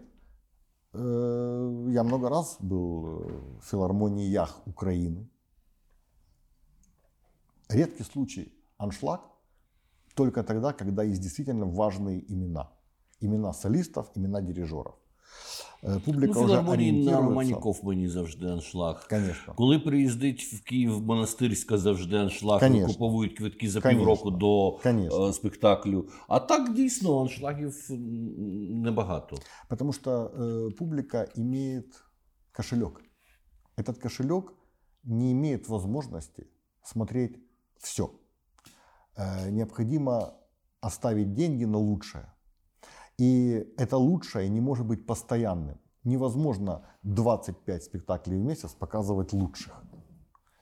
Э, 0.94 1.88
я 1.90 2.04
много 2.04 2.30
раз 2.30 2.58
был 2.60 3.60
в 3.62 3.64
филармониях 3.64 4.62
Украины. 4.66 5.30
Редкий 7.70 8.04
случай 8.04 8.54
аншлаг 8.78 9.22
только 10.16 10.44
тогда, 10.44 10.74
когда 10.74 11.04
есть 11.04 11.22
действительно 11.22 11.66
важные 11.66 12.30
имена– 12.30 12.72
имена 13.21 13.53
солистов, 13.53 14.13
имена 14.17 14.41
дирижерів. 14.41 14.93
Э, 15.83 16.01
публіка 16.01 16.41
ну, 16.41 16.45
вже 16.45 16.59
орієнтується. 16.59 17.21
на 17.21 17.27
Романі 17.27 17.55
Кофмані 17.55 18.09
завжди 18.09 18.47
аншлаг. 18.47 19.09
Конечно. 19.09 19.55
Коли 19.57 19.79
приїздить 19.79 20.43
в 20.43 20.65
Київ 20.65 21.03
монастирська 21.03 21.79
завжди 21.79 22.17
аншлаг, 22.17 22.61
Конечно. 22.61 22.95
купують 22.95 23.39
квитки 23.39 23.71
за 23.71 23.81
Конечно. 23.81 24.01
півроку 24.01 24.31
до 24.31 24.79
Конечно. 24.83 25.33
спектаклю. 25.33 26.09
А 26.29 26.41
так 26.41 26.75
дійсно 26.75 27.21
аншлагів 27.21 27.87
небагато. 28.71 29.37
Потому 29.69 29.93
что 29.93 30.11
э, 30.27 30.71
публика 30.77 31.29
имеет 31.37 32.05
кошелек. 32.53 33.01
Этот 33.77 33.99
кошелек 33.99 34.53
не 35.05 35.33
имеет 35.33 35.69
возможности 35.69 36.47
смотреть 36.83 37.39
все. 37.79 38.11
Э, 39.17 39.51
необходимо 39.51 40.35
оставить 40.81 41.35
деньги 41.35 41.65
на 41.65 41.79
лучшее. 41.79 42.33
И 43.18 43.66
это 43.78 43.98
лучшее 43.98 44.50
не 44.50 44.62
может 44.62 44.86
быть 44.86 45.06
постоянным. 45.06 45.80
Невозможно 46.04 46.82
25 47.04 47.84
спектаклей 47.84 48.38
в 48.38 48.44
месяц 48.44 48.74
показывать 48.74 49.34
лучших. 49.34 49.74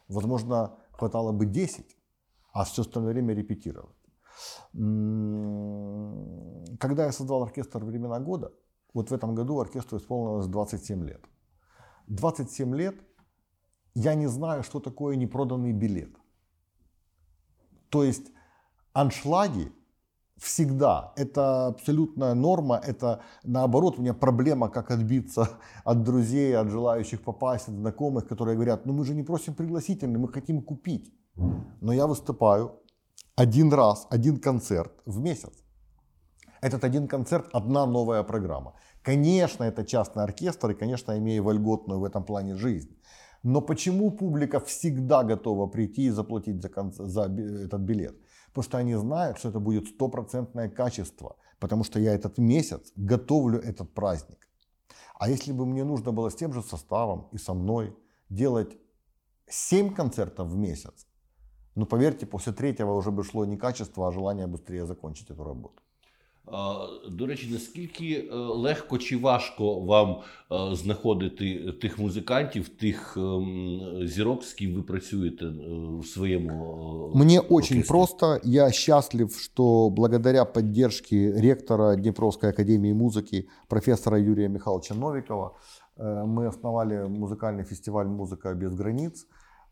Возможно, 0.07 0.77
хватало 0.91 1.31
бы 1.31 1.45
10, 1.45 1.97
а 2.53 2.63
все 2.63 2.81
остальное 2.81 3.13
время 3.13 3.33
репетировать. 3.35 3.95
Когда 6.79 7.05
я 7.05 7.11
создал 7.11 7.43
оркестр 7.43 7.83
«Времена 7.83 8.19
года», 8.19 8.51
вот 8.93 9.09
в 9.09 9.13
этом 9.13 9.35
году 9.35 9.59
оркестру 9.59 9.97
исполнилось 9.97 10.47
27 10.47 11.05
лет. 11.05 11.21
27 12.07 12.75
лет 12.75 12.95
я 13.93 14.15
не 14.15 14.27
знаю, 14.27 14.63
что 14.63 14.79
такое 14.79 15.15
непроданный 15.17 15.73
билет. 15.73 16.15
То 17.89 18.03
есть 18.03 18.31
аншлаги 18.93 19.71
всегда. 20.37 21.13
Это 21.15 21.67
абсолютная 21.67 22.33
норма. 22.33 22.81
Это 22.87 23.21
наоборот, 23.43 23.97
у 23.97 24.01
меня 24.01 24.13
проблема, 24.13 24.69
как 24.69 24.91
отбиться 24.91 25.49
от 25.85 26.03
друзей, 26.03 26.57
от 26.57 26.69
желающих 26.69 27.21
попасть, 27.21 27.69
от 27.69 27.75
знакомых, 27.75 28.27
которые 28.27 28.55
говорят, 28.55 28.85
ну 28.85 28.93
мы 28.93 29.05
же 29.05 29.15
не 29.15 29.23
просим 29.23 29.53
пригласительный, 29.53 30.19
мы 30.19 30.27
хотим 30.27 30.61
купить. 30.61 31.13
Но 31.81 31.93
я 31.93 32.07
выступаю 32.07 32.79
один 33.35 33.73
раз, 33.73 34.07
один 34.09 34.39
концерт 34.39 34.91
в 35.05 35.19
месяц. 35.19 35.51
Этот 36.61 36.83
один 36.83 37.07
концерт– 37.07 37.45
одна 37.53 37.85
новая 37.85 38.23
программа. 38.23 38.73
Конечно, 39.03 39.65
это 39.65 39.85
частный 39.85 40.23
оркестр, 40.23 40.71
и, 40.71 40.73
конечно, 40.73 41.17
имею 41.17 41.43
вольготную 41.43 41.99
в 41.99 42.03
этом 42.05 42.23
плане 42.23 42.55
жизнь. 42.55 42.89
Но 43.43 43.61
почему 43.61 44.11
публика 44.11 44.59
всегда 44.59 45.23
готова 45.23 45.67
прийти 45.67 46.05
и 46.05 46.09
заплатить 46.09 46.61
за, 46.61 46.69
концерт, 46.69 47.09
за 47.09 47.23
этот 47.23 47.81
билет? 47.81 48.15
Потому 48.55 48.63
что 48.63 48.77
они 48.77 48.95
знают, 48.95 49.37
что 49.37 49.49
это 49.49 49.59
будет 49.59 49.87
стопроцентное 49.89 50.69
качество, 50.69 51.35
потому 51.59 51.83
что 51.83 51.99
я 51.99 52.13
этот 52.13 52.37
месяц 52.37 52.93
готовлю 52.95 53.59
этот 53.59 53.93
праздник. 53.93 54.47
А 55.19 55.27
если 55.27 55.51
бы 55.51 55.65
мне 55.65 55.83
нужно 55.83 56.13
было 56.13 56.29
с 56.29 56.35
тем 56.35 56.53
же 56.53 56.61
составом 56.61 57.27
и 57.33 57.37
со 57.37 57.53
мной 57.53 57.93
делать 58.29 58.77
7 59.49 59.93
концертов 59.93 60.47
в 60.47 60.55
месяц, 60.55 61.05
ну 61.75 61.85
поверьте, 61.85 62.25
после 62.25 62.53
третьего 62.53 62.93
уже 62.93 63.11
бы 63.11 63.25
шло 63.25 63.43
не 63.45 63.57
качество, 63.57 64.07
а 64.07 64.11
желание 64.13 64.47
быстрее 64.47 64.85
закончить 64.85 65.29
эту 65.29 65.43
работу. 65.43 65.83
До 67.10 67.26
речі, 67.26 67.48
наскільки 67.52 68.28
е, 68.32 68.34
легко 68.34 68.98
чи 68.98 69.16
важко 69.16 69.80
вам 69.80 70.10
е, 70.10 70.74
знаходити 70.76 71.72
тих 71.72 71.98
музикантів, 71.98 72.68
тих 72.68 73.16
ем, 73.16 73.80
зірок, 74.04 74.44
з 74.44 74.52
ким 74.52 74.74
ви 74.74 74.82
працюєте 74.82 75.44
е, 75.44 75.52
в 76.00 76.06
своєму 76.06 77.12
Мне 77.14 77.40
очень 77.40 77.82
просто. 77.82 78.40
Я 78.44 78.72
счастлив, 78.72 79.32
что 79.32 79.90
благодаря 79.90 80.44
поддержке 80.44 81.32
ректора 81.40 81.96
Днепровской 81.96 82.50
академии 82.50 82.92
музыки, 82.92 83.48
профессора 83.68 84.18
Юрия 84.18 84.48
Михайловича 84.48 84.94
Новикова, 84.94 85.52
мы 85.96 86.48
основали 86.48 87.06
музыкальный 87.08 87.64
фестиваль 87.64 88.06
«Музыка 88.06 88.54
без 88.54 88.74
границ». 88.74 89.26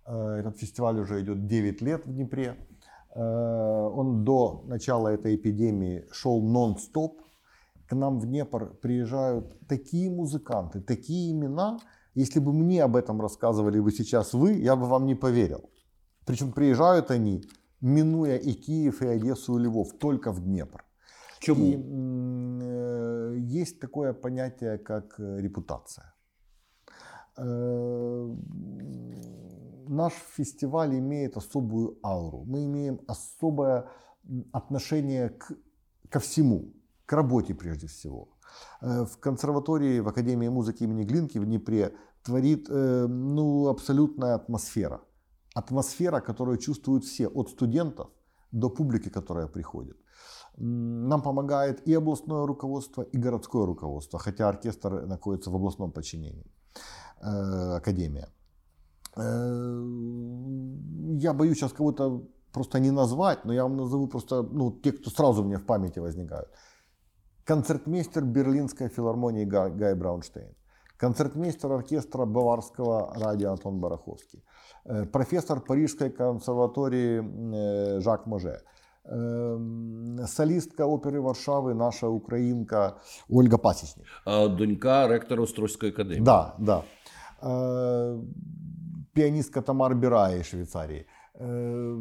Этот 0.07 0.59
фестиваль 0.59 1.01
уже 1.01 1.20
идет 1.20 1.46
9 1.46 1.82
лет 1.82 2.07
в 2.07 2.12
Днепре. 2.12 2.57
Э, 3.16 3.89
он 3.95 4.24
до 4.24 4.64
начала 4.68 5.09
этой 5.09 5.36
эпидемии 5.36 6.05
шел 6.11 6.41
нон-стоп. 6.41 7.22
К 7.88 7.95
нам 7.95 8.20
в 8.20 8.26
Днепр 8.26 8.74
приезжают 8.82 9.68
такие 9.68 10.09
музыканты, 10.09 10.82
такие 10.82 11.32
имена. 11.32 11.80
Если 12.16 12.39
бы 12.39 12.53
мне 12.53 12.84
об 12.84 12.95
этом 12.95 13.22
рассказывали 13.22 13.80
бы 13.80 13.91
сейчас 13.91 14.34
вы, 14.34 14.53
я 14.53 14.76
бы 14.76 14.86
вам 14.88 15.05
не 15.05 15.16
поверил. 15.16 15.70
Причем 16.26 16.51
приезжают 16.51 17.11
они, 17.11 17.43
минуя 17.82 18.38
и 18.38 18.53
Киев, 18.53 19.01
и 19.01 19.07
Одессу, 19.07 19.57
и 19.59 19.64
Львов, 19.64 19.93
только 19.99 20.32
в 20.32 20.39
Днепр. 20.39 20.84
Чему? 21.39 21.66
И, 21.66 21.78
э, 22.64 23.36
есть 23.39 23.80
такое 23.80 24.14
понятие, 24.14 24.78
как 24.78 25.20
э, 25.20 25.41
репутация. 25.41 26.14
Э, 27.38 28.36
наш 29.88 30.13
фестиваль 30.13 30.97
имеет 30.97 31.38
особую 31.38 31.97
ауру. 32.03 32.43
Мы 32.45 32.65
имеем 32.65 32.99
особое 33.07 33.89
отношение 34.51 35.29
к, 35.29 35.51
ко 36.09 36.19
всему, 36.19 36.73
к 37.05 37.13
работе 37.13 37.53
прежде 37.53 37.88
всего. 37.88 38.29
Э, 38.81 39.05
в 39.05 39.17
консерватории, 39.19 39.99
в 39.99 40.07
Академии 40.07 40.49
музыки 40.49 40.84
имени 40.84 41.03
Глинки 41.03 41.39
в 41.39 41.45
Днепре 41.45 41.93
творит 42.23 42.67
э, 42.69 43.07
ну, 43.07 43.67
абсолютная 43.67 44.36
атмосфера. 44.36 45.01
Атмосфера, 45.55 46.21
которую 46.21 46.57
чувствуют 46.57 47.03
все, 47.03 47.27
от 47.27 47.49
студентов 47.49 48.09
до 48.51 48.69
публики, 48.69 49.09
которая 49.09 49.47
приходит. 49.47 49.97
Нам 50.57 51.21
помогает 51.21 51.88
и 51.88 51.93
областное 51.95 52.45
руководство, 52.45 53.01
и 53.01 53.17
городское 53.17 53.65
руководство, 53.65 54.19
хотя 54.19 54.49
оркестр 54.49 55.05
находится 55.05 55.49
в 55.49 55.55
областном 55.55 55.91
подчинении, 55.91 56.45
э, 57.21 57.77
академия. 57.77 58.29
Э, 59.18 59.82
я 61.20 61.32
боюсь 61.32 61.59
сейчас 61.59 61.72
кого-то 61.72 62.22
просто 62.53 62.80
не 62.80 62.90
назвать, 62.90 63.44
но 63.44 63.53
я 63.53 63.62
вам 63.62 63.76
назову 63.76 64.07
просто 64.07 64.42
ну, 64.42 64.70
те, 64.70 64.92
кто 64.92 65.11
сразу 65.11 65.42
у 65.42 65.44
меня 65.44 65.59
в 65.59 65.64
памяти 65.64 66.01
возникают. 66.01 66.49
Концертмейстер 67.44 68.24
Берлинской 68.24 68.88
филармонии 68.88 69.44
Гай, 69.44 69.70
Гай 69.70 69.94
Браунштейн. 69.94 70.55
Концертмейстер 70.96 71.72
оркестра 71.72 72.26
Баварского 72.26 73.14
радио 73.16 73.51
Антон 73.51 73.80
Бараховский. 73.80 74.44
Э, 74.84 75.05
профессор 75.05 75.61
Парижской 75.61 76.11
консерватории 76.11 77.20
э, 77.20 78.01
Жак 78.01 78.26
Може. 78.26 78.61
Солістка 80.26 80.84
опери 80.84 81.18
Варшави, 81.18 81.74
наша 81.74 82.07
українка 82.07 82.96
Ольга 83.30 83.59
Пасічник. 83.59 84.07
Донька 84.26 85.09
ректора 85.09 85.42
Острозької 85.42 85.92
академії. 85.92 86.20
Да, 86.20 86.57
да 86.59 86.82
пианистка 89.14 89.61
Тамар 89.61 89.95
Бирая 89.95 90.39
из 90.39 90.45
Швейцарии. 90.45 91.05
Э, 91.36 91.97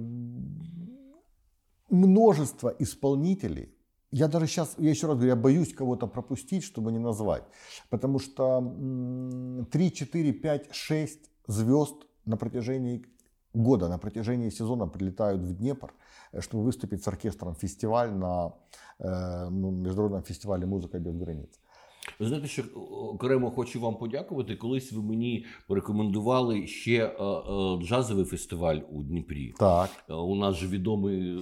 множество 1.91 2.75
исполнителей, 2.79 3.75
я 4.11 4.29
даже 4.29 4.47
сейчас, 4.47 4.75
я 4.79 4.91
еще 4.91 5.07
раз 5.07 5.17
говорю, 5.17 5.31
я 5.31 5.37
боюсь 5.37 5.75
кого-то 5.75 6.07
пропустить, 6.07 6.65
чтобы 6.65 6.93
не 6.93 6.99
назвать. 6.99 7.45
Потому 7.91 8.19
что 8.19 8.61
3, 9.71 9.93
4, 9.93 10.33
5, 10.33 10.75
6 10.75 11.19
звезд 11.47 11.95
на 12.27 12.37
протяжении 12.37 13.07
года, 13.55 13.89
на 13.89 13.99
протяжении 13.99 14.51
сезона 14.51 14.87
прилетают 14.87 15.43
в 15.43 15.57
Днепр, 15.57 15.93
э, 16.33 16.41
чтобы 16.41 16.65
выступить 16.65 17.03
с 17.03 17.09
оркестром 17.09 17.55
фестиваль 17.55 18.11
на 18.11 18.55
э, 18.99 19.49
ну, 19.51 19.71
Международном 19.71 20.23
фестивале 20.23 20.67
«Музыка 20.67 20.99
без 20.99 21.17
границ». 21.17 21.59
Ви 22.19 22.27
знаєте, 22.27 22.49
що 22.49 22.63
окремо 23.15 23.51
хочу 23.51 23.81
вам 23.81 23.97
подякувати. 23.97 24.57
Колись 24.57 24.93
ви 24.93 25.03
мені 25.03 25.45
порекомендували 25.67 26.67
ще 26.67 26.93
е, 26.93 27.25
е, 27.25 27.79
джазовий 27.83 28.25
фестиваль 28.25 28.79
у 28.93 29.03
Дніпрі. 29.03 29.55
Так. 29.59 29.91
Е, 30.11 30.15
у 30.15 30.35
нас 30.35 30.57
же 30.57 30.67
відомий 30.67 31.39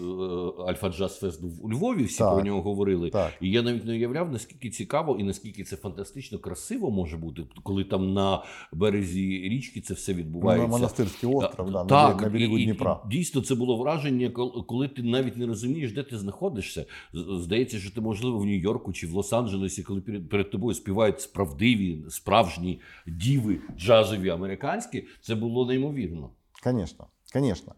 Альфа 0.69 0.89
Джаз 0.89 1.19
Фест 1.19 1.43
у 1.63 1.71
Львові, 1.71 2.05
всі 2.05 2.19
так. 2.19 2.35
про 2.35 2.45
нього 2.45 2.63
говорили. 2.63 3.11
Так. 3.11 3.33
І 3.41 3.51
я 3.51 3.63
навіть 3.63 3.85
не 3.85 3.93
уявляв, 3.93 4.33
наскільки 4.33 4.71
цікаво 4.71 5.17
і 5.21 5.23
наскільки 5.23 5.65
це 5.65 5.77
фантастично 5.77 6.39
красиво 6.39 6.91
може 6.91 7.17
бути, 7.17 7.43
коли 7.63 7.85
там 7.85 8.13
на 8.13 8.45
березі 8.73 9.49
річки 9.49 9.81
це 9.81 9.95
все 9.95 10.15
відбувається. 10.15 10.69
На 10.69 10.73
монастирський 10.73 11.31
остров, 11.35 11.71
да, 11.71 11.85
так, 11.85 12.23
на 12.23 12.29
берегу 12.29 12.59
Дніпра. 12.59 13.01
І, 13.07 13.09
дійсно, 13.09 13.41
це 13.41 13.55
було 13.55 13.77
враження, 13.77 14.31
коли 14.67 14.89
ти 14.89 15.03
навіть 15.03 15.37
не 15.37 15.47
розумієш, 15.47 15.93
де 15.93 16.03
ти 16.03 16.19
знаходишся. 16.19 16.87
Здається, 17.15 17.79
що 17.79 17.91
ти 17.91 18.01
можливо 18.01 18.39
в 18.39 18.47
Нью-Йорку 18.47 18.93
чи 18.93 19.07
в 19.07 19.17
Лос-Анджелесі, 19.17 19.83
коли 19.83 20.01
перед 20.01 20.50
тобою 20.52 20.74
співають 20.76 21.22
справдиві, 21.22 22.06
справжні 22.10 22.82
діви 23.08 23.60
джазові 23.78 24.30
американські, 24.30 25.08
це 25.22 25.36
було 25.36 25.66
неймовірно. 25.66 26.30
Конечно, 26.64 27.08
конечно. 27.34 27.76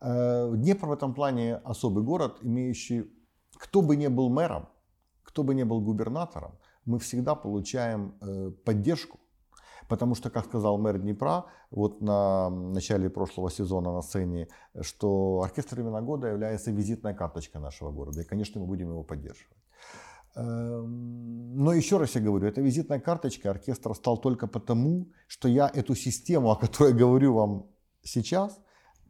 Э, 0.00 0.56
Днепр 0.56 0.86
в 0.86 0.92
этом 0.92 1.14
плане 1.14 1.60
особый 1.64 2.02
город, 2.04 2.38
имеющий, 2.42 3.10
кто 3.56 3.82
бы 3.82 3.96
ни 3.96 4.08
был 4.08 4.30
мэром, 4.30 4.68
кто 5.22 5.42
бы 5.42 5.54
ни 5.54 5.62
был 5.64 5.80
губернатором, 5.80 6.52
мы 6.86 6.98
всегда 6.98 7.34
получаем 7.34 8.14
э, 8.20 8.50
поддержку. 8.64 9.20
Потому 9.88 10.14
что, 10.14 10.30
как 10.30 10.44
сказал 10.44 10.78
мэр 10.78 10.98
Днепра, 10.98 11.46
вот 11.70 12.00
на 12.00 12.48
начале 12.48 13.10
прошлого 13.10 13.50
сезона 13.50 13.92
на 13.92 14.02
сцене, 14.02 14.46
что 14.80 15.42
оркестр 15.42 15.80
именно 15.80 16.00
года 16.00 16.28
является 16.28 16.70
визитной 16.70 17.14
карточкой 17.14 17.60
нашего 17.60 17.90
города. 17.90 18.20
И, 18.20 18.24
конечно, 18.24 18.60
мы 18.60 18.66
будем 18.66 18.90
его 18.90 19.02
поддерживать. 19.02 19.56
Эм, 20.35 21.55
но 21.55 21.73
еще 21.73 21.97
раз 21.97 22.15
я 22.15 22.21
говорю, 22.21 22.47
эта 22.47 22.61
визитная 22.61 22.99
карточка 22.99 23.51
оркестра 23.51 23.93
стал 23.93 24.17
только 24.17 24.47
потому, 24.47 25.07
что 25.27 25.47
я 25.47 25.71
эту 25.73 25.95
систему, 25.95 26.51
о 26.51 26.55
которой 26.55 26.91
я 26.91 26.97
говорю 26.97 27.33
вам 27.33 27.65
сейчас, 28.03 28.59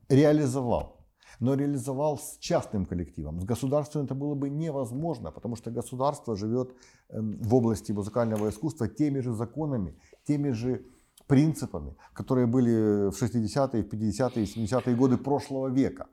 реализовал. 0.09 1.07
Но 1.39 1.55
реализовал 1.55 2.17
с 2.17 2.37
частным 2.37 2.85
коллективом. 2.85 3.41
С 3.41 3.43
государством 3.43 4.05
это 4.05 4.15
было 4.15 4.35
бы 4.35 4.49
невозможно, 4.49 5.31
потому 5.31 5.55
что 5.55 5.71
государство 5.71 6.35
живет 6.35 6.75
эм, 7.09 7.41
в 7.41 7.55
области 7.55 7.91
музыкального 7.91 8.49
искусства 8.49 8.87
теми 8.87 9.19
же 9.19 9.33
законами, 9.33 9.97
теми 10.25 10.51
же 10.51 10.85
принципами, 11.27 11.95
которые 12.13 12.45
были 12.45 13.09
в 13.09 13.21
60-е, 13.21 13.83
50-е, 13.83 14.45
70-е 14.45 14.95
годы 14.95 15.17
прошлого 15.17 15.69
века. 15.69 16.05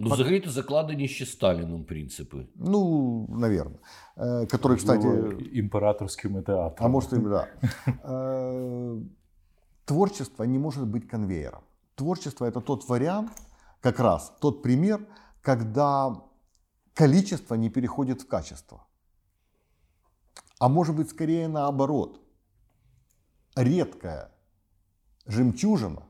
Ну, 0.00 0.10
взагалі-то 0.10 0.50
закладені 0.50 1.08
ще 1.08 1.26
Сталіном 1.26 1.84
принципи. 1.84 2.46
Ну, 2.54 3.26
наверное. 3.28 3.78
Э, 4.16 4.46
который, 4.46 4.76
кстати... 4.76 5.06
Императорским 5.58 6.42
театром. 6.42 6.86
А 6.86 6.88
может, 6.88 7.12
и 7.12 7.18
да. 7.18 7.48
Э, 8.04 9.00
творчество 9.84 10.44
не 10.44 10.58
может 10.58 10.86
быть 10.86 11.08
конвейером. 11.08 11.62
Творчество 11.94 12.44
это 12.46 12.60
тот 12.60 12.88
вариант, 12.88 13.32
как 13.80 13.98
раз 14.00 14.32
тот 14.40 14.62
пример, 14.62 15.00
когда 15.40 16.22
количество 16.94 17.54
не 17.56 17.70
переходит 17.70 18.22
в 18.22 18.28
качество. 18.28 18.86
А 20.58 20.68
может 20.68 20.94
быть, 20.96 21.08
скорее 21.08 21.48
наоборот. 21.48 22.20
Редкая 23.56 24.30
жемчужина 25.26 26.02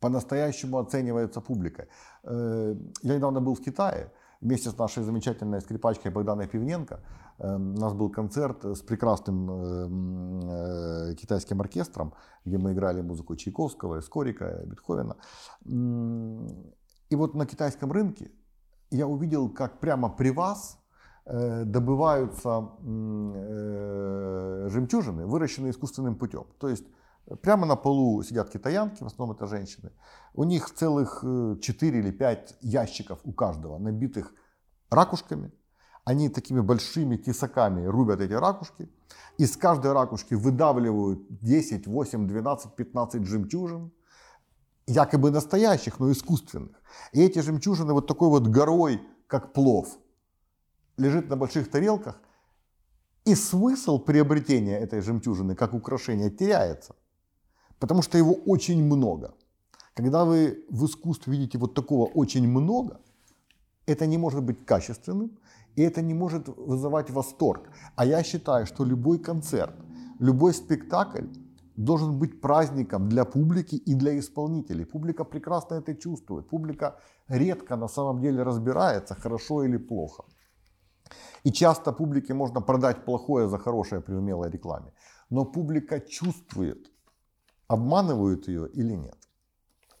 по-настоящему 0.00 0.78
оценивается 0.78 1.40
публикой. 1.40 1.86
Э, 2.24 2.74
я 3.02 3.16
недавно 3.16 3.40
был 3.40 3.54
в 3.54 3.60
Китае 3.60 4.10
вместе 4.40 4.70
с 4.70 4.78
нашей 4.78 5.02
замечательной 5.02 5.60
скрипачкой 5.60 6.10
Богданой 6.10 6.48
Пивненко. 6.48 7.00
Э, 7.38 7.54
у 7.56 7.58
нас 7.58 7.92
был 7.92 8.10
концерт 8.10 8.64
с 8.64 8.80
прекрасным 8.80 9.50
э, 9.50 11.14
китайским 11.14 11.60
оркестром, 11.60 12.14
где 12.46 12.58
мы 12.58 12.72
играли 12.72 13.02
музыку 13.02 13.36
Чайковского, 13.36 14.00
Скорика, 14.00 14.62
Бетховена. 14.64 15.16
И 17.10 17.16
вот 17.16 17.34
на 17.34 17.46
китайском 17.46 17.92
рынке 17.92 18.30
я 18.90 19.06
увидел, 19.06 19.50
как 19.50 19.80
прямо 19.80 20.08
при 20.08 20.30
вас 20.30 20.78
добываются 21.26 22.70
жемчужины, 24.70 25.26
выращенные 25.26 25.70
искусственным 25.70 26.16
путем. 26.16 26.46
То 26.58 26.68
есть 26.68 26.86
Прямо 27.36 27.66
на 27.66 27.76
полу 27.76 28.22
сидят 28.22 28.50
китаянки, 28.50 29.02
в 29.02 29.06
основном 29.06 29.36
это 29.36 29.46
женщины. 29.46 29.92
У 30.34 30.44
них 30.44 30.70
целых 30.70 31.20
4 31.22 31.60
э, 31.62 32.00
или 32.00 32.10
5 32.10 32.56
ящиков 32.60 33.20
у 33.24 33.32
каждого, 33.32 33.78
набитых 33.78 34.34
ракушками. 34.90 35.52
Они 36.04 36.28
такими 36.28 36.60
большими 36.60 37.16
тесаками 37.16 37.86
рубят 37.86 38.20
эти 38.20 38.32
ракушки. 38.32 38.88
Из 39.38 39.56
каждой 39.56 39.92
ракушки 39.92 40.34
выдавливают 40.34 41.20
10, 41.40 41.86
8, 41.86 42.26
12, 42.26 42.74
15 42.74 43.26
жемчужин. 43.26 43.92
Якобы 44.86 45.30
настоящих, 45.30 46.00
но 46.00 46.10
искусственных. 46.10 46.82
И 47.12 47.22
эти 47.22 47.38
жемчужины 47.38 47.92
вот 47.92 48.08
такой 48.08 48.28
вот 48.28 48.48
горой, 48.48 49.00
как 49.28 49.52
плов, 49.52 49.98
лежит 50.96 51.28
на 51.28 51.36
больших 51.36 51.70
тарелках. 51.70 52.20
И 53.24 53.36
смысл 53.36 54.00
приобретения 54.00 54.78
этой 54.78 55.00
жемчужины 55.00 55.54
как 55.54 55.74
украшения 55.74 56.30
теряется. 56.30 56.96
Потому 57.80 58.02
что 58.02 58.18
его 58.18 58.34
очень 58.46 58.84
много. 58.84 59.34
Когда 59.94 60.24
вы 60.24 60.64
в 60.70 60.84
искусстве 60.84 61.32
видите 61.32 61.58
вот 61.58 61.74
такого 61.74 62.06
очень 62.06 62.46
много, 62.46 63.00
это 63.86 64.06
не 64.06 64.18
может 64.18 64.42
быть 64.44 64.64
качественным, 64.64 65.38
и 65.76 65.82
это 65.82 66.02
не 66.02 66.14
может 66.14 66.48
вызывать 66.48 67.10
восторг. 67.10 67.70
А 67.96 68.04
я 68.04 68.22
считаю, 68.22 68.66
что 68.66 68.84
любой 68.84 69.18
концерт, 69.18 69.74
любой 70.20 70.52
спектакль 70.52 71.26
должен 71.76 72.18
быть 72.18 72.40
праздником 72.40 73.08
для 73.08 73.24
публики 73.24 73.76
и 73.76 73.94
для 73.94 74.18
исполнителей. 74.18 74.84
Публика 74.84 75.24
прекрасно 75.24 75.76
это 75.76 75.94
чувствует. 75.94 76.48
Публика 76.48 76.98
редко 77.28 77.76
на 77.76 77.88
самом 77.88 78.20
деле 78.20 78.42
разбирается, 78.42 79.14
хорошо 79.14 79.64
или 79.64 79.78
плохо. 79.78 80.24
И 81.44 81.50
часто 81.50 81.92
публике 81.92 82.34
можно 82.34 82.60
продать 82.60 83.04
плохое 83.04 83.48
за 83.48 83.58
хорошее 83.58 84.00
при 84.00 84.14
умелой 84.14 84.50
рекламе. 84.50 84.92
Но 85.30 85.44
публика 85.44 86.00
чувствует, 86.00 86.90
обманывают 87.70 88.48
ее 88.48 88.68
или 88.68 88.94
нет. 88.94 89.16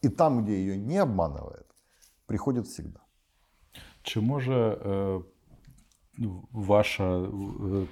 И 0.02 0.08
там, 0.08 0.42
где 0.42 0.54
ее 0.54 0.76
не 0.76 0.98
обманывает, 0.98 1.66
приходит 2.26 2.66
всегда. 2.66 3.00
Чи 4.02 4.20
може 4.20 4.78
е, 4.86 5.20
ваша 6.52 7.18
е, 7.18 7.28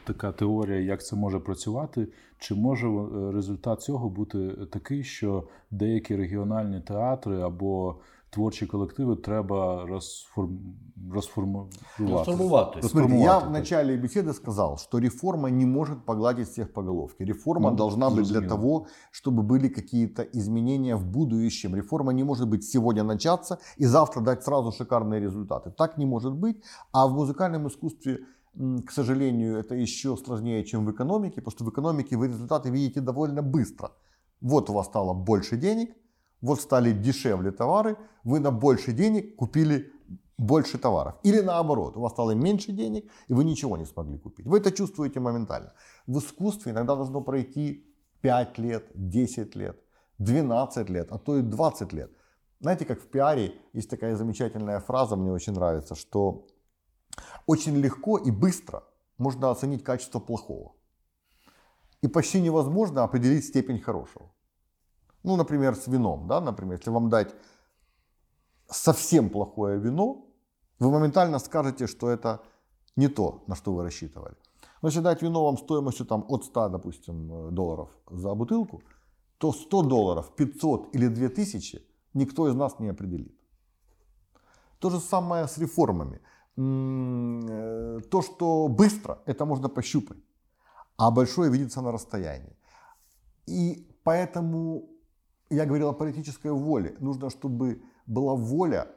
така 0.04 0.32
теорія, 0.32 0.80
як 0.80 1.04
це 1.04 1.16
може 1.16 1.38
працювати? 1.38 2.08
Чи 2.38 2.54
може 2.54 2.88
е, 2.88 3.32
результат 3.32 3.82
цього 3.82 4.08
бути 4.08 4.66
такий, 4.72 5.04
що 5.04 5.48
деякі 5.70 6.16
регіональні 6.16 6.80
театри 6.80 7.40
або 7.40 8.00
творчі 8.30 8.66
коллективы 8.66 9.16
треба 9.16 9.86
расформ... 9.86 10.58
расформировать. 11.14 11.80
Расформувати. 11.98 12.82
Смотрите, 12.82 13.18
я 13.18 13.38
в 13.38 13.50
начале 13.50 13.96
беседы 13.96 14.32
сказал, 14.32 14.78
что 14.78 14.98
реформа 14.98 15.50
не 15.50 15.66
может 15.66 16.04
погладить 16.04 16.48
всех 16.48 16.72
по 16.72 16.82
головке. 16.82 17.24
Реформа 17.24 17.70
ну, 17.70 17.76
должна 17.76 18.10
быть 18.10 18.28
для 18.28 18.40
того, 18.40 18.86
чтобы 19.10 19.42
были 19.42 19.68
какие-то 19.68 20.22
изменения 20.22 20.96
в 20.96 21.04
будущем. 21.04 21.74
Реформа 21.74 22.12
не 22.12 22.24
может 22.24 22.48
быть 22.48 22.64
сегодня 22.64 23.04
начаться 23.04 23.58
и 23.80 23.86
завтра 23.86 24.20
дать 24.20 24.44
сразу 24.44 24.72
шикарные 24.72 25.20
результаты. 25.20 25.70
Так 25.70 25.98
не 25.98 26.06
может 26.06 26.34
быть. 26.34 26.56
А 26.92 27.06
в 27.06 27.12
музыкальном 27.12 27.66
искусстве 27.66 28.18
к 28.86 28.90
сожалению, 28.90 29.56
это 29.58 29.74
еще 29.74 30.16
сложнее, 30.16 30.64
чем 30.64 30.84
в 30.84 30.90
экономике, 30.90 31.40
потому 31.40 31.50
что 31.52 31.64
в 31.64 31.70
экономике 31.70 32.16
вы 32.16 32.26
результаты 32.26 32.70
видите 32.70 33.00
довольно 33.00 33.42
быстро. 33.42 33.92
Вот 34.40 34.70
у 34.70 34.72
вас 34.72 34.86
стало 34.86 35.14
больше 35.14 35.56
денег, 35.56 35.94
вот 36.40 36.60
стали 36.60 36.92
дешевле 36.92 37.50
товары, 37.50 37.96
вы 38.24 38.40
на 38.40 38.50
больше 38.50 38.92
денег 38.92 39.36
купили 39.36 39.92
больше 40.38 40.78
товаров. 40.78 41.14
Или 41.24 41.40
наоборот, 41.40 41.96
у 41.96 42.00
вас 42.00 42.12
стало 42.12 42.30
меньше 42.30 42.72
денег, 42.72 43.10
и 43.26 43.34
вы 43.34 43.44
ничего 43.44 43.76
не 43.76 43.84
смогли 43.84 44.18
купить. 44.18 44.46
Вы 44.46 44.58
это 44.58 44.70
чувствуете 44.70 45.20
моментально. 45.20 45.72
В 46.06 46.18
искусстве 46.18 46.72
иногда 46.72 46.94
должно 46.94 47.20
пройти 47.20 47.84
5 48.20 48.58
лет, 48.58 48.90
10 48.94 49.56
лет, 49.56 49.80
12 50.18 50.90
лет, 50.90 51.08
а 51.10 51.18
то 51.18 51.36
и 51.36 51.42
20 51.42 51.92
лет. 51.92 52.10
Знаете, 52.60 52.84
как 52.84 53.00
в 53.00 53.06
пиаре 53.06 53.54
есть 53.72 53.90
такая 53.90 54.16
замечательная 54.16 54.80
фраза, 54.80 55.16
мне 55.16 55.32
очень 55.32 55.52
нравится, 55.52 55.94
что 55.94 56.46
очень 57.46 57.76
легко 57.76 58.18
и 58.18 58.30
быстро 58.30 58.84
можно 59.16 59.50
оценить 59.50 59.84
качество 59.84 60.20
плохого. 60.20 60.74
И 62.00 62.08
почти 62.08 62.40
невозможно 62.40 63.02
определить 63.02 63.44
степень 63.44 63.80
хорошего. 63.80 64.30
Ну, 65.28 65.36
например, 65.36 65.74
с 65.74 65.88
вином, 65.88 66.26
да, 66.26 66.40
например, 66.40 66.78
если 66.78 66.92
вам 66.92 67.10
дать 67.10 67.34
совсем 68.70 69.28
плохое 69.28 69.78
вино, 69.78 70.24
вы 70.78 70.90
моментально 70.90 71.38
скажете, 71.38 71.86
что 71.86 72.08
это 72.08 72.40
не 72.96 73.08
то, 73.08 73.42
на 73.46 73.54
что 73.54 73.74
вы 73.74 73.82
рассчитывали. 73.82 74.34
Но 74.80 74.88
если 74.88 75.02
дать 75.02 75.22
вино 75.22 75.44
вам 75.44 75.58
стоимостью 75.58 76.06
там, 76.06 76.24
от 76.28 76.44
100, 76.44 76.68
допустим, 76.68 77.54
долларов 77.54 77.88
за 78.10 78.34
бутылку, 78.34 78.80
то 79.38 79.52
100 79.52 79.82
долларов, 79.82 80.34
500 80.34 80.96
или 80.96 81.08
2000 81.08 81.82
никто 82.14 82.48
из 82.48 82.54
нас 82.54 82.78
не 82.80 82.88
определит. 82.88 83.38
То 84.78 84.90
же 84.90 84.98
самое 84.98 85.46
с 85.46 85.58
реформами. 85.58 86.20
Э, 86.56 88.00
то, 88.10 88.22
что 88.22 88.68
быстро, 88.68 89.18
это 89.26 89.44
можно 89.44 89.68
пощупать, 89.68 90.18
а 90.96 91.10
большое 91.10 91.50
видится 91.50 91.82
на 91.82 91.92
расстоянии. 91.92 92.56
И 93.46 93.86
поэтому 94.04 94.97
я 95.50 95.66
говорил 95.66 95.88
о 95.88 95.92
политической 95.92 96.52
воле. 96.52 96.96
Нужно, 97.00 97.30
чтобы 97.30 97.82
была 98.06 98.34
воля, 98.34 98.88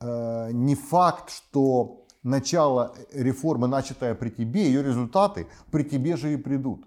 э, 0.00 0.52
не 0.52 0.74
факт, 0.74 1.30
что 1.30 2.06
начало 2.22 2.94
реформы, 3.12 3.68
начатое 3.68 4.14
при 4.14 4.30
тебе, 4.30 4.66
ее 4.66 4.82
результаты 4.82 5.46
при 5.70 5.82
тебе 5.82 6.16
же 6.16 6.32
и 6.32 6.36
придут. 6.36 6.86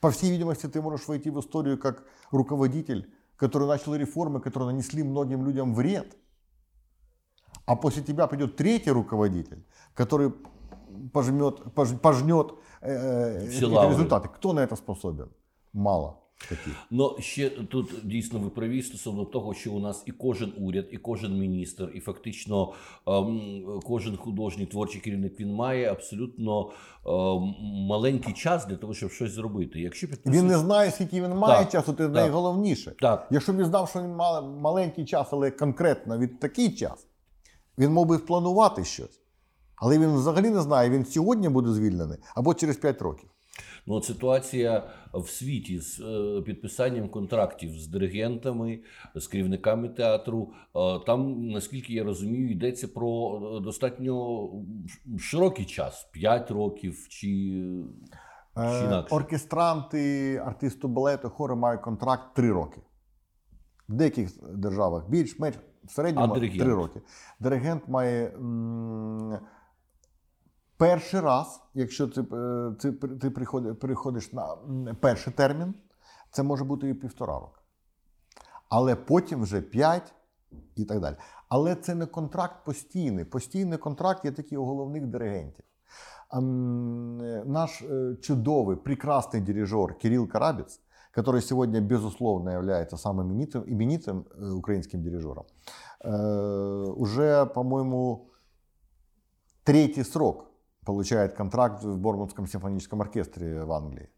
По 0.00 0.10
всей 0.10 0.30
видимости, 0.30 0.66
ты 0.66 0.82
можешь 0.82 1.08
войти 1.08 1.30
в 1.30 1.40
историю 1.40 1.78
как 1.78 2.04
руководитель, 2.30 3.12
который 3.36 3.68
начал 3.68 3.94
реформы, 3.94 4.40
которые 4.40 4.66
нанесли 4.72 5.02
многим 5.02 5.44
людям 5.44 5.74
вред. 5.74 6.16
А 7.66 7.76
после 7.76 8.02
тебя 8.02 8.26
придет 8.26 8.56
третий 8.56 8.90
руководитель, 8.90 9.64
который 9.94 10.34
пожмет, 11.12 11.62
пож, 11.74 11.88
пожнет 12.00 12.54
э, 12.80 13.46
эти 13.46 13.64
результаты. 13.64 14.28
Кто 14.28 14.52
на 14.52 14.60
это 14.60 14.76
способен? 14.76 15.32
Мало. 15.72 16.23
Ну 16.90 17.16
ще 17.18 17.50
тут 17.50 17.94
дійсно 18.04 18.38
ви 18.38 18.50
праві 18.50 18.82
стосовно 18.82 19.24
того, 19.24 19.54
що 19.54 19.72
у 19.72 19.80
нас 19.80 20.02
і 20.06 20.12
кожен 20.12 20.52
уряд, 20.58 20.86
і 20.90 20.96
кожен 20.96 21.38
міністр, 21.38 21.92
і 21.94 22.00
фактично 22.00 22.72
ем, 23.06 23.80
кожен 23.84 24.16
художній 24.16 24.66
творчий 24.66 25.00
керівник 25.00 25.40
він 25.40 25.54
має 25.54 25.90
абсолютно 25.92 26.70
ем, 27.06 27.54
маленький 27.88 28.34
час 28.34 28.66
для 28.66 28.76
того, 28.76 28.94
щоб 28.94 29.10
щось 29.10 29.32
зробити. 29.32 29.80
Якщо 29.80 30.08
підписує... 30.08 30.42
він 30.42 30.48
не 30.48 30.58
знає, 30.58 30.90
скільки 30.90 31.22
він 31.22 31.30
має 31.30 31.62
так, 31.64 31.72
часу, 31.72 31.92
це 31.92 32.08
найголовніше. 32.08 32.92
Так. 33.00 33.28
Якщо 33.30 33.52
б 33.52 33.56
він 33.56 33.66
знав, 33.66 33.88
що 33.88 34.02
він 34.02 34.14
має 34.14 34.40
маленький 34.40 35.04
час, 35.04 35.28
але 35.30 35.50
конкретно 35.50 36.18
від 36.18 36.40
такий 36.40 36.74
час, 36.74 37.06
він 37.78 37.92
мог 37.92 38.06
би 38.06 38.18
планувати 38.18 38.84
щось. 38.84 39.20
Але 39.76 39.98
він 39.98 40.14
взагалі 40.14 40.50
не 40.50 40.60
знає, 40.60 40.90
він 40.90 41.04
сьогодні 41.04 41.48
буде 41.48 41.72
звільнений 41.72 42.18
або 42.34 42.54
через 42.54 42.76
5 42.76 43.02
років. 43.02 43.33
Ну, 43.86 43.94
от 43.94 44.04
ситуація 44.04 44.82
в 45.14 45.28
світі 45.28 45.80
з 45.80 46.00
е, 46.00 46.42
підписанням 46.42 47.08
контрактів 47.08 47.80
з 47.80 47.86
диригентами, 47.88 48.80
з 49.14 49.26
керівниками 49.26 49.88
театру. 49.88 50.52
Е, 50.76 50.98
там, 51.06 51.48
наскільки 51.48 51.94
я 51.94 52.04
розумію, 52.04 52.50
йдеться 52.50 52.88
про 52.88 53.36
е, 53.56 53.60
достатньо 53.60 54.48
широкий 55.18 55.64
час 55.64 56.08
5 56.12 56.50
років 56.50 57.06
чи. 57.08 57.62
Оркестранти, 59.10 60.36
артисти 60.46 60.86
балету, 60.86 61.30
хори 61.30 61.54
мають 61.54 61.80
контракт 61.80 62.34
3 62.36 62.52
роки. 62.52 62.80
В 63.88 63.94
деяких 63.94 64.30
державах 64.54 65.08
більш-менш 65.10 65.56
в 65.84 65.90
середньому 65.90 66.34
3 66.34 66.74
роки. 66.74 67.00
Диригент 67.40 67.88
має. 67.88 68.26
М- 68.26 69.38
Перший 70.77 71.19
раз, 71.19 71.61
якщо 71.73 72.07
ти 72.07 72.21
е, 72.21 72.71
ти, 72.79 72.91
ти 72.91 73.29
приходиш 73.73 74.33
на 74.33 74.55
перший 74.99 75.33
термін, 75.33 75.73
це 76.31 76.43
може 76.43 76.63
бути 76.63 76.89
і 76.89 76.93
півтора 76.93 77.33
року. 77.33 77.59
Але 78.69 78.95
потім 78.95 79.41
вже 79.41 79.61
п'ять 79.61 80.13
і 80.75 80.85
так 80.85 80.99
далі. 80.99 81.15
Але 81.49 81.75
це 81.75 81.95
не 81.95 82.05
контракт 82.05 82.65
постійний. 82.65 83.25
Постійний 83.25 83.77
контракт 83.77 84.25
є 84.25 84.31
такий 84.31 84.57
у 84.57 84.65
головних 84.65 85.07
диригентів. 85.07 85.65
Наш 87.45 87.81
е, 87.81 88.15
чудовий, 88.21 88.77
прекрасний 88.77 89.41
дирижер 89.41 89.97
Кирилл 89.97 90.27
Карабец, 90.27 90.79
который 91.11 91.41
сегодня, 91.41 91.81
безусловно, 91.81 92.51
является 92.51 92.97
самым 92.97 93.31
именитым, 93.31 93.63
именитым 93.65 94.27
э, 94.35 94.51
украинским 94.51 95.01
дирижером, 95.01 95.45
э, 96.03 96.93
уже, 96.95 97.45
по-моему, 97.47 98.29
третий 99.63 100.03
срок 100.03 100.45
получает 100.84 101.34
контракт 101.34 101.82
в 101.84 101.98
Бормутском 101.98 102.46
симфоническом 102.46 103.00
оркестре 103.00 103.64
в 103.64 103.72
Англии. 103.72 104.08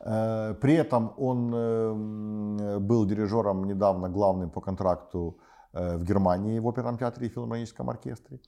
Э, 0.00 0.54
при 0.60 0.74
этом 0.74 1.12
он 1.16 1.54
э, 1.54 2.78
был 2.78 3.06
дирижером 3.06 3.64
недавно 3.64 4.08
главным 4.08 4.50
по 4.50 4.60
контракту 4.60 5.38
э, 5.72 5.96
в 5.96 6.04
Германии 6.04 6.58
в 6.60 6.68
оперном 6.68 6.98
театре 6.98 7.26
и 7.26 7.30
филармоническом 7.30 7.88
оркестре. 7.90 8.40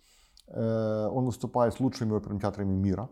Он 0.54 1.24
выступает 1.24 1.74
с 1.74 1.80
лучшими 1.80 2.14
оперными 2.14 2.40
театрами 2.40 2.74
мира, 2.74 3.08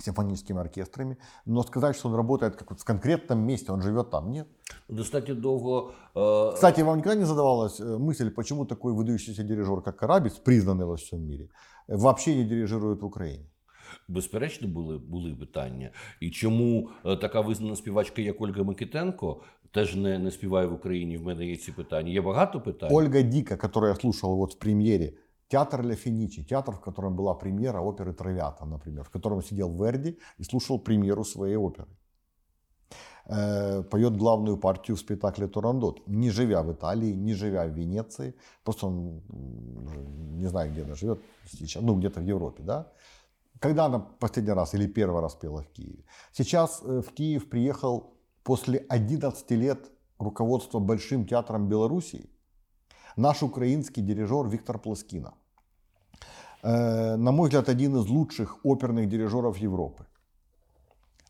симфоническими 0.00 0.60
оркестрами. 0.60 1.16
Но 1.46 1.62
сказать, 1.62 1.96
что 1.96 2.08
он 2.08 2.14
работает 2.14 2.56
как 2.56 2.78
в 2.78 2.84
конкретном 2.84 3.46
месте, 3.46 3.72
он 3.72 3.82
живет 3.82 4.10
там, 4.10 4.30
нет. 4.30 4.48
Достаточно 4.88 5.34
долго... 5.34 5.94
Э... 6.14 6.52
Кстати, 6.54 6.80
вам 6.80 6.98
никогда 6.98 7.18
не 7.18 7.24
задавалась 7.24 7.80
мысль, 7.80 8.30
почему 8.30 8.64
такой 8.64 8.92
выдающийся 8.92 9.42
дирижер, 9.42 9.80
как 9.82 9.96
Карабец, 9.96 10.34
признанный 10.34 10.86
во 10.86 10.96
всем 10.96 11.20
мире, 11.26 11.48
вообще 11.88 12.36
не 12.36 12.44
дирижирують 12.44 13.02
в 13.02 13.04
Україні? 13.04 13.46
Безперечно, 14.08 14.68
були 14.68 14.98
були 14.98 15.34
питання. 15.34 15.90
І 16.20 16.30
чому 16.30 16.88
е, 17.04 17.16
така 17.16 17.40
визнана 17.40 17.76
співачка, 17.76 18.22
як 18.22 18.40
Ольга 18.40 18.62
Микитенко, 18.62 19.40
теж 19.70 19.96
не 19.96 20.18
не 20.18 20.30
співає 20.30 20.66
в 20.66 20.72
Україні? 20.72 21.16
В 21.16 21.22
мене 21.22 21.46
є 21.46 21.56
ці 21.56 21.72
питання. 21.72 22.12
Є 22.12 22.20
багато 22.20 22.60
питань. 22.60 22.88
Ольга 22.92 23.22
Дика, 23.22 23.58
яку 23.62 23.86
я 23.86 23.94
слушал 23.94 24.36
вот 24.36 24.54
в 24.54 24.58
прем'єрі. 24.58 25.14
Театр 25.49 25.81
Ля 25.81 25.95
Финичи, 25.95 26.43
театр, 26.43 26.75
в 26.75 26.81
котором 26.81 27.15
была 27.15 27.33
премьера 27.33 27.79
оперы 27.79 28.13
«Травята», 28.13 28.65
например, 28.65 29.03
в 29.03 29.09
котором 29.09 29.41
сидел 29.41 29.71
Верди 29.71 30.19
и 30.39 30.43
слушал 30.43 30.79
премьеру 30.79 31.23
своей 31.23 31.55
оперы. 31.55 31.87
Э, 33.29 33.83
поет 33.83 34.17
главную 34.17 34.57
партию 34.57 34.97
в 34.97 34.99
спектакле 34.99 35.47
«Турандот», 35.47 36.07
не 36.07 36.31
живя 36.31 36.61
в 36.63 36.71
Италии, 36.71 37.13
не 37.13 37.33
живя 37.33 37.65
в 37.65 37.71
Венеции, 37.71 38.33
просто 38.63 38.87
он 38.87 39.21
не 40.37 40.47
знаю, 40.47 40.71
где 40.71 40.83
она 40.83 40.95
живет 40.95 41.21
сейчас, 41.51 41.83
ну 41.83 41.95
где-то 41.95 42.19
в 42.19 42.25
Европе, 42.25 42.63
да. 42.63 42.91
Когда 43.59 43.85
она 43.85 43.99
последний 43.99 44.53
раз 44.53 44.73
или 44.73 44.87
первый 44.87 45.21
раз 45.21 45.35
пела 45.35 45.61
в 45.63 45.69
Киеве? 45.69 46.03
Сейчас 46.33 46.81
э, 46.83 47.01
в 47.01 47.13
Киев 47.13 47.49
приехал 47.49 48.13
после 48.43 48.85
11 48.89 49.51
лет 49.51 49.91
руководства 50.19 50.79
Большим 50.79 51.25
театром 51.25 51.69
Белоруссии 51.69 52.29
наш 53.17 53.43
украинский 53.43 54.03
дирижер 54.03 54.47
Виктор 54.47 54.79
Плоскина. 54.79 55.33
Э, 56.63 57.15
на 57.15 57.31
мой 57.31 57.49
взгляд, 57.49 57.69
один 57.69 57.95
из 57.97 58.07
лучших 58.07 58.57
оперных 58.63 59.07
дирижеров 59.07 59.57
Европы. 59.57 60.05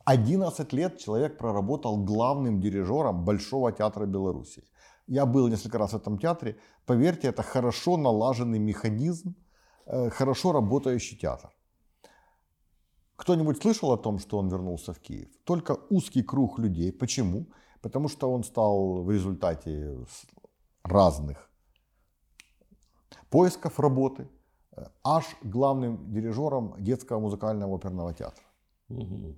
11 0.06 0.74
лет 0.74 0.98
человек 1.00 1.38
проработал 1.38 1.98
главным 1.98 2.62
дирижером 2.62 3.26
Большого 3.26 3.72
театра 3.72 4.06
Беларуси. 4.06 4.64
Я 5.08 5.26
был 5.26 5.50
несколько 5.50 5.78
раз 5.78 5.92
в 5.92 5.96
этом 5.96 6.18
театре. 6.18 6.56
Поверьте, 6.86 7.28
это 7.28 7.44
хорошо 7.44 7.98
налаженный 7.98 8.60
механизм, 8.60 9.36
э, 9.86 10.10
хорошо 10.10 10.54
работающий 10.54 11.18
театр. 11.18 11.50
Кто-нибудь 13.18 13.62
слышал 13.62 13.92
о 13.92 13.98
том, 13.98 14.20
что 14.20 14.38
он 14.38 14.48
вернулся 14.48 14.94
в 14.94 15.00
Киев? 15.00 15.28
Только 15.44 15.78
узкий 15.90 16.24
круг 16.24 16.60
людей. 16.60 16.92
Почему? 16.92 17.46
Потому 17.82 18.10
что 18.10 18.32
он 18.32 18.44
стал 18.44 19.04
в 19.04 19.12
результате 19.12 19.98
разных 20.84 21.50
поисков 23.30 23.80
работы 23.80 24.28
аж 25.04 25.26
главным 25.44 26.12
дирижером 26.14 26.76
детского 26.80 27.20
музыкального 27.20 27.76
оперного 27.76 28.14
театра. 28.14 28.44
Угу. 28.90 29.36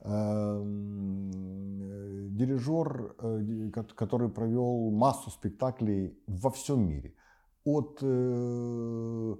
Эм, 0.00 1.30
э, 1.82 2.28
дирижер, 2.30 3.16
э, 3.20 3.70
который 3.96 4.28
провел 4.28 4.90
массу 4.92 5.30
спектаклей 5.30 6.16
во 6.28 6.50
всем 6.50 6.88
мире. 6.88 7.14
От 7.64 7.98
э, 8.02 9.36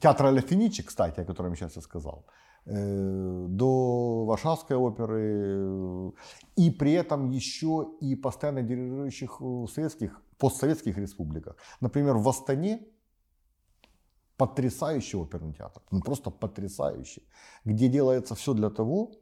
театра 0.00 0.30
Ля 0.30 0.40
Финичи, 0.40 0.82
кстати, 0.82 1.20
о 1.20 1.24
котором 1.24 1.50
я 1.50 1.56
сейчас 1.56 1.76
и 1.76 1.80
сказал, 1.80 2.26
до 2.66 4.24
Варшавской 4.24 4.74
оперы, 4.74 6.12
и 6.56 6.70
при 6.70 6.92
этом 6.92 7.28
еще 7.28 7.90
и 8.00 8.16
постоянно 8.16 8.62
дирижирующих 8.62 9.38
в 9.40 9.68
советских, 9.68 10.22
постсоветских 10.38 10.96
республиках. 10.96 11.56
Например, 11.82 12.16
в 12.16 12.26
Астане 12.26 12.80
потрясающий 14.36 15.16
оперный 15.16 15.52
театр, 15.52 15.82
ну 15.90 16.00
просто 16.00 16.30
потрясающий, 16.30 17.22
где 17.64 17.88
делается 17.88 18.34
все 18.34 18.54
для 18.54 18.70
того, 18.70 19.12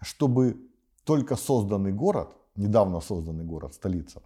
чтобы 0.00 0.56
только 1.04 1.36
созданный 1.36 1.92
город, 1.92 2.28
недавно 2.56 3.00
созданный 3.00 3.44
город, 3.44 3.74
столица, 3.74 4.22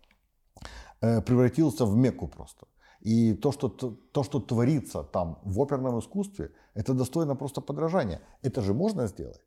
э, 1.00 1.22
превратился 1.22 1.84
в 1.84 1.96
Мекку 1.96 2.28
просто. 2.28 2.66
И 3.00 3.34
то 3.34 3.52
что, 3.52 3.68
то, 3.68 4.24
что 4.24 4.40
творится 4.40 5.02
там 5.02 5.38
в 5.44 5.60
оперном 5.60 5.98
искусстве, 5.98 6.50
это 6.74 6.94
достойно 6.94 7.36
просто 7.36 7.60
подражания. 7.60 8.20
Это 8.42 8.62
же 8.62 8.74
можно 8.74 9.06
сделать? 9.06 9.40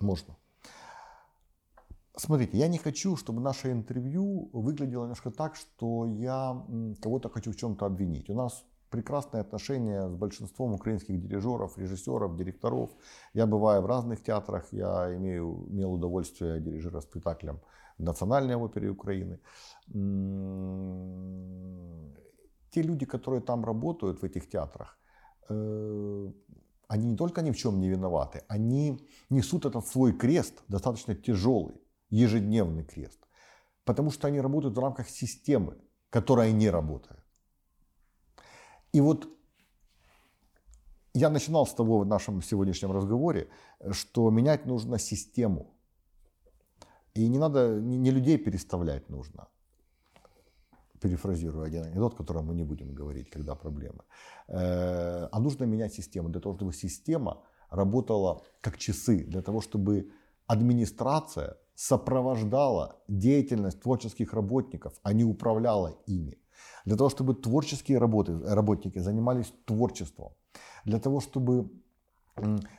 Можно. 0.00 0.36
Смотрите, 2.16 2.58
я 2.58 2.68
не 2.68 2.78
хочу, 2.78 3.16
чтобы 3.16 3.40
наше 3.40 3.70
интервью 3.72 4.50
выглядело 4.52 5.02
немножко 5.04 5.30
так, 5.30 5.56
что 5.56 6.06
я 6.06 6.66
кого-то 7.02 7.30
хочу 7.30 7.52
в 7.52 7.56
чем-то 7.56 7.86
обвинить. 7.86 8.28
У 8.30 8.34
нас 8.34 8.64
прекрасные 8.90 9.40
отношения 9.40 10.08
с 10.08 10.14
большинством 10.14 10.74
украинских 10.74 11.20
дирижеров, 11.20 11.78
режиссеров, 11.78 12.36
директоров. 12.36 12.90
Я 13.34 13.46
бываю 13.46 13.82
в 13.82 13.86
разных 13.86 14.22
театрах, 14.22 14.72
я 14.72 15.14
имею, 15.16 15.66
имел 15.70 15.92
удовольствие 15.92 16.60
дирижера 16.60 17.00
спектаклем 17.00 17.60
в 17.98 18.02
Национальной 18.02 18.56
опере 18.56 18.90
Украины. 18.90 19.38
Те 22.70 22.82
люди, 22.82 23.06
которые 23.06 23.40
там 23.40 23.64
работают 23.64 24.22
в 24.22 24.24
этих 24.24 24.48
театрах, 24.48 24.98
э, 25.48 26.32
они 26.88 27.06
не 27.06 27.16
только 27.16 27.42
ни 27.42 27.50
в 27.50 27.56
чем 27.56 27.80
не 27.80 27.88
виноваты, 27.88 28.42
они 28.48 29.08
несут 29.30 29.66
этот 29.66 29.86
свой 29.86 30.12
крест, 30.12 30.62
достаточно 30.68 31.14
тяжелый, 31.14 31.80
ежедневный 32.10 32.84
крест, 32.84 33.20
потому 33.84 34.10
что 34.10 34.28
они 34.28 34.40
работают 34.40 34.76
в 34.76 34.80
рамках 34.80 35.08
системы, 35.08 35.76
которая 36.10 36.52
не 36.52 36.70
работает. 36.70 37.19
И 38.92 39.00
вот 39.00 39.28
я 41.14 41.30
начинал 41.30 41.66
с 41.66 41.74
того 41.74 41.98
в 41.98 42.06
нашем 42.06 42.42
сегодняшнем 42.42 42.92
разговоре, 42.92 43.48
что 43.92 44.30
менять 44.30 44.66
нужно 44.66 44.98
систему. 44.98 45.74
И 47.14 47.28
не 47.28 47.38
надо, 47.38 47.80
не 47.80 48.10
людей 48.10 48.38
переставлять 48.38 49.10
нужно. 49.10 49.48
Перефразирую 51.00 51.64
один 51.64 51.84
анекдот, 51.84 52.14
который 52.14 52.42
мы 52.42 52.54
не 52.54 52.64
будем 52.64 52.94
говорить, 52.94 53.30
когда 53.30 53.54
проблемы. 53.54 54.04
Э, 54.48 55.28
а 55.32 55.40
нужно 55.40 55.64
менять 55.64 55.94
систему 55.94 56.28
для 56.28 56.40
того, 56.40 56.56
чтобы 56.56 56.72
система 56.72 57.42
работала 57.70 58.42
как 58.60 58.76
часы, 58.76 59.24
для 59.24 59.42
того, 59.42 59.60
чтобы 59.60 60.12
администрация 60.46 61.56
сопровождала 61.74 62.96
деятельность 63.08 63.80
творческих 63.80 64.34
работников, 64.34 64.92
а 65.02 65.12
не 65.12 65.24
управляла 65.24 65.96
ими. 66.06 66.38
Для 66.86 66.96
того, 66.96 67.10
чтобы 67.10 67.34
творческие 67.34 67.98
работы, 67.98 68.38
работники 68.54 68.98
занимались 69.00 69.52
творчеством. 69.64 70.32
Для 70.84 70.98
того, 70.98 71.20
чтобы 71.20 71.70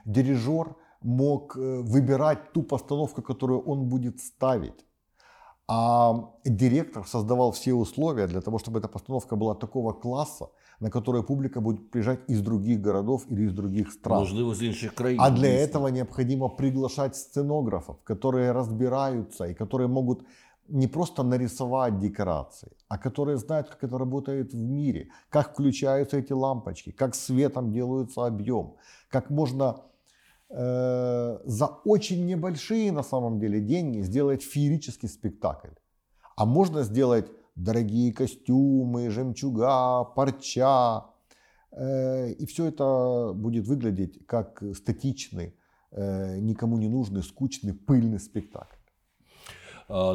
дирижер 0.05 0.75
мог 1.01 1.57
э, 1.57 1.81
выбирать 1.81 2.53
ту 2.53 2.63
постановку, 2.63 3.21
которую 3.21 3.59
он 3.61 3.89
будет 3.89 4.19
ставить. 4.19 4.85
А 5.67 6.13
директор 6.45 7.07
создавал 7.07 7.51
все 7.51 7.73
условия 7.73 8.27
для 8.27 8.41
того, 8.41 8.59
чтобы 8.59 8.79
эта 8.79 8.87
постановка 8.87 9.35
была 9.35 9.55
такого 9.55 9.93
класса, 9.93 10.49
на 10.79 10.89
которую 10.89 11.23
публика 11.23 11.61
будет 11.61 11.91
приезжать 11.91 12.19
из 12.27 12.41
других 12.41 12.81
городов 12.81 13.25
или 13.29 13.43
из 13.43 13.53
других 13.53 13.91
стран. 13.91 14.19
Можливо, 14.19 14.55
з 14.55 14.63
інших 14.63 14.93
країн. 14.95 15.21
А 15.21 15.29
для 15.29 15.47
этого 15.47 15.87
необходимо 15.87 16.49
приглашать 16.49 17.15
сценографов, 17.15 17.95
которые 18.03 18.51
разбираются 18.51 19.45
и 19.45 19.53
которые 19.53 19.87
могут 19.87 20.23
не 20.71 20.87
просто 20.87 21.23
нарисовать 21.23 21.99
декорации, 21.99 22.71
а 22.87 22.97
которые 22.97 23.37
знают, 23.37 23.69
как 23.69 23.83
это 23.83 23.97
работает 23.97 24.53
в 24.53 24.57
мире, 24.57 25.09
как 25.29 25.51
включаются 25.51 26.17
эти 26.17 26.33
лампочки, 26.33 26.91
как 26.91 27.15
светом 27.15 27.71
делается 27.71 28.25
объем, 28.25 28.75
как 29.09 29.29
можно 29.29 29.81
э, 30.49 31.39
за 31.45 31.67
очень 31.85 32.25
небольшие 32.25 32.91
на 32.91 33.03
самом 33.03 33.39
деле 33.39 33.59
деньги 33.59 34.01
сделать 34.01 34.43
феерический 34.43 35.09
спектакль. 35.09 35.73
А 36.35 36.45
можно 36.45 36.83
сделать 36.83 37.27
дорогие 37.55 38.13
костюмы, 38.13 39.09
жемчуга, 39.09 40.03
парча. 40.15 41.05
Э, 41.71 42.31
и 42.31 42.45
все 42.45 42.65
это 42.65 43.33
будет 43.35 43.67
выглядеть 43.67 44.25
как 44.25 44.63
статичный, 44.73 45.53
э, 45.91 46.39
никому 46.39 46.77
не 46.77 46.87
нужный, 46.87 47.23
скучный, 47.23 47.73
пыльный 47.73 48.19
спектакль. 48.19 48.80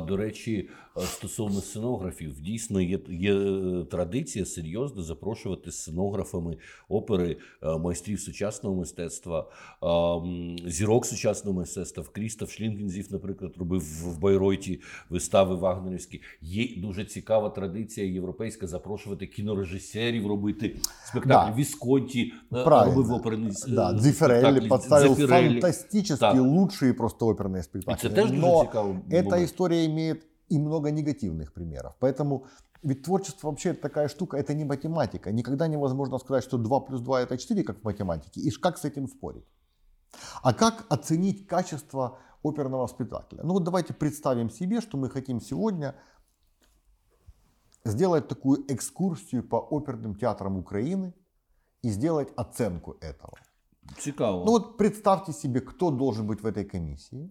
До 0.09 0.17
речі, 0.17 0.69
стосовно 1.05 1.61
сценографів, 1.61 2.41
дійсно 2.41 2.81
є 2.81 2.99
є 3.09 3.35
е, 3.35 3.85
традиція 3.91 4.45
серйозно 4.45 5.03
запрошувати 5.03 5.73
сценографами 5.73 6.57
опери 6.89 7.37
е, 7.63 7.79
майстрів 7.79 8.21
сучасного 8.21 8.77
мистецтва, 8.77 9.47
зірок 10.67 11.07
сучасного 11.07 11.59
мистецтва. 11.59 12.05
Крістоф 12.13 12.51
Шлінгензів, 12.51 13.09
наприклад, 13.11 13.53
робив 13.59 13.83
в 14.05 14.19
Байройті 14.21 14.81
вистави 15.11 15.55
Вагнерівські. 15.55 16.23
Є 16.41 16.69
дуже 16.77 17.05
цікава 17.05 17.51
традиція 17.51 18.07
європейська 18.07 18.67
запрошувати 18.67 19.27
кінорежисерів 19.27 20.27
робити 20.27 20.77
спектаклі. 21.05 21.53
Да. 21.53 21.55
Вісконті 21.57 22.33
е, 22.53 22.65
Правильно. 22.65 22.97
робив 22.97 23.13
оперний 23.13 23.53
да. 23.69 23.93
Дзефіреллі 23.93 24.69
поставив 24.69 25.29
фантастически 25.29 26.39
лучшие 26.39 26.93
просто 26.93 27.27
оперные 27.27 27.63
спектаклі. 27.63 27.99
І 27.99 28.09
це 28.09 28.15
теж 28.15 28.31
дуже 28.31 28.61
цікаво. 28.67 28.97
История 29.67 29.87
имеет 29.87 30.27
и 30.49 30.59
много 30.59 30.91
негативных 30.91 31.53
примеров. 31.53 31.95
Поэтому 32.01 32.47
ведь 32.83 33.03
творчество 33.03 33.51
вообще 33.51 33.75
такая 33.75 34.09
штука, 34.09 34.37
это 34.37 34.55
не 34.55 34.65
математика. 34.65 35.33
Никогда 35.33 35.69
невозможно 35.69 36.19
сказать, 36.19 36.45
что 36.45 36.59
2 36.59 36.81
плюс 36.81 37.01
2 37.01 37.23
это 37.23 37.37
4, 37.37 37.65
как 37.65 37.79
в 37.79 37.85
математике. 37.85 38.41
И 38.41 38.51
как 38.51 38.79
с 38.79 38.85
этим 38.85 39.09
спорить? 39.09 39.45
А 40.43 40.53
как 40.53 40.87
оценить 40.89 41.47
качество 41.47 42.19
оперного 42.45 42.87
спектакля? 42.87 43.43
Ну 43.45 43.55
вот 43.55 43.65
давайте 43.65 43.93
представим 43.93 44.51
себе, 44.51 44.81
что 44.81 44.99
мы 44.99 45.11
хотим 45.11 45.41
сегодня 45.41 45.95
сделать 47.85 48.29
такую 48.29 48.65
экскурсию 48.69 49.43
по 49.43 49.57
оперным 49.57 50.15
театрам 50.15 50.57
Украины 50.59 51.13
и 51.83 51.91
сделать 51.91 52.29
оценку 52.37 52.97
этого. 53.01 53.35
Цікаво. 53.99 54.45
Ну 54.45 54.53
вот 54.53 54.77
представьте 54.77 55.33
себе, 55.33 55.61
кто 55.61 55.91
должен 55.91 56.27
быть 56.27 56.43
в 56.43 56.47
этой 56.47 56.65
комиссии, 56.65 57.31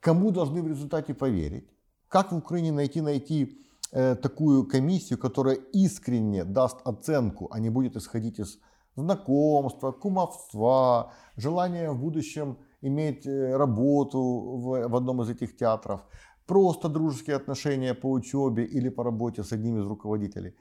кому 0.00 0.30
должны 0.30 0.62
в 0.62 0.68
результате 0.68 1.14
поверить, 1.14 1.68
как 2.08 2.32
в 2.32 2.36
Украине 2.36 2.72
найти, 2.72 3.00
найти 3.00 3.58
э, 3.92 4.14
такую 4.14 4.66
комиссию, 4.66 5.18
которая 5.18 5.56
искренне 5.72 6.44
даст 6.44 6.78
оценку, 6.84 7.48
а 7.50 7.60
не 7.60 7.70
будет 7.70 7.96
исходить 7.96 8.38
из 8.38 8.58
знакомства, 8.96 9.92
кумовства, 9.92 11.12
желания 11.36 11.90
в 11.90 11.98
будущем 11.98 12.58
иметь 12.80 13.26
э, 13.26 13.56
работу 13.56 14.20
в, 14.20 14.88
в 14.88 14.96
одном 14.96 15.22
из 15.22 15.30
этих 15.30 15.56
театров, 15.56 16.00
просто 16.46 16.88
дружеские 16.88 17.36
отношения 17.36 17.94
по 17.94 18.10
учебе 18.10 18.64
или 18.64 18.88
по 18.88 19.04
работе 19.04 19.42
с 19.42 19.52
одним 19.52 19.78
из 19.78 19.86
руководителей. 19.86 20.54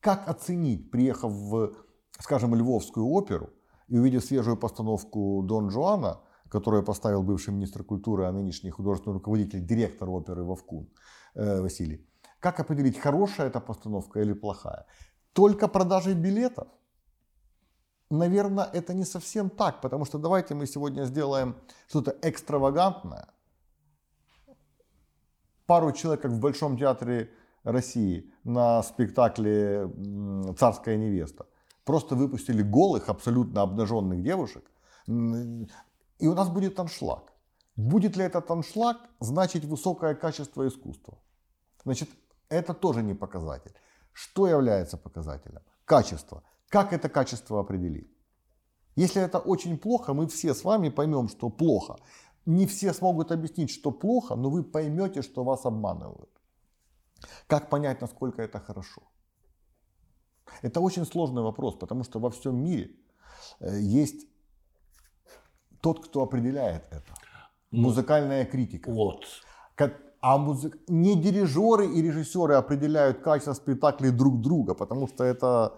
Как 0.00 0.28
оценить, 0.28 0.90
приехав 0.90 1.30
в, 1.30 1.72
скажем, 2.18 2.54
Львовскую 2.54 3.06
оперу 3.06 3.50
и 3.88 3.98
увидев 3.98 4.24
свежую 4.24 4.56
постановку 4.56 5.42
Дон 5.42 5.70
Жуана– 5.70 6.20
которое 6.50 6.82
поставил 6.82 7.22
бывший 7.22 7.54
министр 7.54 7.84
культуры, 7.84 8.24
а 8.24 8.32
нынешний 8.32 8.70
художественный 8.70 9.14
руководитель, 9.14 9.64
директор 9.64 10.10
оперы 10.10 10.42
Вовкун 10.42 10.88
э, 11.34 11.60
Василий. 11.60 12.06
Как 12.40 12.60
определить, 12.60 12.98
хорошая 12.98 13.48
эта 13.48 13.60
постановка 13.60 14.20
или 14.20 14.32
плохая? 14.32 14.86
Только 15.32 15.68
продажей 15.68 16.14
билетов? 16.14 16.68
Наверное, 18.10 18.64
это 18.64 18.94
не 18.94 19.04
совсем 19.04 19.50
так, 19.50 19.80
потому 19.80 20.04
что 20.04 20.18
давайте 20.18 20.54
мы 20.54 20.66
сегодня 20.66 21.04
сделаем 21.04 21.54
что-то 21.88 22.16
экстравагантное. 22.22 23.28
Пару 25.66 25.92
человек, 25.92 26.22
как 26.22 26.32
в 26.32 26.40
Большом 26.40 26.76
театре 26.76 27.30
России 27.62 28.32
на 28.42 28.82
спектакле 28.82 29.88
«Царская 30.58 30.96
невеста», 30.96 31.46
просто 31.84 32.16
выпустили 32.16 32.62
голых, 32.62 33.08
абсолютно 33.08 33.62
обнаженных 33.62 34.22
девушек, 34.22 34.64
и 36.20 36.28
у 36.28 36.34
нас 36.34 36.48
будет 36.48 36.78
аншлаг. 36.78 37.32
Будет 37.76 38.16
ли 38.16 38.24
этот 38.24 38.50
аншлаг 38.50 38.96
значить 39.20 39.64
высокое 39.64 40.14
качество 40.14 40.66
искусства? 40.66 41.18
Значит, 41.84 42.08
это 42.48 42.74
тоже 42.74 43.02
не 43.02 43.14
показатель. 43.14 43.72
Что 44.12 44.46
является 44.46 44.96
показателем? 44.96 45.62
Качество. 45.84 46.42
Как 46.68 46.92
это 46.92 47.08
качество 47.08 47.60
определить? 47.60 48.10
Если 48.96 49.22
это 49.22 49.38
очень 49.38 49.78
плохо, 49.78 50.14
мы 50.14 50.26
все 50.26 50.54
с 50.54 50.64
вами 50.64 50.90
поймем, 50.90 51.28
что 51.28 51.48
плохо. 51.48 51.96
Не 52.46 52.66
все 52.66 52.92
смогут 52.92 53.32
объяснить, 53.32 53.70
что 53.70 53.90
плохо, 53.92 54.36
но 54.36 54.50
вы 54.50 54.62
поймете, 54.62 55.22
что 55.22 55.44
вас 55.44 55.64
обманывают. 55.64 56.30
Как 57.46 57.70
понять, 57.70 58.00
насколько 58.00 58.42
это 58.42 58.60
хорошо? 58.60 59.02
Это 60.62 60.80
очень 60.80 61.06
сложный 61.06 61.42
вопрос, 61.42 61.76
потому 61.76 62.04
что 62.04 62.18
во 62.20 62.30
всем 62.30 62.56
мире 62.56 62.90
э, 63.60 63.80
есть 63.80 64.26
тот, 65.80 66.04
кто 66.06 66.22
определяет 66.22 66.82
это. 66.90 67.14
Ну, 67.70 67.82
Музыкальная 67.82 68.44
критика. 68.44 68.90
Вот. 68.90 69.24
Как, 69.74 69.92
а 70.20 70.38
музык... 70.38 70.78
не 70.88 71.14
дирижеры 71.16 71.86
и 71.86 72.02
режиссеры 72.02 72.54
определяют 72.54 73.20
качество 73.20 73.54
спектаклей 73.54 74.10
друг 74.10 74.40
друга, 74.40 74.74
потому 74.74 75.08
что 75.08 75.24
это 75.24 75.74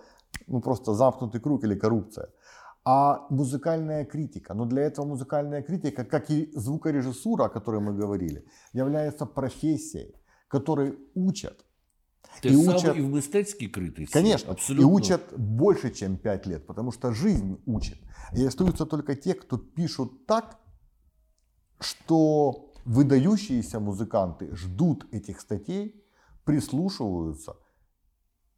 ну, 0.46 0.60
просто 0.60 0.94
замкнутый 0.94 1.40
круг 1.40 1.64
или 1.64 1.74
коррупция. 1.74 2.28
А 2.84 3.26
музыкальная 3.30 4.04
критика. 4.04 4.54
Но 4.54 4.64
для 4.64 4.82
этого 4.82 5.06
музыкальная 5.06 5.62
критика, 5.62 6.04
как 6.04 6.30
и 6.30 6.50
звукорежиссура, 6.54 7.44
о 7.44 7.48
которой 7.48 7.80
мы 7.80 7.92
говорили, 7.94 8.44
является 8.72 9.26
профессией, 9.26 10.14
которой 10.48 10.98
учат. 11.14 11.64
Те 12.42 12.48
и 12.48 12.56
учат... 12.56 12.96
и 12.96 13.00
в 13.00 13.08
мистецкій 13.08 13.68
критиці. 13.68 14.12
Конечно. 14.12 14.52
Абсолютно. 14.52 14.82
И 14.82 14.84
учат 14.84 15.20
больше, 15.36 15.90
чем 15.90 16.16
5 16.16 16.46
лет, 16.46 16.66
потому 16.66 16.92
что 16.92 17.12
жизнь 17.12 17.56
учит. 17.66 17.98
И 18.36 18.46
остаются 18.46 18.86
только 18.86 19.14
те, 19.14 19.34
кто 19.34 19.58
пишут 19.58 20.26
так, 20.26 20.58
что 21.80 22.72
выдающиеся 22.84 23.80
музыканты 23.80 24.56
ждут 24.56 25.06
этих 25.14 25.40
статей, 25.40 26.04
прислушиваются 26.44 27.54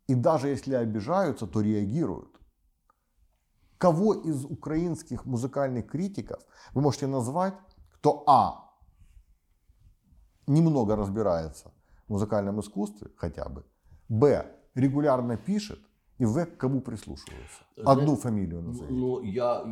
И 0.06 0.14
даже 0.14 0.48
если 0.48 0.74
обижаются, 0.74 1.46
то 1.46 1.60
реагируют. 1.60 2.40
Кого 3.78 4.14
из 4.14 4.44
украинских 4.44 5.26
музыкальных 5.26 5.86
критиков 5.86 6.42
вы 6.74 6.82
можете 6.82 7.06
назвать, 7.06 7.54
кто 7.94 8.22
А. 8.26 8.70
немного 10.46 10.96
разбирается 10.96 11.70
музыкальном 12.08 12.60
искусстве 12.60 13.10
хотя 13.16 13.48
бы, 13.48 13.64
Б. 14.08 14.46
регулярно 14.74 15.36
пишет, 15.36 15.80
і 16.18 16.24
ви 16.24 16.44
кому 16.44 16.80
прислушуєтеся? 16.80 17.60
Одну 17.84 18.16
фамілію 18.16 18.62
назовіть. 18.62 18.90
Ну 18.90 19.22
я 19.24 19.66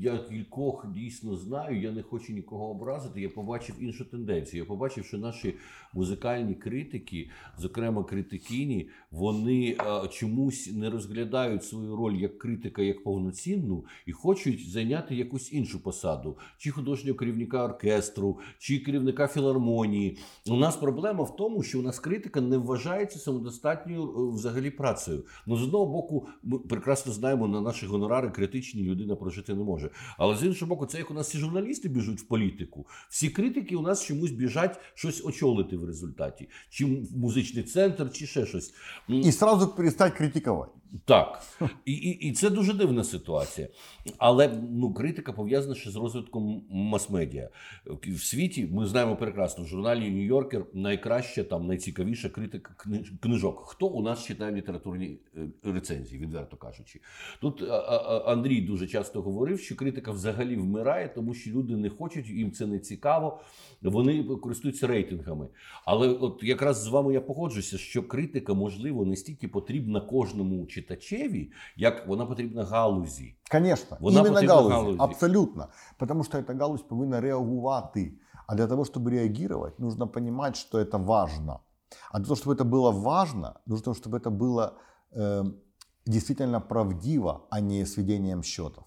я 0.00 0.18
кількох 0.18 0.86
дійсно 0.94 1.36
знаю. 1.36 1.80
Я 1.80 1.92
не 1.92 2.02
хочу 2.02 2.32
нікого 2.32 2.70
образити. 2.70 3.20
Я 3.20 3.28
побачив 3.28 3.74
іншу 3.80 4.04
тенденцію. 4.04 4.62
Я 4.62 4.68
побачив, 4.68 5.04
що 5.04 5.18
наші 5.18 5.54
музикальні 5.94 6.54
критики, 6.54 7.30
зокрема 7.58 8.04
критикині, 8.04 8.88
вони 9.10 9.76
а, 9.78 10.06
чомусь 10.08 10.72
не 10.72 10.90
розглядають 10.90 11.64
свою 11.64 11.96
роль 11.96 12.14
як 12.14 12.38
критика, 12.38 12.82
як 12.82 13.04
повноцінну, 13.04 13.84
і 14.06 14.12
хочуть 14.12 14.70
зайняти 14.70 15.14
якусь 15.14 15.52
іншу 15.52 15.82
посаду, 15.82 16.38
чи 16.58 16.70
художнього 16.70 17.18
керівника 17.18 17.64
оркестру, 17.64 18.38
чи 18.58 18.78
керівника 18.78 19.26
філармонії. 19.26 20.18
У 20.46 20.56
нас 20.56 20.76
проблема 20.76 21.24
в 21.24 21.36
тому, 21.36 21.62
що 21.62 21.78
у 21.78 21.82
нас 21.82 21.98
критика 21.98 22.40
не 22.40 22.58
вважається 22.58 23.18
самодостатньою 23.18 24.02
е, 24.02 24.34
взагалі 24.34 24.70
працею. 24.70 25.24
Ну 25.46 25.55
з 25.56 25.62
одного 25.62 25.86
боку, 25.86 26.26
ми 26.42 26.58
прекрасно 26.58 27.12
знаємо, 27.12 27.48
на 27.48 27.60
наші 27.60 27.86
гонорари 27.86 28.30
критичні 28.30 28.82
людина 28.82 29.16
прожити 29.16 29.54
не 29.54 29.64
може. 29.64 29.90
Але 30.18 30.36
з 30.36 30.44
іншого 30.44 30.68
боку, 30.68 30.86
це 30.86 30.98
як 30.98 31.10
у 31.10 31.14
нас 31.14 31.28
всі 31.28 31.38
журналісти 31.38 31.88
біжуть 31.88 32.20
в 32.20 32.24
політику. 32.24 32.86
Всі 33.08 33.28
критики 33.28 33.76
у 33.76 33.82
нас 33.82 34.04
чомусь 34.04 34.30
біжать 34.30 34.80
щось 34.94 35.24
очолити 35.24 35.76
в 35.76 35.84
результаті, 35.84 36.48
чи 36.70 36.86
музичний 37.16 37.64
центр, 37.64 38.12
чи 38.12 38.26
ще 38.26 38.46
щось. 38.46 38.74
І 39.08 39.32
сразу 39.32 39.68
перестать 39.68 40.14
критикувати. 40.14 40.72
Так, 41.04 41.42
і 41.84 41.92
і, 41.92 42.10
і 42.10 42.32
це 42.32 42.50
дуже 42.50 42.74
дивна 42.74 43.04
ситуація. 43.04 43.68
Але 44.18 44.48
ну, 44.70 44.94
критика 44.94 45.32
пов'язана 45.32 45.74
ще 45.74 45.90
з 45.90 45.96
розвитком 45.96 46.64
мас-медіа. 46.70 47.48
В 48.06 48.20
світі 48.20 48.68
ми 48.72 48.86
знаємо 48.86 49.16
прекрасно, 49.16 49.64
в 49.64 49.66
журналі 49.66 50.10
Нью-Йоркер 50.10 50.64
найкраща, 50.74 51.44
там 51.44 51.66
найцікавіша 51.66 52.28
критика 52.28 52.74
книжок. 53.22 53.62
Хто 53.66 53.86
у 53.86 54.02
нас 54.02 54.24
читає 54.24 54.52
літературні 54.52 55.18
е, 55.36 55.48
рецензії, 55.62 56.22
відверто 56.22 56.56
кажучи. 56.56 57.00
Тут 57.40 57.62
Андрій 58.26 58.60
дуже 58.60 58.86
часто 58.86 59.22
говорив, 59.22 59.60
що 59.60 59.76
критика 59.76 60.10
взагалі 60.10 60.56
вмирає, 60.56 61.08
тому 61.08 61.34
що 61.34 61.50
люди 61.50 61.76
не 61.76 61.90
хочуть, 61.90 62.28
їм 62.28 62.52
це 62.52 62.66
не 62.66 62.78
цікаво, 62.78 63.40
вони 63.82 64.24
користуються 64.24 64.86
рейтингами. 64.86 65.48
Але 65.84 66.08
от 66.08 66.42
якраз 66.42 66.82
з 66.82 66.88
вами 66.88 67.14
я 67.14 67.20
погоджуся, 67.20 67.78
що 67.78 68.02
критика, 68.02 68.54
можливо, 68.54 69.04
не 69.04 69.16
стільки 69.16 69.48
потрібна 69.48 70.00
кожному 70.00 70.66
читачеві, 70.75 71.51
як 71.77 72.07
вона 72.07 72.25
потрібна 72.25 72.63
галузі. 72.63 73.35
Конечно, 73.51 73.97
вона 73.99 74.19
именно 74.19 74.53
галузі. 74.53 74.73
галузі. 74.73 74.97
Абсолютно. 74.99 75.67
Потому 75.97 76.23
что 76.23 76.37
эта 76.37 76.57
галузь 76.57 76.81
повинна 76.81 77.21
реагувати. 77.21 78.13
А 78.47 78.55
для 78.55 78.67
того, 78.67 78.83
чтобы 78.83 79.11
реагировать, 79.11 79.79
нужно 79.79 80.07
понимать, 80.07 80.55
что 80.55 80.79
это 80.79 80.97
важно. 80.97 81.59
А 82.11 82.19
для 82.19 82.25
того, 82.25 82.35
чтобы 82.35 82.55
это 82.55 82.65
было 82.65 82.91
важно, 82.91 83.53
нужно, 83.65 83.93
чтобы 83.93 84.17
это 84.17 84.29
было 84.29 84.73
э, 85.11 85.43
действительно 86.05 86.59
правдиво, 86.59 87.47
а 87.49 87.59
не 87.61 87.85
сведением 87.85 88.43
счетов. 88.43 88.85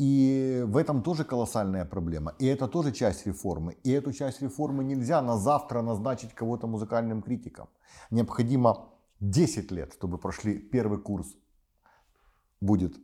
И 0.00 0.64
в 0.66 0.76
этом 0.78 1.02
тоже 1.02 1.24
колоссальная 1.24 1.84
проблема. 1.84 2.32
И 2.38 2.46
это 2.46 2.68
тоже 2.68 2.92
часть 2.92 3.26
реформы. 3.26 3.76
И 3.84 3.90
эту 3.90 4.12
часть 4.12 4.40
реформы 4.42 4.82
нельзя 4.82 5.20
на 5.20 5.36
завтра 5.36 5.82
назначить 5.82 6.32
кого-то 6.34 6.66
музыкальным 6.66 7.22
критиком. 7.22 7.68
Необходимо 8.10 8.88
10 9.19 9.71
лет, 9.71 9.93
чтобы 9.93 10.17
прошли 10.17 10.59
первый 10.59 10.99
курс, 10.99 11.35
будет 12.61 12.95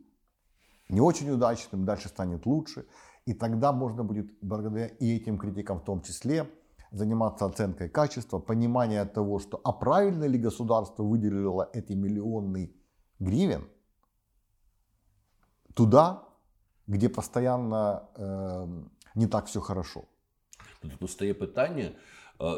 не 0.88 1.00
очень 1.00 1.30
удачным, 1.30 1.84
дальше 1.84 2.08
станет 2.08 2.46
лучше. 2.46 2.86
И 3.24 3.34
тогда 3.34 3.72
можно 3.72 4.04
будет, 4.04 4.26
благодаря 4.42 4.86
и 4.86 5.16
этим 5.16 5.38
критикам 5.38 5.78
в 5.78 5.84
том 5.84 6.02
числе, 6.02 6.50
заниматься 6.90 7.46
оценкой 7.46 7.88
качества, 7.88 8.38
понимания 8.38 9.04
того, 9.04 9.38
что 9.38 9.60
а 9.64 9.72
правильно 9.72 10.24
ли 10.24 10.38
государство 10.38 11.02
выделило 11.02 11.70
эти 11.72 11.92
миллионный 11.94 12.76
гривен 13.18 13.68
туда, 15.74 16.28
где 16.86 17.08
постоянно 17.08 18.08
э, 18.16 18.66
не 19.14 19.26
так 19.26 19.46
все 19.46 19.60
хорошо. 19.60 20.04
Тут 20.82 20.98
постає 20.98 21.34
питання, 21.34 21.90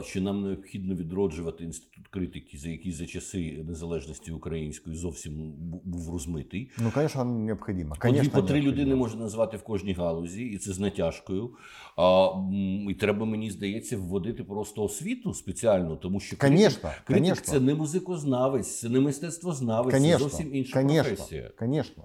що 0.03 0.21
нам 0.21 0.43
необхідно 0.43 0.95
відроджувати 0.95 1.65
інститут 1.65 2.09
критики, 2.09 2.59
за 2.59 2.69
який 2.69 2.93
за 2.93 3.07
часи 3.07 3.65
незалежності 3.69 4.33
української 4.33 4.97
зовсім 4.97 5.53
був 5.85 6.13
розмитий. 6.13 6.71
Ну, 6.79 6.93
звісно, 6.95 7.25
необхідно. 7.25 7.95
По 8.01 8.11
дві 8.11 8.29
по 8.29 8.43
три 8.43 8.61
людини 8.61 8.95
можна 8.95 9.21
назвати 9.21 9.57
в 9.57 9.63
кожній 9.63 9.93
галузі, 9.93 10.45
і 10.45 10.59
це 10.59 10.73
з 10.73 10.79
натяжкою. 10.79 11.51
А, 11.97 12.31
І 12.89 12.95
треба, 12.95 13.27
мені 13.27 13.51
здається, 13.51 13.99
вводити 13.99 14.45
просто 14.45 14.83
освіту 14.83 15.35
спеціально, 15.35 15.97
тому 15.97 16.21
що 16.21 16.37
критик, 16.37 16.81
критик 16.81 17.05
конечно. 17.07 17.45
це 17.45 17.61
не 17.61 17.75
музикознавець, 17.75 18.79
це 18.81 18.89
не 18.89 19.01
мистецтвознавець, 19.01 19.95
конечно, 19.95 20.19
це 20.19 20.31
зовсім 20.31 20.55
інша 20.55 20.73
конечно, 20.73 21.15
професія. 21.15 21.51
Конечно. 21.59 22.05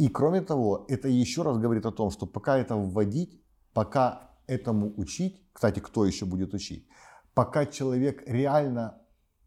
И 0.00 0.08
кроме 0.08 0.40
того, 0.40 0.86
это 0.88 1.08
еще 1.08 1.42
раз 1.42 1.56
говорит 1.58 1.86
о 1.86 1.90
том, 1.90 2.10
что 2.10 2.26
пока 2.26 2.58
это 2.58 2.76
вводить, 2.76 3.40
пока 3.72 4.27
этому 4.48 4.92
учить, 4.96 5.40
кстати, 5.52 5.78
кто 5.78 6.04
еще 6.04 6.24
будет 6.24 6.54
учить, 6.54 6.88
пока 7.34 7.66
человек 7.66 8.22
реально 8.26 9.00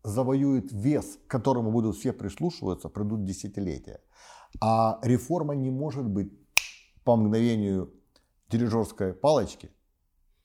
завоюет 0.03 0.71
вес, 0.71 1.19
к 1.27 1.31
которому 1.31 1.71
будут 1.71 1.95
все 1.97 2.13
прислушиваться, 2.13 2.89
пройдут 2.89 3.25
десятилетия. 3.25 3.99
А 4.61 4.99
реформа 5.03 5.55
не 5.55 5.69
может 5.69 6.07
быть 6.07 6.31
по 7.03 7.15
мгновению 7.15 7.93
дирижерской 8.49 9.13
палочки, 9.13 9.71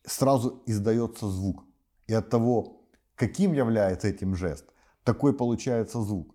сразу 0.04 0.62
издается 0.66 1.28
звук. 1.28 1.64
И 2.06 2.14
от 2.14 2.30
того, 2.30 2.88
каким 3.14 3.52
является 3.52 4.08
этим 4.08 4.34
жест, 4.34 4.66
такой 5.04 5.32
получается 5.32 6.00
звук. 6.02 6.34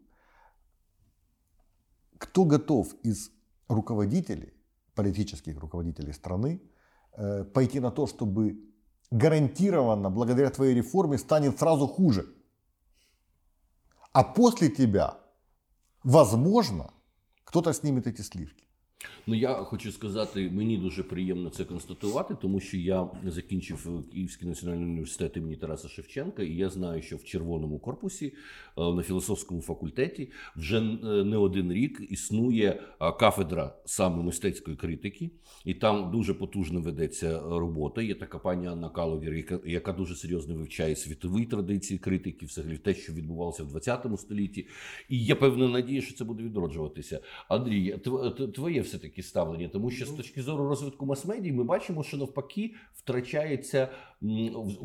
Кто 2.17 2.45
готов 2.45 2.93
из 3.03 3.31
руководителей, 3.67 4.53
политических 4.95 5.59
руководителей 5.59 6.13
страны, 6.13 6.61
пойти 7.53 7.79
на 7.79 7.91
то, 7.91 8.07
чтобы 8.07 8.57
гарантированно 9.11 10.09
благодаря 10.09 10.49
твоей 10.49 10.75
реформе 10.75 11.17
станет 11.17 11.59
сразу 11.59 11.87
хуже. 11.87 12.25
А 14.13 14.23
после 14.23 14.69
тебя, 14.69 15.17
возможно, 16.03 16.93
кто-то 17.43 17.73
снимет 17.73 18.07
эти 18.07 18.21
сливки. 18.21 18.67
Ну 19.27 19.35
я 19.35 19.53
хочу 19.53 19.91
сказати, 19.91 20.49
мені 20.53 20.77
дуже 20.77 21.03
приємно 21.03 21.49
це 21.49 21.65
констатувати, 21.65 22.35
тому 22.41 22.59
що 22.59 22.77
я 22.77 23.07
закінчив 23.25 24.03
Київський 24.11 24.47
національний 24.47 24.85
університет 24.85 25.37
імені 25.37 25.55
Тараса 25.55 25.87
Шевченка, 25.87 26.43
і 26.43 26.55
я 26.55 26.69
знаю, 26.69 27.01
що 27.01 27.17
в 27.17 27.23
червоному 27.23 27.79
корпусі 27.79 28.33
е, 28.77 28.81
на 28.93 29.03
філософському 29.03 29.61
факультеті 29.61 30.31
вже 30.55 30.77
е, 30.77 31.23
не 31.23 31.37
один 31.37 31.71
рік 31.73 32.01
існує 32.09 32.69
е, 33.01 33.11
кафедра 33.11 33.75
саме 33.85 34.23
мистецької 34.23 34.77
критики, 34.77 35.31
і 35.65 35.73
там 35.73 36.11
дуже 36.11 36.33
потужно 36.33 36.81
ведеться 36.81 37.41
робота. 37.49 38.01
Є 38.01 38.15
така 38.15 38.39
пані 38.39 38.67
Анна 38.67 38.89
Каловір, 38.89 39.61
яка, 39.65 39.93
дуже 39.93 40.15
серйозно 40.15 40.55
вивчає 40.55 40.95
світові 40.95 41.45
традиції 41.45 41.99
критики, 41.99 42.45
взагалі 42.45 42.77
те, 42.77 42.93
що 42.93 43.13
відбувалося 43.13 43.63
в 43.63 43.67
20 43.67 44.07
столітті. 44.17 44.67
І 45.09 45.25
я 45.25 45.35
певна 45.35 45.67
надія, 45.67 46.01
що 46.01 46.15
це 46.15 46.23
буде 46.23 46.43
відроджуватися. 46.43 47.19
Андрій, 47.49 47.97
твоє 48.55 48.81
все 48.81 48.90
таки 48.97 49.23
ставлення, 49.23 49.67
тому 49.67 49.89
що 49.91 50.05
з 50.05 50.09
точки 50.09 50.41
зору 50.41 50.67
розвитку 50.67 51.05
мас-медій 51.05 51.51
ми 51.51 51.63
бачимо, 51.63 52.03
що 52.03 52.17
навпаки 52.17 52.73
втрачається 52.95 53.87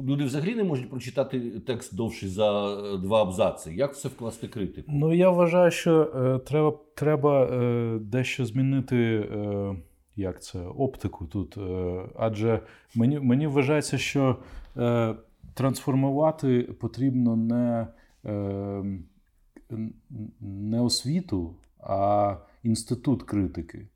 люди 0.07 0.25
взагалі 0.25 0.55
не 0.55 0.65
можуть 0.65 0.91
прочитати 0.91 1.61
текст 1.61 1.97
довший 1.97 2.29
за 2.29 2.77
е, 2.77 2.99
два 2.99 3.23
абзаци. 3.23 3.75
Як 3.75 3.99
це 3.99 4.09
вкласти 4.09 4.49
критику? 4.49 4.93
Ну 4.95 5.15
я 5.15 5.31
вважаю, 5.31 5.71
що 5.71 6.03
е, 6.03 6.39
треба 6.39 6.79
треба 6.95 7.45
е, 7.45 7.99
дещо 7.99 8.47
змінити. 8.47 8.97
Е, 8.97 9.77
як 10.17 10.43
це 10.43 10.59
оптику 10.61 11.27
тут? 11.27 11.57
Е, 11.57 12.03
адже 12.17 12.63
мені 12.95 13.19
мені 13.19 13.47
вважається, 13.47 13.99
що 13.99 14.37
е, 14.77 15.15
трансформувати 15.55 16.63
потрібно 16.63 17.37
не, 17.37 17.87
не 20.41 20.81
освіту, 20.81 21.57
а 21.81 22.37
інститут 22.63 23.23
критики. 23.23 23.89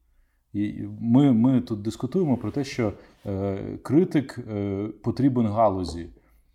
І 0.53 0.75
Ми 1.01 1.33
ми 1.33 1.61
тут 1.61 1.83
дискутуємо 1.83 2.37
про 2.37 2.51
те, 2.51 2.65
що 2.65 2.93
е, 3.27 3.59
критик 3.83 4.39
е, 4.51 4.87
потрібен 5.03 5.47
галузі. 5.47 6.07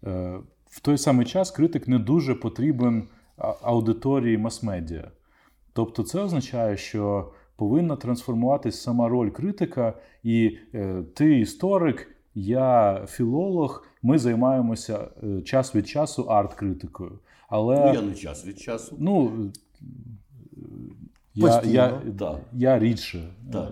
Е, 0.04 0.40
В 0.70 0.80
той 0.80 0.98
самий 0.98 1.26
час 1.26 1.52
критик 1.52 1.88
не 1.88 2.00
дуже 2.00 2.36
потрібен 2.36 3.04
аудиторії 3.62 4.38
мас-медіа. 4.38 5.12
Тобто, 5.74 6.04
це 6.04 6.20
означає, 6.20 6.78
що 6.78 7.32
повинна 7.56 7.96
трансформуватись 7.96 8.82
сама 8.82 9.10
роль 9.10 9.30
критика, 9.30 9.94
і 10.24 10.58
е, 10.74 11.04
ти 11.16 11.40
історик, 11.40 12.16
я 12.36 13.02
філолог, 13.10 13.86
ми 14.02 14.20
займаємося 14.20 15.08
е, 15.24 15.42
час 15.42 15.76
від 15.76 15.88
часу 15.88 16.24
арт-критикою. 16.24 17.12
Але 17.50 17.76
Ну, 17.86 17.94
я 17.94 18.02
не 18.02 18.14
час 18.16 18.46
від 18.48 18.60
часу. 18.60 18.96
ну, 19.00 19.32
я, 21.36 21.62
я, 21.66 22.02
Да. 22.06 22.38
я 22.54 22.80
рідше. 22.80 23.24
Так. 23.54 23.72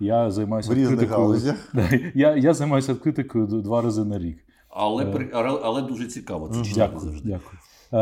Я 0.00 0.30
займаюся 0.30 0.70
В 0.70 0.74
різних 0.74 0.98
критикою. 0.98 1.20
галузях. 1.26 1.74
Я, 2.14 2.36
я 2.36 2.54
займаюся 2.54 2.94
критикою 2.94 3.46
два 3.46 3.82
рази 3.82 4.04
на 4.04 4.18
рік. 4.18 4.38
Але, 4.68 5.06
при- 5.06 5.30
але, 5.34 5.60
але 5.64 5.82
дуже 5.82 6.06
цікаво. 6.06 6.48
Це 6.48 6.62
читати 6.64 6.74
Дякую. 6.92 7.00
завжди. 7.00 7.28
дякую. 7.28 7.58
Е, 7.92 7.98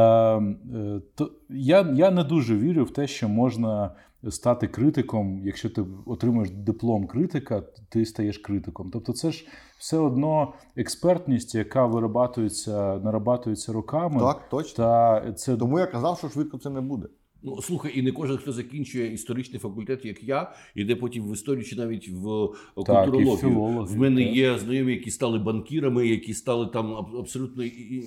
е, 0.78 1.00
то 1.14 1.30
я, 1.48 1.90
я 1.94 2.10
не 2.10 2.24
дуже 2.24 2.56
вірю 2.56 2.84
в 2.84 2.90
те, 2.90 3.06
що 3.06 3.28
можна 3.28 3.90
стати 4.28 4.68
критиком. 4.68 5.42
Якщо 5.44 5.70
ти 5.70 5.84
отримуєш 6.06 6.50
диплом 6.50 7.06
критика, 7.06 7.62
ти 7.88 8.04
стаєш 8.04 8.38
критиком. 8.38 8.90
Тобто, 8.92 9.12
це 9.12 9.30
ж 9.30 9.46
все 9.78 9.98
одно 9.98 10.52
експертність, 10.76 11.54
яка 11.54 11.86
вирабатується, 11.86 12.98
нарабатується 13.04 13.72
роками. 13.72 14.20
Так, 14.20 14.48
точно. 14.50 14.84
Та 14.84 15.32
це 15.32 15.56
Тому 15.56 15.78
я 15.78 15.86
казав, 15.86 16.18
що 16.18 16.28
швидко 16.28 16.58
це 16.58 16.70
не 16.70 16.80
буде. 16.80 17.06
Ну, 17.42 17.62
слухай, 17.62 17.98
і 17.98 18.02
не 18.02 18.12
кожен, 18.12 18.36
хто 18.36 18.52
закінчує 18.52 19.12
історичний 19.12 19.58
факультет, 19.58 20.04
як 20.04 20.22
я, 20.24 20.52
іде 20.74 20.96
потім 20.96 21.24
в 21.24 21.32
історію 21.32 21.64
чи 21.64 21.76
навіть 21.76 22.08
в 22.08 22.48
Так, 22.86 23.08
і 23.08 23.10
культурологію. 23.10 23.84
в 23.84 23.96
мене 23.96 24.22
є 24.22 24.58
знайомі, 24.58 24.92
які 24.92 25.10
стали 25.10 25.38
банкірами, 25.38 26.08
які 26.08 26.34
стали 26.34 26.66
там 26.66 26.86
аб- 26.92 27.18
абсолютно 27.18 27.64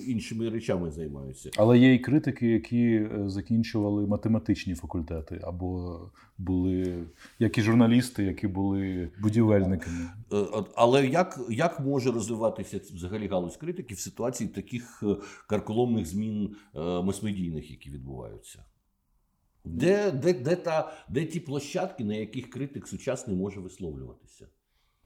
іншими 0.08 0.50
речами 0.50 0.90
займаються. 0.90 1.50
Але 1.56 1.78
є 1.78 1.94
і 1.94 1.98
критики, 1.98 2.46
які 2.46 2.82
е, 2.86 3.10
закінчували 3.26 4.06
математичні 4.06 4.74
факультети, 4.74 5.40
або 5.42 6.00
були 6.38 7.04
як 7.38 7.58
і 7.58 7.62
журналісти, 7.62 8.24
які 8.24 8.46
були 8.48 9.10
будівельниками. 9.22 9.96
Е, 10.32 10.44
Але 10.74 11.06
як, 11.06 11.40
як 11.50 11.80
може 11.80 12.10
розвиватися 12.10 12.80
взагалі 12.94 13.26
галузь 13.28 13.56
критики 13.56 13.94
в 13.94 13.98
ситуації 13.98 14.48
таких 14.50 15.02
е, 15.02 15.16
карколомних 15.46 16.06
змін 16.06 16.56
е, 16.74 16.80
мас-медійних, 17.02 17.70
які 17.70 17.90
відбуваються? 17.90 18.64
Де, 19.64 20.10
де, 20.12 20.32
де, 20.32 20.56
та, 20.56 20.92
де 21.08 21.24
ті 21.24 21.40
площадки, 21.40 22.04
на 22.04 22.14
яких 22.14 22.50
критик 22.50 22.88
сучасний 22.88 23.36
може 23.36 23.60
висловлюватися? 23.60 24.46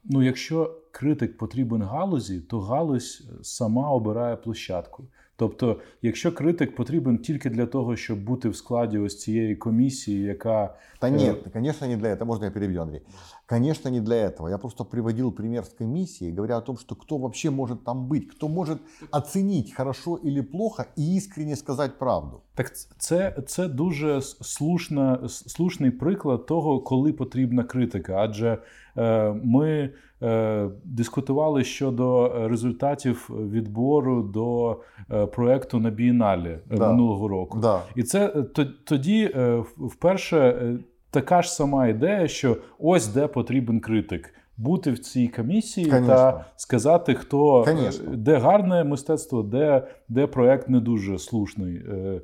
Ну, 0.03 0.23
якщо 0.23 0.81
критик 0.91 1.37
потрібен 1.37 1.81
галузі, 1.81 2.41
то 2.41 2.59
галузь 2.59 3.29
сама 3.41 3.91
обирає 3.91 4.35
площадку. 4.35 5.07
Тобто, 5.38 5.80
якщо 6.02 6.32
критик 6.32 6.76
потрібен 6.76 7.18
тільки 7.18 7.50
для 7.50 7.66
того, 7.66 7.96
щоб 7.96 8.24
бути 8.24 8.48
в 8.48 8.56
складі 8.56 8.98
ось 8.98 9.20
цієї 9.20 9.56
комісії, 9.56 10.22
яка 10.22 10.74
Да 11.00 11.06
Э, 11.10 11.10
нет, 11.16 11.52
конечно, 11.52 11.86
не 11.86 11.96
для 11.96 12.08
этого. 12.08 12.24
Можно 12.26 12.44
я 12.44 12.50
перебью, 12.50 12.82
Андрей? 12.82 13.02
Конечно, 13.48 13.90
не 13.90 14.00
для 14.00 14.14
этого. 14.14 14.48
Я 14.48 14.58
просто 14.58 14.84
приводил 14.84 15.32
пример 15.32 15.64
с 15.64 15.68
комиссией, 15.74 16.32
говоря 16.34 16.56
о 16.58 16.60
том, 16.60 16.76
что 16.78 16.94
кто 16.94 17.18
вообще 17.18 17.50
может 17.50 17.84
там 17.84 18.08
быть, 18.08 18.26
кто 18.30 18.48
может 18.48 18.78
оценить 19.10 19.74
хорошо 19.76 20.18
или 20.24 20.42
плохо 20.42 20.84
и 20.98 21.16
искренне 21.16 21.56
сказать 21.56 21.98
правду. 21.98 22.40
Так 22.54 22.72
це, 22.98 23.36
це 23.46 23.68
дуже 23.68 24.16
с- 24.16 24.36
слушна, 24.40 25.18
с- 25.24 25.48
слушний 25.48 25.90
приклад 25.90 26.46
того, 26.46 26.80
коли 26.80 27.12
потрібна 27.12 27.64
критика. 27.64 28.16
Адже 28.16 28.58
е, 28.96 29.30
ми 29.44 29.70
е, 29.70 29.90
Дискутували 30.85 31.63
щодо 31.63 32.31
результатів 32.49 33.29
відбору 33.51 34.21
до 34.23 34.77
е, 35.11 35.25
проекту 35.25 35.79
на 35.79 35.89
бієналі 35.89 36.49
е, 36.49 36.77
Да. 36.77 36.89
минулого 36.91 37.27
року. 37.27 37.59
Да. 37.59 37.81
І 37.95 38.03
це 38.03 38.33
е, 38.59 38.65
тоді 38.83 39.31
е, 39.35 39.63
вперше 39.77 40.37
е, 40.39 40.77
така 41.11 41.41
ж 41.41 41.53
сама 41.53 41.87
ідея, 41.87 42.27
що 42.27 42.57
ось 42.79 43.07
де 43.07 43.27
потрібен 43.27 43.79
критик. 43.79 44.33
Бути 44.57 44.91
в 44.91 44.99
цій 44.99 45.27
комісії 45.27 45.85
Конечно. 45.89 46.07
та 46.07 46.45
сказати, 46.55 47.13
хто 47.13 47.61
е, 47.61 47.65
Конечно. 47.65 48.15
де 48.15 48.37
гарне 48.37 48.83
мистецтво, 48.83 49.43
де, 49.43 49.87
де 50.09 50.27
проект 50.27 50.69
не 50.69 50.79
дуже 50.79 51.17
слушний, 51.17 51.75
е, 51.75 52.21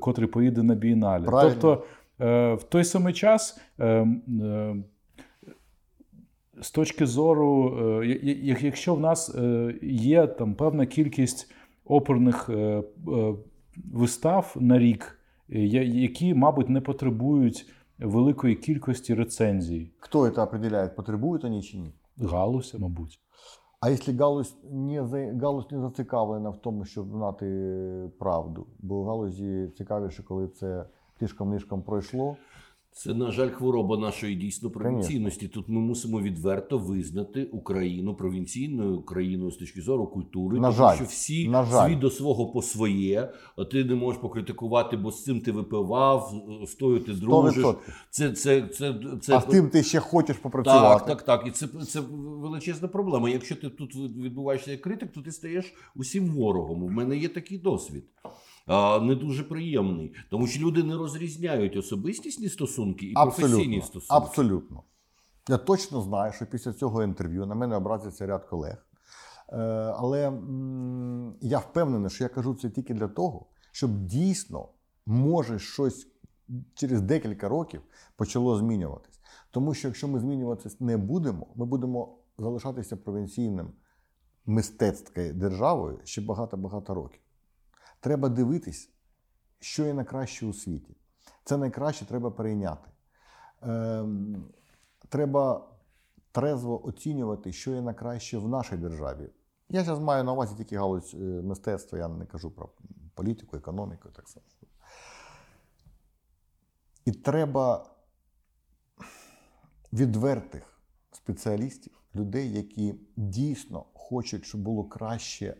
котрий 0.00 0.28
поїде 0.28 0.62
на 0.62 0.74
бієнале. 0.74 1.26
Правильно. 1.26 1.54
Тобто 1.60 1.84
е, 2.20 2.54
в 2.54 2.62
той 2.62 2.84
самий 2.84 3.12
час. 3.14 3.60
З 6.60 6.70
точки 6.70 7.06
зору, 7.06 7.78
е, 8.02 8.06
якщо 8.60 8.94
в 8.94 9.00
нас 9.00 9.34
е, 9.34 9.74
є 9.82 10.26
там 10.26 10.54
певна 10.54 10.86
кількість 10.86 11.52
оперних 11.84 12.48
е, 12.48 12.82
вистав 13.92 14.56
на 14.60 14.78
рік, 14.78 15.18
які, 15.48 16.34
мабуть, 16.34 16.68
не 16.68 16.80
потребують 16.80 17.66
великої 17.98 18.54
кількості 18.56 19.14
рецензій, 19.14 19.90
Кто 20.00 20.20
это 20.26 20.42
определяет, 20.42 20.96
потребуют 20.96 21.44
они 21.44 21.62
чи 21.62 21.78
ні? 21.78 21.92
галуся, 22.20 22.78
мабуть. 22.78 23.20
А 23.80 23.90
якщо 23.90 24.12
галузь 24.12 24.56
не, 24.72 25.06
за- 25.06 25.32
галузь 25.42 25.70
не 25.72 25.80
зацікавлена 25.80 26.50
в 26.50 26.62
тому, 26.62 26.84
щоб 26.84 27.10
знати 27.10 27.46
правду, 28.18 28.66
бо 28.78 29.04
галузі 29.04 29.68
цікавіше, 29.78 30.22
коли 30.22 30.48
це 30.48 30.84
тишком-нишком 31.20 31.82
пройшло. 31.82 32.36
Це, 32.96 33.14
на 33.14 33.30
жаль, 33.30 33.48
хвороба 33.48 33.96
нашої 33.98 34.34
дійсно 34.36 34.70
провінційності. 34.70 35.48
Тут 35.48 35.68
ми 35.68 35.80
мусимо 35.80 36.20
відверто 36.20 36.78
визнати 36.78 37.44
Україну 37.44 38.14
провінційною 38.14 39.02
країною 39.02 39.50
з 39.50 39.56
точки 39.56 39.80
зору 39.82 40.06
культури, 40.06 40.60
На 40.60 40.68
тому 40.68 40.78
жаль. 40.78 40.96
що 40.96 41.04
всі 41.04 41.48
На 41.48 41.64
жаль. 41.64 41.88
свій 41.88 41.96
до 41.96 42.10
свого 42.10 42.46
по 42.46 42.62
своє. 42.62 43.32
а 43.56 43.64
Ти 43.64 43.84
не 43.84 43.94
можеш 43.94 44.20
покритикувати, 44.22 44.96
бо 44.96 45.10
з 45.10 45.24
цим 45.24 45.40
ти 45.40 45.52
випивав, 45.52 46.32
з 46.66 46.74
тою 46.74 47.00
ти 47.00 47.12
дружиш. 47.12 47.64
100%. 47.64 47.76
Це, 48.10 48.32
це, 48.32 48.62
це, 48.68 48.94
це, 49.22 49.36
А 49.36 49.40
з 49.40 49.44
тим 49.44 49.68
ти 49.70 49.82
ще 49.82 50.00
хочеш 50.00 50.36
попрацювати. 50.36 51.04
Так, 51.06 51.06
так, 51.06 51.22
так. 51.22 51.46
І 51.46 51.50
це, 51.50 51.66
це 51.66 52.00
величезна 52.40 52.88
проблема. 52.88 53.30
Якщо 53.30 53.56
ти 53.56 53.68
тут 53.68 53.96
відбуваєшся 53.96 54.70
як 54.70 54.80
критик, 54.80 55.12
то 55.12 55.20
ти 55.22 55.32
стаєш 55.32 55.74
усім 55.96 56.26
ворогом. 56.26 56.82
У 56.82 56.88
мене 56.88 57.16
є 57.16 57.28
такий 57.28 57.58
досвід. 57.58 58.04
Не 59.02 59.14
дуже 59.14 59.44
приємний, 59.44 60.14
тому 60.30 60.46
що 60.46 60.66
люди 60.66 60.82
не 60.82 60.96
розрізняють 60.96 61.76
особистісні 61.76 62.48
стосунки 62.48 63.06
і 63.06 63.14
професійні 63.14 63.82
стосунки. 63.82 64.24
Абсолютно. 64.24 64.82
Я 65.48 65.58
точно 65.58 66.00
знаю, 66.00 66.32
що 66.32 66.46
після 66.46 66.72
цього 66.72 67.02
інтерв'ю 67.02 67.46
на 67.46 67.54
мене 67.54 67.76
образиться 67.76 68.26
ряд 68.26 68.44
колег. 68.44 68.86
Е, 69.48 69.56
Але 69.96 70.32
я 71.40 71.58
впевнений, 71.58 72.10
що 72.10 72.24
я 72.24 72.28
кажу 72.28 72.54
це 72.54 72.70
тільки 72.70 72.94
для 72.94 73.08
того, 73.08 73.46
щоб 73.72 74.04
дійсно 74.04 74.68
може 75.06 75.58
щось 75.58 76.08
через 76.74 77.02
декілька 77.02 77.48
років 77.48 77.82
почало 78.16 78.58
змінюватись. 78.58 79.20
Тому 79.50 79.74
що 79.74 79.88
якщо 79.88 80.08
ми 80.08 80.20
змінюватися 80.20 80.76
не 80.80 80.96
будемо, 80.96 81.46
ми 81.54 81.66
будемо 81.66 82.18
залишатися 82.38 82.96
провінційним 82.96 83.72
мистецькою 84.46 85.34
державою 85.34 86.00
ще 86.04 86.20
багато-багато 86.20 86.94
років. 86.94 87.20
Треба 88.04 88.28
дивитись, 88.28 88.90
що 89.60 89.86
є 89.86 89.94
найкраще 89.94 90.46
у 90.46 90.52
світі. 90.52 90.96
Це 91.44 91.56
найкраще 91.56 92.04
треба 92.04 92.30
перейняти. 92.30 92.90
Ем, 93.62 94.44
треба 95.08 95.68
трезво 96.32 96.86
оцінювати, 96.86 97.52
що 97.52 97.70
є 97.70 97.80
найкраще 97.80 98.38
в 98.38 98.48
нашій 98.48 98.76
державі. 98.76 99.30
Я 99.68 99.84
зараз 99.84 100.00
маю 100.00 100.24
на 100.24 100.32
увазі 100.32 100.54
тільки 100.56 100.76
галузь 100.76 101.14
е, 101.14 101.16
мистецтва, 101.18 101.98
я 101.98 102.08
не 102.08 102.26
кажу 102.26 102.50
про 102.50 102.68
політику, 103.14 103.56
економіку 103.56 104.08
так 104.08 104.28
само. 104.28 104.46
І 107.04 107.12
треба 107.12 107.90
відвертих 109.92 110.80
спеціалістів, 111.12 111.92
людей, 112.14 112.52
які 112.52 112.94
дійсно 113.16 113.84
хочуть, 113.94 114.44
щоб 114.44 114.60
було 114.60 114.84
краще 114.84 115.56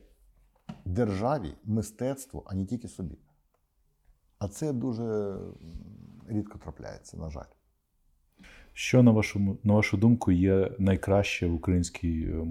державі, 0.85 1.53
мистецтву, 1.63 2.43
а 2.45 2.55
не 2.55 2.65
тільки 2.65 2.87
собі. 2.87 3.17
А 4.37 4.47
це 4.47 4.73
дуже 4.73 5.03
м, 5.03 5.55
рідко 6.27 6.57
трапляється, 6.57 7.17
на 7.17 7.29
жаль. 7.29 7.51
Що, 8.73 9.03
на 9.03 9.11
вашу, 9.11 9.57
на 9.63 9.73
вашу 9.73 9.97
думку, 9.97 10.31
є 10.31 10.75
найкраще 10.79 11.47
в 11.47 11.53
українській 11.53 12.23
е, 12.23 12.47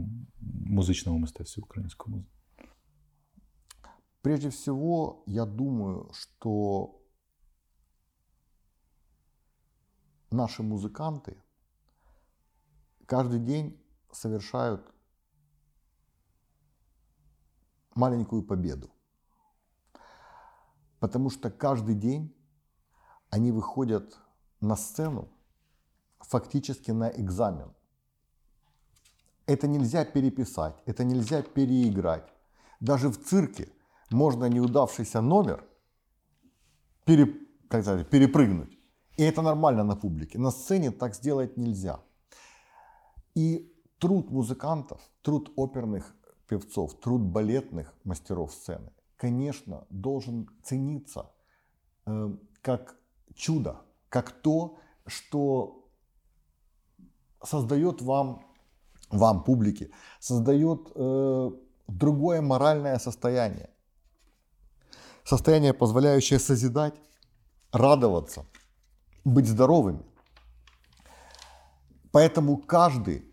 музичному 0.67 1.19
мистецтві 1.19 1.63
українському? 1.63 2.25
Прежде 4.23 4.49
всего, 4.49 5.23
я 5.27 5.47
думаю, 5.47 6.11
что 6.13 7.01
наши 10.31 10.63
музыканты 10.63 11.37
каждый 13.07 13.39
день 13.39 13.81
совершают 14.13 14.83
маленькую 17.96 18.44
победу. 18.44 18.90
Потому 21.00 21.30
что 21.30 21.50
каждый 21.50 21.96
день 21.96 22.36
они 23.30 23.52
выходят 23.52 24.18
на 24.62 24.76
сцену 24.76 25.28
фактически 26.20 26.92
на 26.92 27.10
экзамен. 27.10 27.74
Это 29.46 29.68
нельзя 29.68 30.06
переписать, 30.06 30.76
это 30.86 31.04
нельзя 31.04 31.42
переиграть. 31.42 32.32
Даже 32.80 33.10
в 33.10 33.18
цирке 33.18 33.70
можно 34.10 34.46
неудавшийся 34.46 35.22
номер 35.22 35.66
пере, 37.06 37.26
как 37.70 37.84
сказать, 37.84 38.10
перепрыгнуть. 38.10 38.78
И 39.18 39.24
это 39.24 39.42
нормально 39.42 39.84
на 39.84 39.96
публике. 39.96 40.40
На 40.40 40.52
сцене 40.52 40.92
так 40.92 41.16
сделать 41.16 41.58
нельзя. 41.58 42.00
И 43.36 43.72
труд 44.00 44.32
музыкантов, 44.32 45.02
труд 45.22 45.52
оперных 45.56 46.16
певцов, 46.54 46.94
труд 47.00 47.22
балетных 47.22 47.96
мастеров 48.04 48.52
сцены, 48.52 48.92
конечно, 49.18 49.88
должен 49.90 50.48
цениться 50.64 51.32
э, 52.06 52.30
как 52.62 52.96
чудо, 53.34 53.82
как 54.10 54.32
то, 54.32 54.78
что 55.08 55.90
создает 57.44 58.04
вам, 58.04 58.46
вам, 59.10 59.44
публике, 59.44 59.90
создает 60.20 60.92
э, 60.96 61.52
другое 61.88 62.42
моральное 62.42 63.00
состояние. 63.00 63.72
Состояние, 65.24 65.74
позволяющее 65.74 66.38
созидать, 66.38 66.94
радоваться, 67.72 68.46
быть 69.26 69.48
здоровыми. 69.48 70.06
Поэтому 72.12 72.58
каждый 72.58 73.26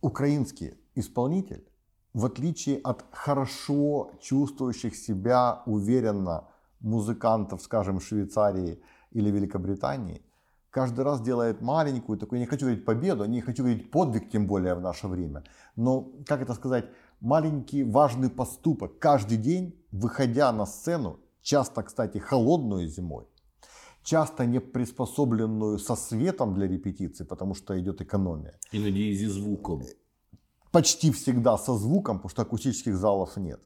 украинский 0.00 0.74
исполнитель, 0.96 1.69
в 2.13 2.25
отличие 2.25 2.77
от 2.77 3.05
хорошо 3.11 4.11
чувствующих 4.21 4.95
себя 4.95 5.63
уверенно 5.65 6.47
музыкантов, 6.79 7.61
скажем, 7.61 7.99
Швейцарии 7.99 8.79
или 9.11 9.31
Великобритании, 9.31 10.21
каждый 10.69 11.03
раз 11.03 11.21
делает 11.21 11.61
маленькую, 11.61 12.17
такую, 12.17 12.39
я 12.39 12.45
не 12.45 12.49
хочу 12.49 12.65
говорить 12.65 12.85
победу, 12.85 13.25
не 13.25 13.41
хочу 13.41 13.63
говорить 13.63 13.91
подвиг, 13.91 14.29
тем 14.29 14.47
более 14.47 14.75
в 14.75 14.81
наше 14.81 15.07
время, 15.07 15.43
но, 15.75 16.11
как 16.25 16.41
это 16.41 16.53
сказать, 16.53 16.85
маленький 17.21 17.83
важный 17.83 18.29
поступок 18.29 18.99
каждый 18.99 19.37
день, 19.37 19.73
выходя 19.91 20.51
на 20.53 20.65
сцену, 20.65 21.19
часто, 21.41 21.83
кстати, 21.83 22.17
холодную 22.17 22.87
зимой, 22.87 23.25
часто 24.03 24.45
не 24.45 24.59
приспособленную 24.59 25.79
со 25.79 25.95
светом 25.95 26.53
для 26.53 26.67
репетиции, 26.67 27.25
потому 27.25 27.55
что 27.55 27.77
идет 27.79 28.01
экономия. 28.01 28.53
Іноді 28.71 29.15
зі 29.15 29.29
звуком. 29.29 29.81
Почти 30.72 31.10
всегда 31.10 31.58
со 31.58 31.74
звуком, 31.74 32.18
потому 32.18 32.30
что 32.30 32.42
акустических 32.42 32.96
залов 32.96 33.36
нет. 33.36 33.60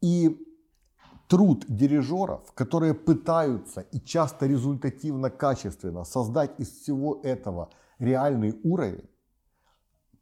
И 0.00 0.36
труд 1.28 1.64
дирижеров, 1.68 2.52
которые 2.52 2.94
пытаются 2.94 3.80
и 3.80 4.00
часто 4.00 4.46
результативно, 4.46 5.30
качественно 5.30 6.04
создать 6.04 6.58
из 6.60 6.68
всего 6.68 7.20
этого 7.22 7.70
реальный 7.98 8.58
уровень, 8.64 9.08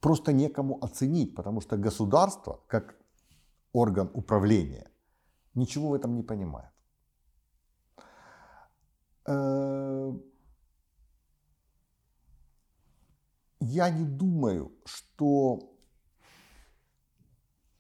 просто 0.01 0.33
некому 0.33 0.79
оценить, 0.85 1.35
потому 1.35 1.61
что 1.61 1.77
государство, 1.77 2.61
как 2.67 2.97
орган 3.73 4.11
управления, 4.15 4.91
ничего 5.55 5.89
в 5.89 5.95
этом 5.95 6.15
не 6.15 6.23
понимает. 6.23 6.71
Э, 9.27 10.13
я 13.61 13.91
не 13.91 14.05
думаю, 14.05 14.73
что 14.85 15.74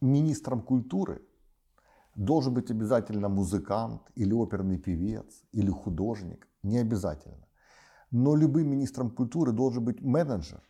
министром 0.04 0.60
культуры 0.60 1.22
должен 2.14 2.54
быть 2.54 2.70
обязательно 2.70 3.28
музыкант 3.28 4.02
или 4.14 4.32
оперный 4.32 4.78
певец 4.78 5.42
или 5.52 5.70
художник. 5.70 6.46
Не 6.62 6.78
обязательно. 6.78 7.46
Но 8.10 8.36
любым 8.36 8.70
министром 8.70 9.10
культуры 9.10 9.52
должен 9.52 9.84
быть 9.84 10.02
менеджер, 10.02 10.62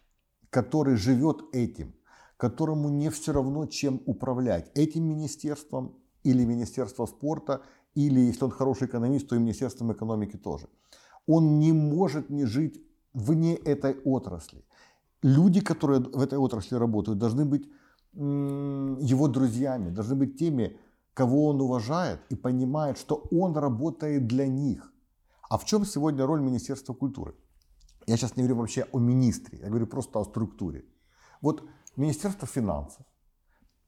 который 0.51 0.97
живет 0.97 1.43
этим, 1.53 1.95
которому 2.37 2.89
не 2.89 3.11
все 3.11 3.33
равно, 3.33 3.67
чем 3.67 4.01
управлять 4.07 4.71
этим 4.75 5.05
министерством 5.05 5.95
или 6.25 6.47
Министерство 6.47 7.07
спорта, 7.07 7.61
или, 7.95 8.21
если 8.21 8.45
он 8.45 8.51
хороший 8.51 8.87
экономист, 8.87 9.29
то 9.29 9.37
и 9.37 9.39
Министерством 9.39 9.93
экономики 9.93 10.37
тоже. 10.37 10.69
Он 11.27 11.59
не 11.59 11.73
может 11.73 12.31
не 12.31 12.47
жить 12.47 12.83
вне 13.13 13.55
этой 13.55 13.95
отрасли. 14.05 14.65
Люди, 15.23 15.61
которые 15.61 16.01
в 16.01 16.21
этой 16.21 16.39
отрасли 16.39 16.77
работают, 16.77 17.19
должны 17.19 17.45
быть 17.45 17.69
его 18.17 19.29
друзьями, 19.29 19.91
должны 19.91 20.15
быть 20.15 20.39
теми, 20.39 20.79
кого 21.15 21.49
он 21.49 21.61
уважает 21.61 22.21
и 22.31 22.37
понимает, 22.37 22.99
что 22.99 23.27
он 23.31 23.57
работает 23.57 24.27
для 24.27 24.47
них. 24.47 24.93
А 25.49 25.57
в 25.59 25.65
чем 25.65 25.85
сегодня 25.85 26.27
роль 26.27 26.41
Министерства 26.41 26.95
культуры? 26.95 27.35
Я 28.07 28.17
сейчас 28.17 28.37
не 28.37 28.43
говорю 28.43 28.57
вообще 28.61 28.87
о 28.93 28.99
министре, 28.99 29.59
я 29.59 29.69
говорю 29.69 29.87
просто 29.87 30.19
о 30.21 30.25
структуре. 30.25 30.85
Вот 31.41 31.63
Министерство 31.97 32.47
финансов 32.47 33.05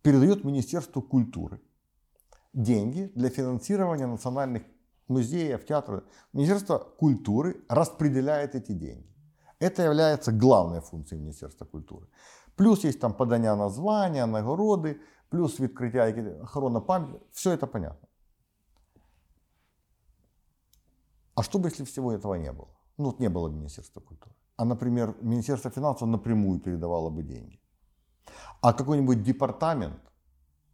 передает 0.02 0.44
Министерству 0.44 1.02
культуры 1.02 1.60
деньги 2.52 3.10
для 3.14 3.28
финансирования 3.28 4.06
национальных 4.06 4.62
музеев, 5.08 5.64
театров. 5.64 6.04
Министерство 6.32 6.78
культуры 6.78 7.64
распределяет 7.68 8.54
эти 8.54 8.72
деньги. 8.72 9.12
Это 9.58 9.82
является 9.82 10.32
главной 10.32 10.80
функцией 10.80 11.20
Министерства 11.20 11.64
культуры. 11.64 12.06
Плюс 12.56 12.84
есть 12.84 13.00
там 13.00 13.12
подання 13.12 13.56
названия, 13.56 14.26
нагороды, 14.26 14.96
плюс 15.28 15.60
відкриття 15.60 16.14
охорона 16.42 16.80
пам'яті. 16.80 17.20
Все 17.32 17.50
это 17.50 17.66
понятно. 17.66 18.08
А 21.34 21.42
что 21.42 21.58
бы, 21.58 21.68
если 21.68 21.84
всего 21.84 22.12
этого 22.12 22.34
не 22.34 22.52
было? 22.52 22.68
Ну, 22.98 23.04
вот 23.04 23.20
не 23.20 23.28
было 23.28 23.48
Министерства 23.50 24.00
культуры. 24.00 24.34
А, 24.56 24.64
например, 24.64 25.14
Министерство 25.22 25.70
финансов 25.70 26.08
напрямую 26.08 26.60
передавало 26.60 27.10
бы 27.10 27.22
деньги. 27.22 27.60
А 28.62 28.72
какой-нибудь 28.72 29.22
департамент 29.22 30.00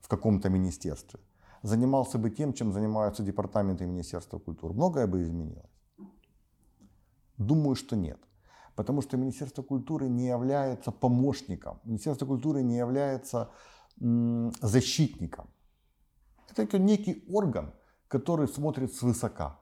в 0.01 0.09
каком-то 0.09 0.49
министерстве 0.51 1.19
занимался 1.63 2.19
бы 2.19 2.31
тем, 2.31 2.53
чем 2.53 2.73
занимаются 2.73 3.25
департаменты 3.25 3.87
Министерства 3.87 4.39
культуры, 4.39 4.75
многое 4.75 5.07
бы 5.07 5.23
изменилось? 5.23 5.71
Думаю, 7.39 7.75
что 7.75 7.97
нет. 7.97 8.19
Потому 8.75 9.03
что 9.03 9.17
Министерство 9.17 9.63
культуры 9.63 10.09
не 10.09 10.27
является 10.29 10.93
помощником, 10.93 11.81
Министерство 11.85 12.27
культуры 12.27 12.63
не 12.63 12.77
является 12.77 13.51
защитником. 13.99 15.51
Это 16.57 16.79
некий 16.79 17.25
орган, 17.29 17.73
который 18.09 18.49
смотрит 18.49 18.95
свысока. 18.95 19.61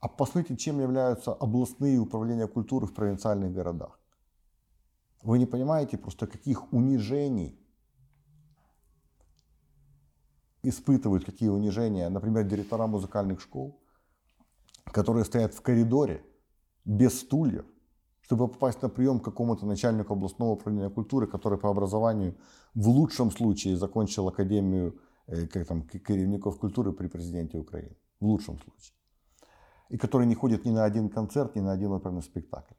А 0.00 0.08
посмотрите, 0.08 0.56
чем 0.56 0.80
являются 0.80 1.32
областные 1.32 1.98
управления 1.98 2.46
культуры 2.46 2.86
в 2.86 2.94
провинциальных 2.94 3.52
городах. 3.52 3.98
Вы 5.22 5.38
не 5.38 5.46
понимаете 5.46 5.98
просто, 5.98 6.26
каких 6.26 6.72
унижений 6.72 7.58
испытывают, 10.62 11.24
какие 11.24 11.48
унижения, 11.48 12.08
например, 12.10 12.44
директора 12.44 12.86
музыкальных 12.86 13.40
школ, 13.40 13.80
которые 14.84 15.24
стоят 15.24 15.54
в 15.54 15.60
коридоре 15.60 16.24
без 16.84 17.20
стульев, 17.20 17.66
чтобы 18.28 18.48
попасть 18.48 18.82
на 18.82 18.88
прием 18.88 19.20
к 19.20 19.24
какому-то 19.24 19.66
начальнику 19.66 20.12
областного 20.12 20.52
управления 20.52 20.90
культуры, 20.90 21.26
который 21.26 21.58
по 21.58 21.70
образованию 21.70 22.34
в 22.74 22.88
лучшем 22.88 23.30
случае 23.30 23.76
закончил 23.76 24.28
академию 24.28 25.00
э, 25.26 25.46
как 25.46 25.66
там, 25.66 25.82
керівников 25.82 26.58
культуры 26.58 26.92
при 26.92 27.08
президенте 27.08 27.58
Украины. 27.58 27.96
В 28.20 28.26
лучшем 28.26 28.58
случае. 28.58 28.94
И 29.90 29.96
который 29.96 30.26
не 30.26 30.34
ходит 30.34 30.64
ни 30.66 30.70
на 30.70 30.84
один 30.84 31.08
концерт, 31.08 31.56
ни 31.56 31.60
на 31.60 31.72
один 31.72 31.92
оперный 31.92 32.22
спектакль. 32.22 32.74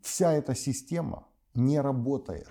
Вся 0.00 0.32
эта 0.32 0.54
система 0.54 1.26
не 1.54 1.80
работает. 1.80 2.48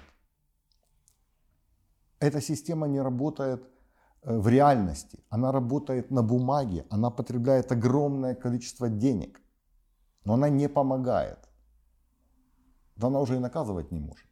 Эта 2.20 2.42
система 2.42 2.88
не 2.88 3.02
работает 3.02 3.62
Э, 4.26 4.38
в 4.38 4.48
реальности, 4.48 5.20
она 5.30 5.52
работает 5.52 6.12
на 6.12 6.24
бумаге, 6.24 6.86
она 6.90 7.12
потребляет 7.12 7.72
огромное 7.72 8.36
количество 8.36 8.90
денег, 8.90 9.40
но 10.26 10.34
она 10.34 10.50
не 10.50 10.68
помогает. 10.68 11.45
Да 12.96 13.08
она 13.08 13.20
уже 13.20 13.36
и 13.36 13.40
наказывать 13.40 13.92
не 13.92 14.00
может. 14.00 14.26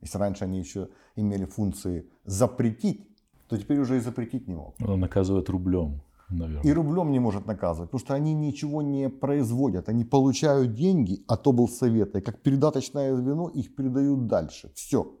Если 0.00 0.18
раньше 0.18 0.44
они 0.44 0.58
еще 0.58 0.88
имели 1.16 1.44
функции 1.44 2.08
запретить, 2.24 3.08
то 3.48 3.56
теперь 3.56 3.80
уже 3.80 3.96
и 3.96 4.00
запретить 4.00 4.46
не 4.46 4.54
могут. 4.54 4.80
Она 4.80 4.96
наказывает 4.96 5.48
рублем, 5.48 6.02
наверное. 6.28 6.62
И 6.62 6.72
рублем 6.72 7.10
не 7.10 7.18
может 7.18 7.46
наказывать, 7.46 7.90
потому 7.90 8.00
что 8.00 8.14
они 8.14 8.34
ничего 8.34 8.82
не 8.82 9.08
производят. 9.08 9.88
Они 9.88 10.04
получают 10.04 10.74
деньги, 10.74 11.24
а 11.26 11.36
то 11.36 11.52
был 11.52 11.68
совет, 11.68 12.14
и 12.14 12.20
как 12.20 12.42
передаточное 12.42 13.16
звено 13.16 13.48
их 13.48 13.74
передают 13.74 14.26
дальше. 14.26 14.70
Все. 14.74 15.16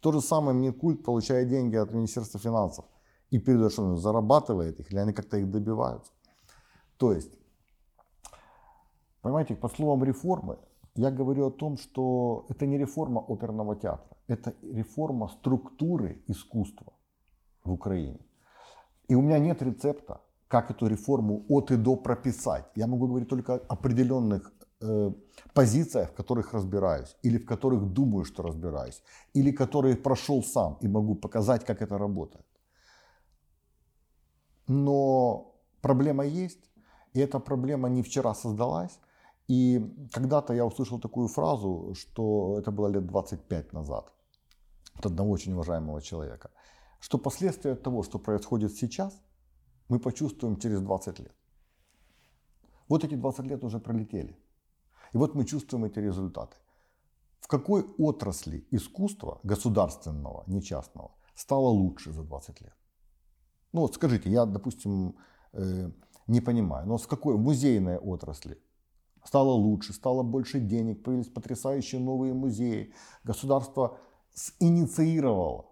То 0.00 0.12
же 0.12 0.20
самое 0.20 0.56
Минкульт 0.56 1.02
получает 1.02 1.48
деньги 1.48 1.76
от 1.76 1.92
Министерства 1.92 2.38
финансов 2.38 2.84
и 3.30 3.38
передает, 3.38 3.72
что 3.72 3.82
он 3.82 3.96
зарабатывает 3.96 4.78
их, 4.80 4.92
или 4.92 4.98
они 4.98 5.12
как-то 5.12 5.36
их 5.36 5.50
добиваются. 5.50 6.12
То 6.96 7.12
есть, 7.12 7.32
понимаете, 9.22 9.56
под 9.56 9.72
словом 9.72 10.04
реформы 10.04 10.58
я 10.96 11.10
говорю 11.10 11.46
о 11.46 11.50
том, 11.50 11.76
что 11.76 12.46
это 12.48 12.66
не 12.66 12.78
реформа 12.78 13.20
оперного 13.20 13.76
театра, 13.76 14.16
это 14.28 14.54
реформа 14.62 15.28
структуры 15.28 16.22
искусства 16.28 16.92
в 17.64 17.72
Украине. 17.72 18.20
И 19.08 19.14
у 19.14 19.20
меня 19.20 19.38
нет 19.38 19.62
рецепта, 19.62 20.20
как 20.48 20.70
эту 20.70 20.86
реформу 20.86 21.44
от 21.48 21.70
и 21.70 21.76
до 21.76 21.96
прописать. 21.96 22.64
Я 22.76 22.86
могу 22.86 23.06
говорить 23.06 23.28
только 23.28 23.54
о 23.54 23.60
определенных 23.68 24.52
э, 24.80 25.12
позициях, 25.52 26.10
в 26.10 26.14
которых 26.14 26.54
разбираюсь, 26.54 27.16
или 27.24 27.38
в 27.38 27.46
которых 27.46 27.92
думаю, 27.92 28.24
что 28.24 28.42
разбираюсь, 28.42 29.02
или 29.34 29.50
которые 29.50 29.96
прошел 29.96 30.42
сам 30.42 30.78
и 30.82 30.88
могу 30.88 31.16
показать, 31.16 31.64
как 31.64 31.82
это 31.82 31.98
работает. 31.98 32.46
Но 34.68 35.54
проблема 35.80 36.24
есть, 36.24 36.70
и 37.14 37.20
эта 37.20 37.40
проблема 37.40 37.88
не 37.88 38.02
вчера 38.02 38.34
создалась. 38.34 39.00
И 39.48 40.08
когда-то 40.12 40.54
я 40.54 40.64
услышал 40.64 40.98
такую 41.00 41.28
фразу, 41.28 41.94
что 41.94 42.58
это 42.58 42.70
было 42.70 42.88
лет 42.88 43.06
25 43.06 43.72
назад, 43.72 44.12
от 44.94 45.06
одного 45.06 45.30
очень 45.30 45.52
уважаемого 45.52 46.00
человека, 46.00 46.50
что 47.00 47.18
последствия 47.18 47.74
того, 47.74 48.02
что 48.02 48.18
происходит 48.18 48.72
сейчас, 48.72 49.20
мы 49.88 49.98
почувствуем 49.98 50.56
через 50.56 50.80
20 50.80 51.18
лет. 51.18 51.34
Вот 52.88 53.04
эти 53.04 53.16
20 53.16 53.46
лет 53.46 53.64
уже 53.64 53.78
пролетели. 53.78 54.36
И 55.12 55.18
вот 55.18 55.34
мы 55.34 55.44
чувствуем 55.44 55.84
эти 55.84 56.00
результаты. 56.00 56.56
В 57.40 57.46
какой 57.46 57.82
отрасли 57.98 58.66
искусства, 58.72 59.38
государственного, 59.42 60.44
не 60.46 60.62
частного, 60.62 61.10
стало 61.34 61.68
лучше 61.68 62.12
за 62.12 62.22
20 62.22 62.60
лет? 62.62 62.74
Ну 63.72 63.80
вот 63.80 63.94
скажите, 63.94 64.30
я, 64.30 64.46
допустим, 64.46 65.16
э, 65.52 65.90
не 66.26 66.40
понимаю, 66.40 66.86
но 66.86 66.96
с 66.96 67.06
какой 67.06 67.36
музейной 67.36 67.98
отрасли 67.98 68.58
стало 69.24 69.52
лучше, 69.52 69.92
стало 69.92 70.22
больше 70.22 70.60
денег, 70.60 71.02
появились 71.02 71.28
потрясающие 71.28 72.00
новые 72.00 72.34
музеи. 72.34 72.92
Государство 73.24 73.98
инициировало 74.60 75.66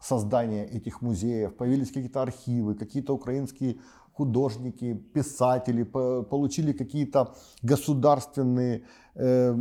создание 0.00 0.66
этих 0.66 1.02
музеев, 1.02 1.56
появились 1.56 1.88
какие-то 1.88 2.22
архивы, 2.22 2.74
какие-то 2.74 3.14
украинские 3.14 3.78
художники, 4.12 4.94
писатели 4.94 5.84
получили 5.84 6.72
какие-то 6.72 7.34
государственные, 7.62 8.84
э, 9.14 9.56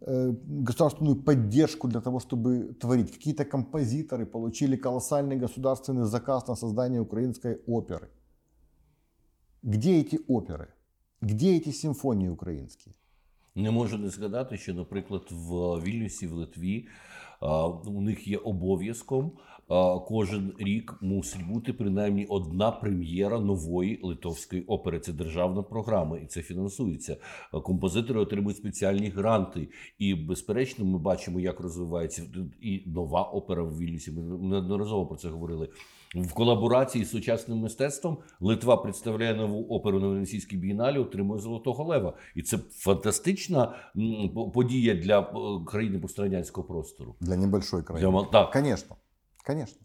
э, 0.00 0.34
государственную 0.66 1.22
поддержку 1.22 1.88
для 1.88 2.00
того, 2.00 2.20
чтобы 2.20 2.74
творить. 2.80 3.12
Какие-то 3.12 3.44
композиторы 3.44 4.26
получили 4.26 4.76
колоссальный 4.76 5.36
государственный 5.36 6.04
заказ 6.04 6.46
на 6.48 6.56
создание 6.56 7.00
украинской 7.00 7.62
оперы. 7.66 8.10
Где 9.62 10.00
эти 10.00 10.20
оперы? 10.28 10.73
Где 11.24 11.56
эти 11.56 11.72
симфонії 11.72 12.30
українські? 12.30 12.90
Не 13.54 13.70
можу 13.70 13.98
не 13.98 14.08
згадати, 14.10 14.56
що, 14.56 14.74
наприклад, 14.74 15.28
в 15.30 15.80
Вільнюсі, 15.82 16.26
в 16.26 16.32
Литві 16.32 16.86
у 17.86 18.00
них 18.00 18.28
є 18.28 18.36
обов'язком. 18.36 19.32
Кожен 20.06 20.52
рік 20.58 20.98
мусить 21.00 21.46
бути 21.46 21.72
принаймні 21.72 22.26
одна 22.26 22.70
прем'єра 22.70 23.40
нової 23.40 24.00
литовської 24.02 24.62
опери. 24.62 25.00
Це 25.00 25.12
державна 25.12 25.62
програма, 25.62 26.18
і 26.18 26.26
це 26.26 26.42
фінансується. 26.42 27.16
Композитори 27.62 28.20
отримують 28.20 28.56
спеціальні 28.56 29.08
гранти. 29.08 29.68
І, 29.98 30.14
безперечно, 30.14 30.84
ми 30.84 30.98
бачимо, 30.98 31.40
як 31.40 31.60
розвивається 31.60 32.22
і 32.60 32.82
нова 32.86 33.22
опера 33.22 33.62
в 33.62 33.78
Вільнюсі. 33.78 34.12
Ми 34.12 34.22
неодноразово 34.48 35.06
про 35.06 35.16
це 35.16 35.28
говорили. 35.28 35.68
В 36.15 36.33
колаборації 36.33 37.05
з 37.05 37.09
сучасним 37.09 37.57
мистецтвом 37.57 38.17
Литва 38.39 38.77
представляє 38.77 39.35
нову 39.35 39.67
оперу 39.67 39.99
на 39.99 40.07
Венеційській 40.07 40.57
бієналі, 40.57 40.97
отримує 40.97 41.41
Золотого 41.41 41.83
Лева. 41.83 42.13
І 42.35 42.41
це 42.41 42.57
фантастична 42.57 43.75
подія 44.53 44.95
для 44.95 45.19
е, 45.19 45.65
країни 45.65 45.99
пострадянського 45.99 46.67
простору. 46.67 47.15
Для 47.19 47.37
небольшой 47.37 47.83
країни. 47.83 48.11
Для... 48.11 48.23
Так. 48.23 48.51
Конечно. 48.51 48.95
Конечно. 49.45 49.81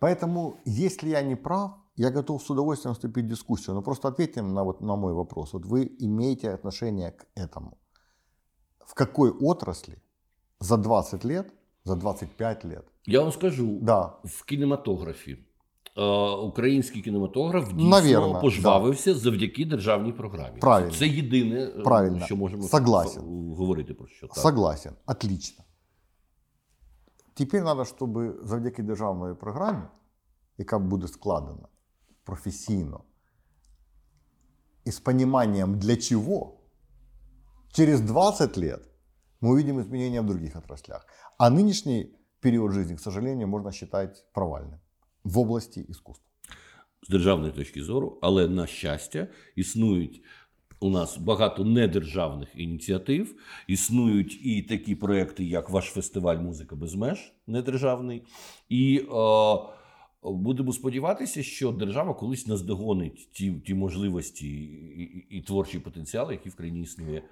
Поэтому, 0.00 0.54
если 0.66 1.08
я 1.08 1.22
не 1.22 1.36
прав, 1.36 1.76
я 1.96 2.10
готов 2.10 2.42
с 2.42 2.50
удовольствием 2.50 2.94
вступить 2.94 3.24
в 3.24 3.28
дискуссию. 3.28 3.74
Но 3.74 3.82
просто 3.82 4.08
ответьте 4.08 4.42
на, 4.42 4.62
вот, 4.62 4.80
на 4.80 4.96
мой 4.96 5.14
вопрос. 5.14 5.52
Вот 5.52 5.64
вы 5.64 5.90
имеете 5.98 6.50
отношение 6.50 7.10
к 7.10 7.26
этому. 7.34 7.78
В 8.84 8.94
какой 8.94 9.30
отрасли 9.30 10.02
за 10.60 10.76
20 10.76 11.24
лет, 11.24 11.52
за 11.84 11.96
25 11.96 12.64
лет? 12.64 12.84
Я 13.06 13.20
вам 13.20 13.32
скажу, 13.32 13.78
да. 13.80 14.12
в 14.24 14.44
кінематографі. 14.44 15.38
Український 16.42 17.02
кінематограф 17.02 17.72
дійсно 17.72 17.88
Наверно, 17.88 18.40
пожвавився 18.40 19.14
да. 19.14 19.18
завдяки 19.18 19.64
державній 19.64 20.12
програмі. 20.12 20.60
Правильно. 20.60 20.92
Це 20.92 21.06
єдине, 21.08 21.66
Правильно. 21.66 22.24
що 22.26 22.36
можемо 22.36 22.62
Согласен. 22.62 23.22
говорити 23.56 23.94
про 23.94 24.06
що. 24.06 24.26
Так. 24.26 24.36
Согласен. 24.36 24.92
Отлично. 25.06 25.64
Тепер 27.34 27.64
треба, 27.64 27.84
щоб 27.84 28.18
завдяки 28.42 28.82
державної 28.82 29.34
програмі, 29.34 29.82
яка 30.58 30.78
буде 30.78 31.08
складена 31.08 31.68
професійно 32.24 33.00
і 34.84 34.92
з 34.92 35.02
розумінням 35.06 35.78
для 35.78 35.96
чого, 35.96 36.52
через 37.72 38.00
20 38.00 38.56
лет 38.58 38.80
мы 39.40 39.50
увидим 39.50 39.80
изменения 39.80 40.22
в 40.22 40.26
других 40.26 40.56
отраслях. 40.56 41.06
А 41.38 41.50
нынешний 41.50 42.16
период 42.40 42.72
жизни, 42.72 42.96
к 42.96 43.00
сожалению, 43.00 43.48
можно 43.48 43.72
считать 43.72 44.24
провальным 44.32 44.79
в 45.23 45.39
області 45.39 45.85
іскусства. 45.89 46.27
З 47.03 47.09
державної 47.09 47.53
точки 47.53 47.83
зору, 47.83 48.19
але 48.21 48.47
на 48.47 48.67
щастя, 48.67 49.27
існують 49.55 50.21
у 50.81 50.89
нас 50.89 51.17
багато 51.17 51.65
недержавних 51.65 52.49
ініціатив. 52.55 53.35
Існують 53.67 54.45
і 54.45 54.61
такі 54.61 54.95
проекти, 54.95 55.43
як 55.43 55.69
ваш 55.69 55.85
фестиваль 55.85 56.37
Музика 56.37 56.75
без 56.75 56.95
меж 56.95 57.33
недержавний. 57.47 58.23
І 58.69 58.97
е, 58.97 59.05
будемо 60.23 60.73
сподіватися, 60.73 61.43
що 61.43 61.71
держава 61.71 62.13
колись 62.13 62.47
наздогонить 62.47 63.29
ті 63.31 63.53
ті 63.53 63.73
можливості 63.73 64.47
і, 64.47 65.03
і, 65.03 65.37
і 65.37 65.41
творчий 65.41 65.79
потенціал, 65.79 66.31
який 66.31 66.51
в 66.51 66.55
країні 66.55 66.81
існує. 66.81 67.23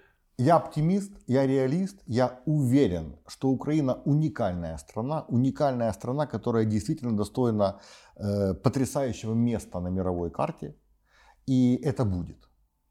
Я 0.42 0.56
оптимист, 0.56 1.12
я 1.28 1.46
реалист, 1.46 2.02
я 2.06 2.40
уверен, 2.46 3.18
что 3.28 3.50
Украина 3.50 3.96
уникальная 4.06 4.78
страна, 4.78 5.26
уникальная 5.28 5.92
страна, 5.92 6.28
которая 6.28 6.64
действительно 6.64 7.18
достойна 7.18 7.82
э, 8.16 8.54
потрясающего 8.54 9.34
места 9.34 9.82
на 9.82 9.90
мировой 9.90 10.32
карте, 10.32 10.78
и 11.46 11.76
это 11.84 12.06
будет. 12.06 12.50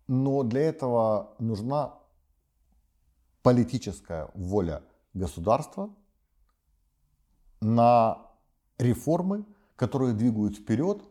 Но 0.09 0.43
для 0.43 0.61
этого 0.61 1.37
нужна 1.39 1.95
политическая 3.43 4.29
воля 4.35 4.83
государства 5.15 5.89
на 7.62 8.19
реформы, 8.79 9.47
которые 9.77 10.12
двигают 10.12 10.59
вперед, 10.59 11.03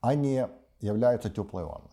а 0.00 0.14
не 0.14 0.48
являются 0.80 1.30
теплой 1.30 1.64
ванной. 1.64 1.89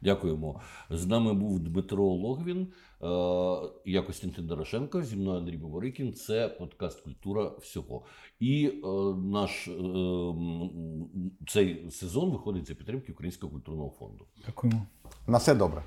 Дякуємо. 0.00 0.60
З 0.90 1.06
нами 1.06 1.34
був 1.34 1.60
Дмитро 1.60 2.04
Логвін. 2.04 2.60
Е, 2.60 3.06
я 3.84 4.02
Костянтин 4.02 4.46
Дорошенко, 4.46 5.02
зі 5.02 5.16
мною 5.16 5.38
Андрій 5.38 5.56
Боворикін. 5.56 6.12
Це 6.12 6.48
подкаст 6.48 7.00
Культура 7.00 7.52
всього. 7.60 8.04
І 8.40 8.66
е, 8.66 8.88
наш 9.16 9.68
е, 9.68 9.72
цей 11.48 11.90
сезон 11.90 12.30
виходить 12.30 12.66
за 12.66 12.74
підтримки 12.74 13.12
Українського 13.12 13.52
культурного 13.52 13.90
фонду. 13.90 14.24
Дякуємо. 14.46 14.86
На 15.26 15.38
все 15.38 15.54
добре. 15.54 15.82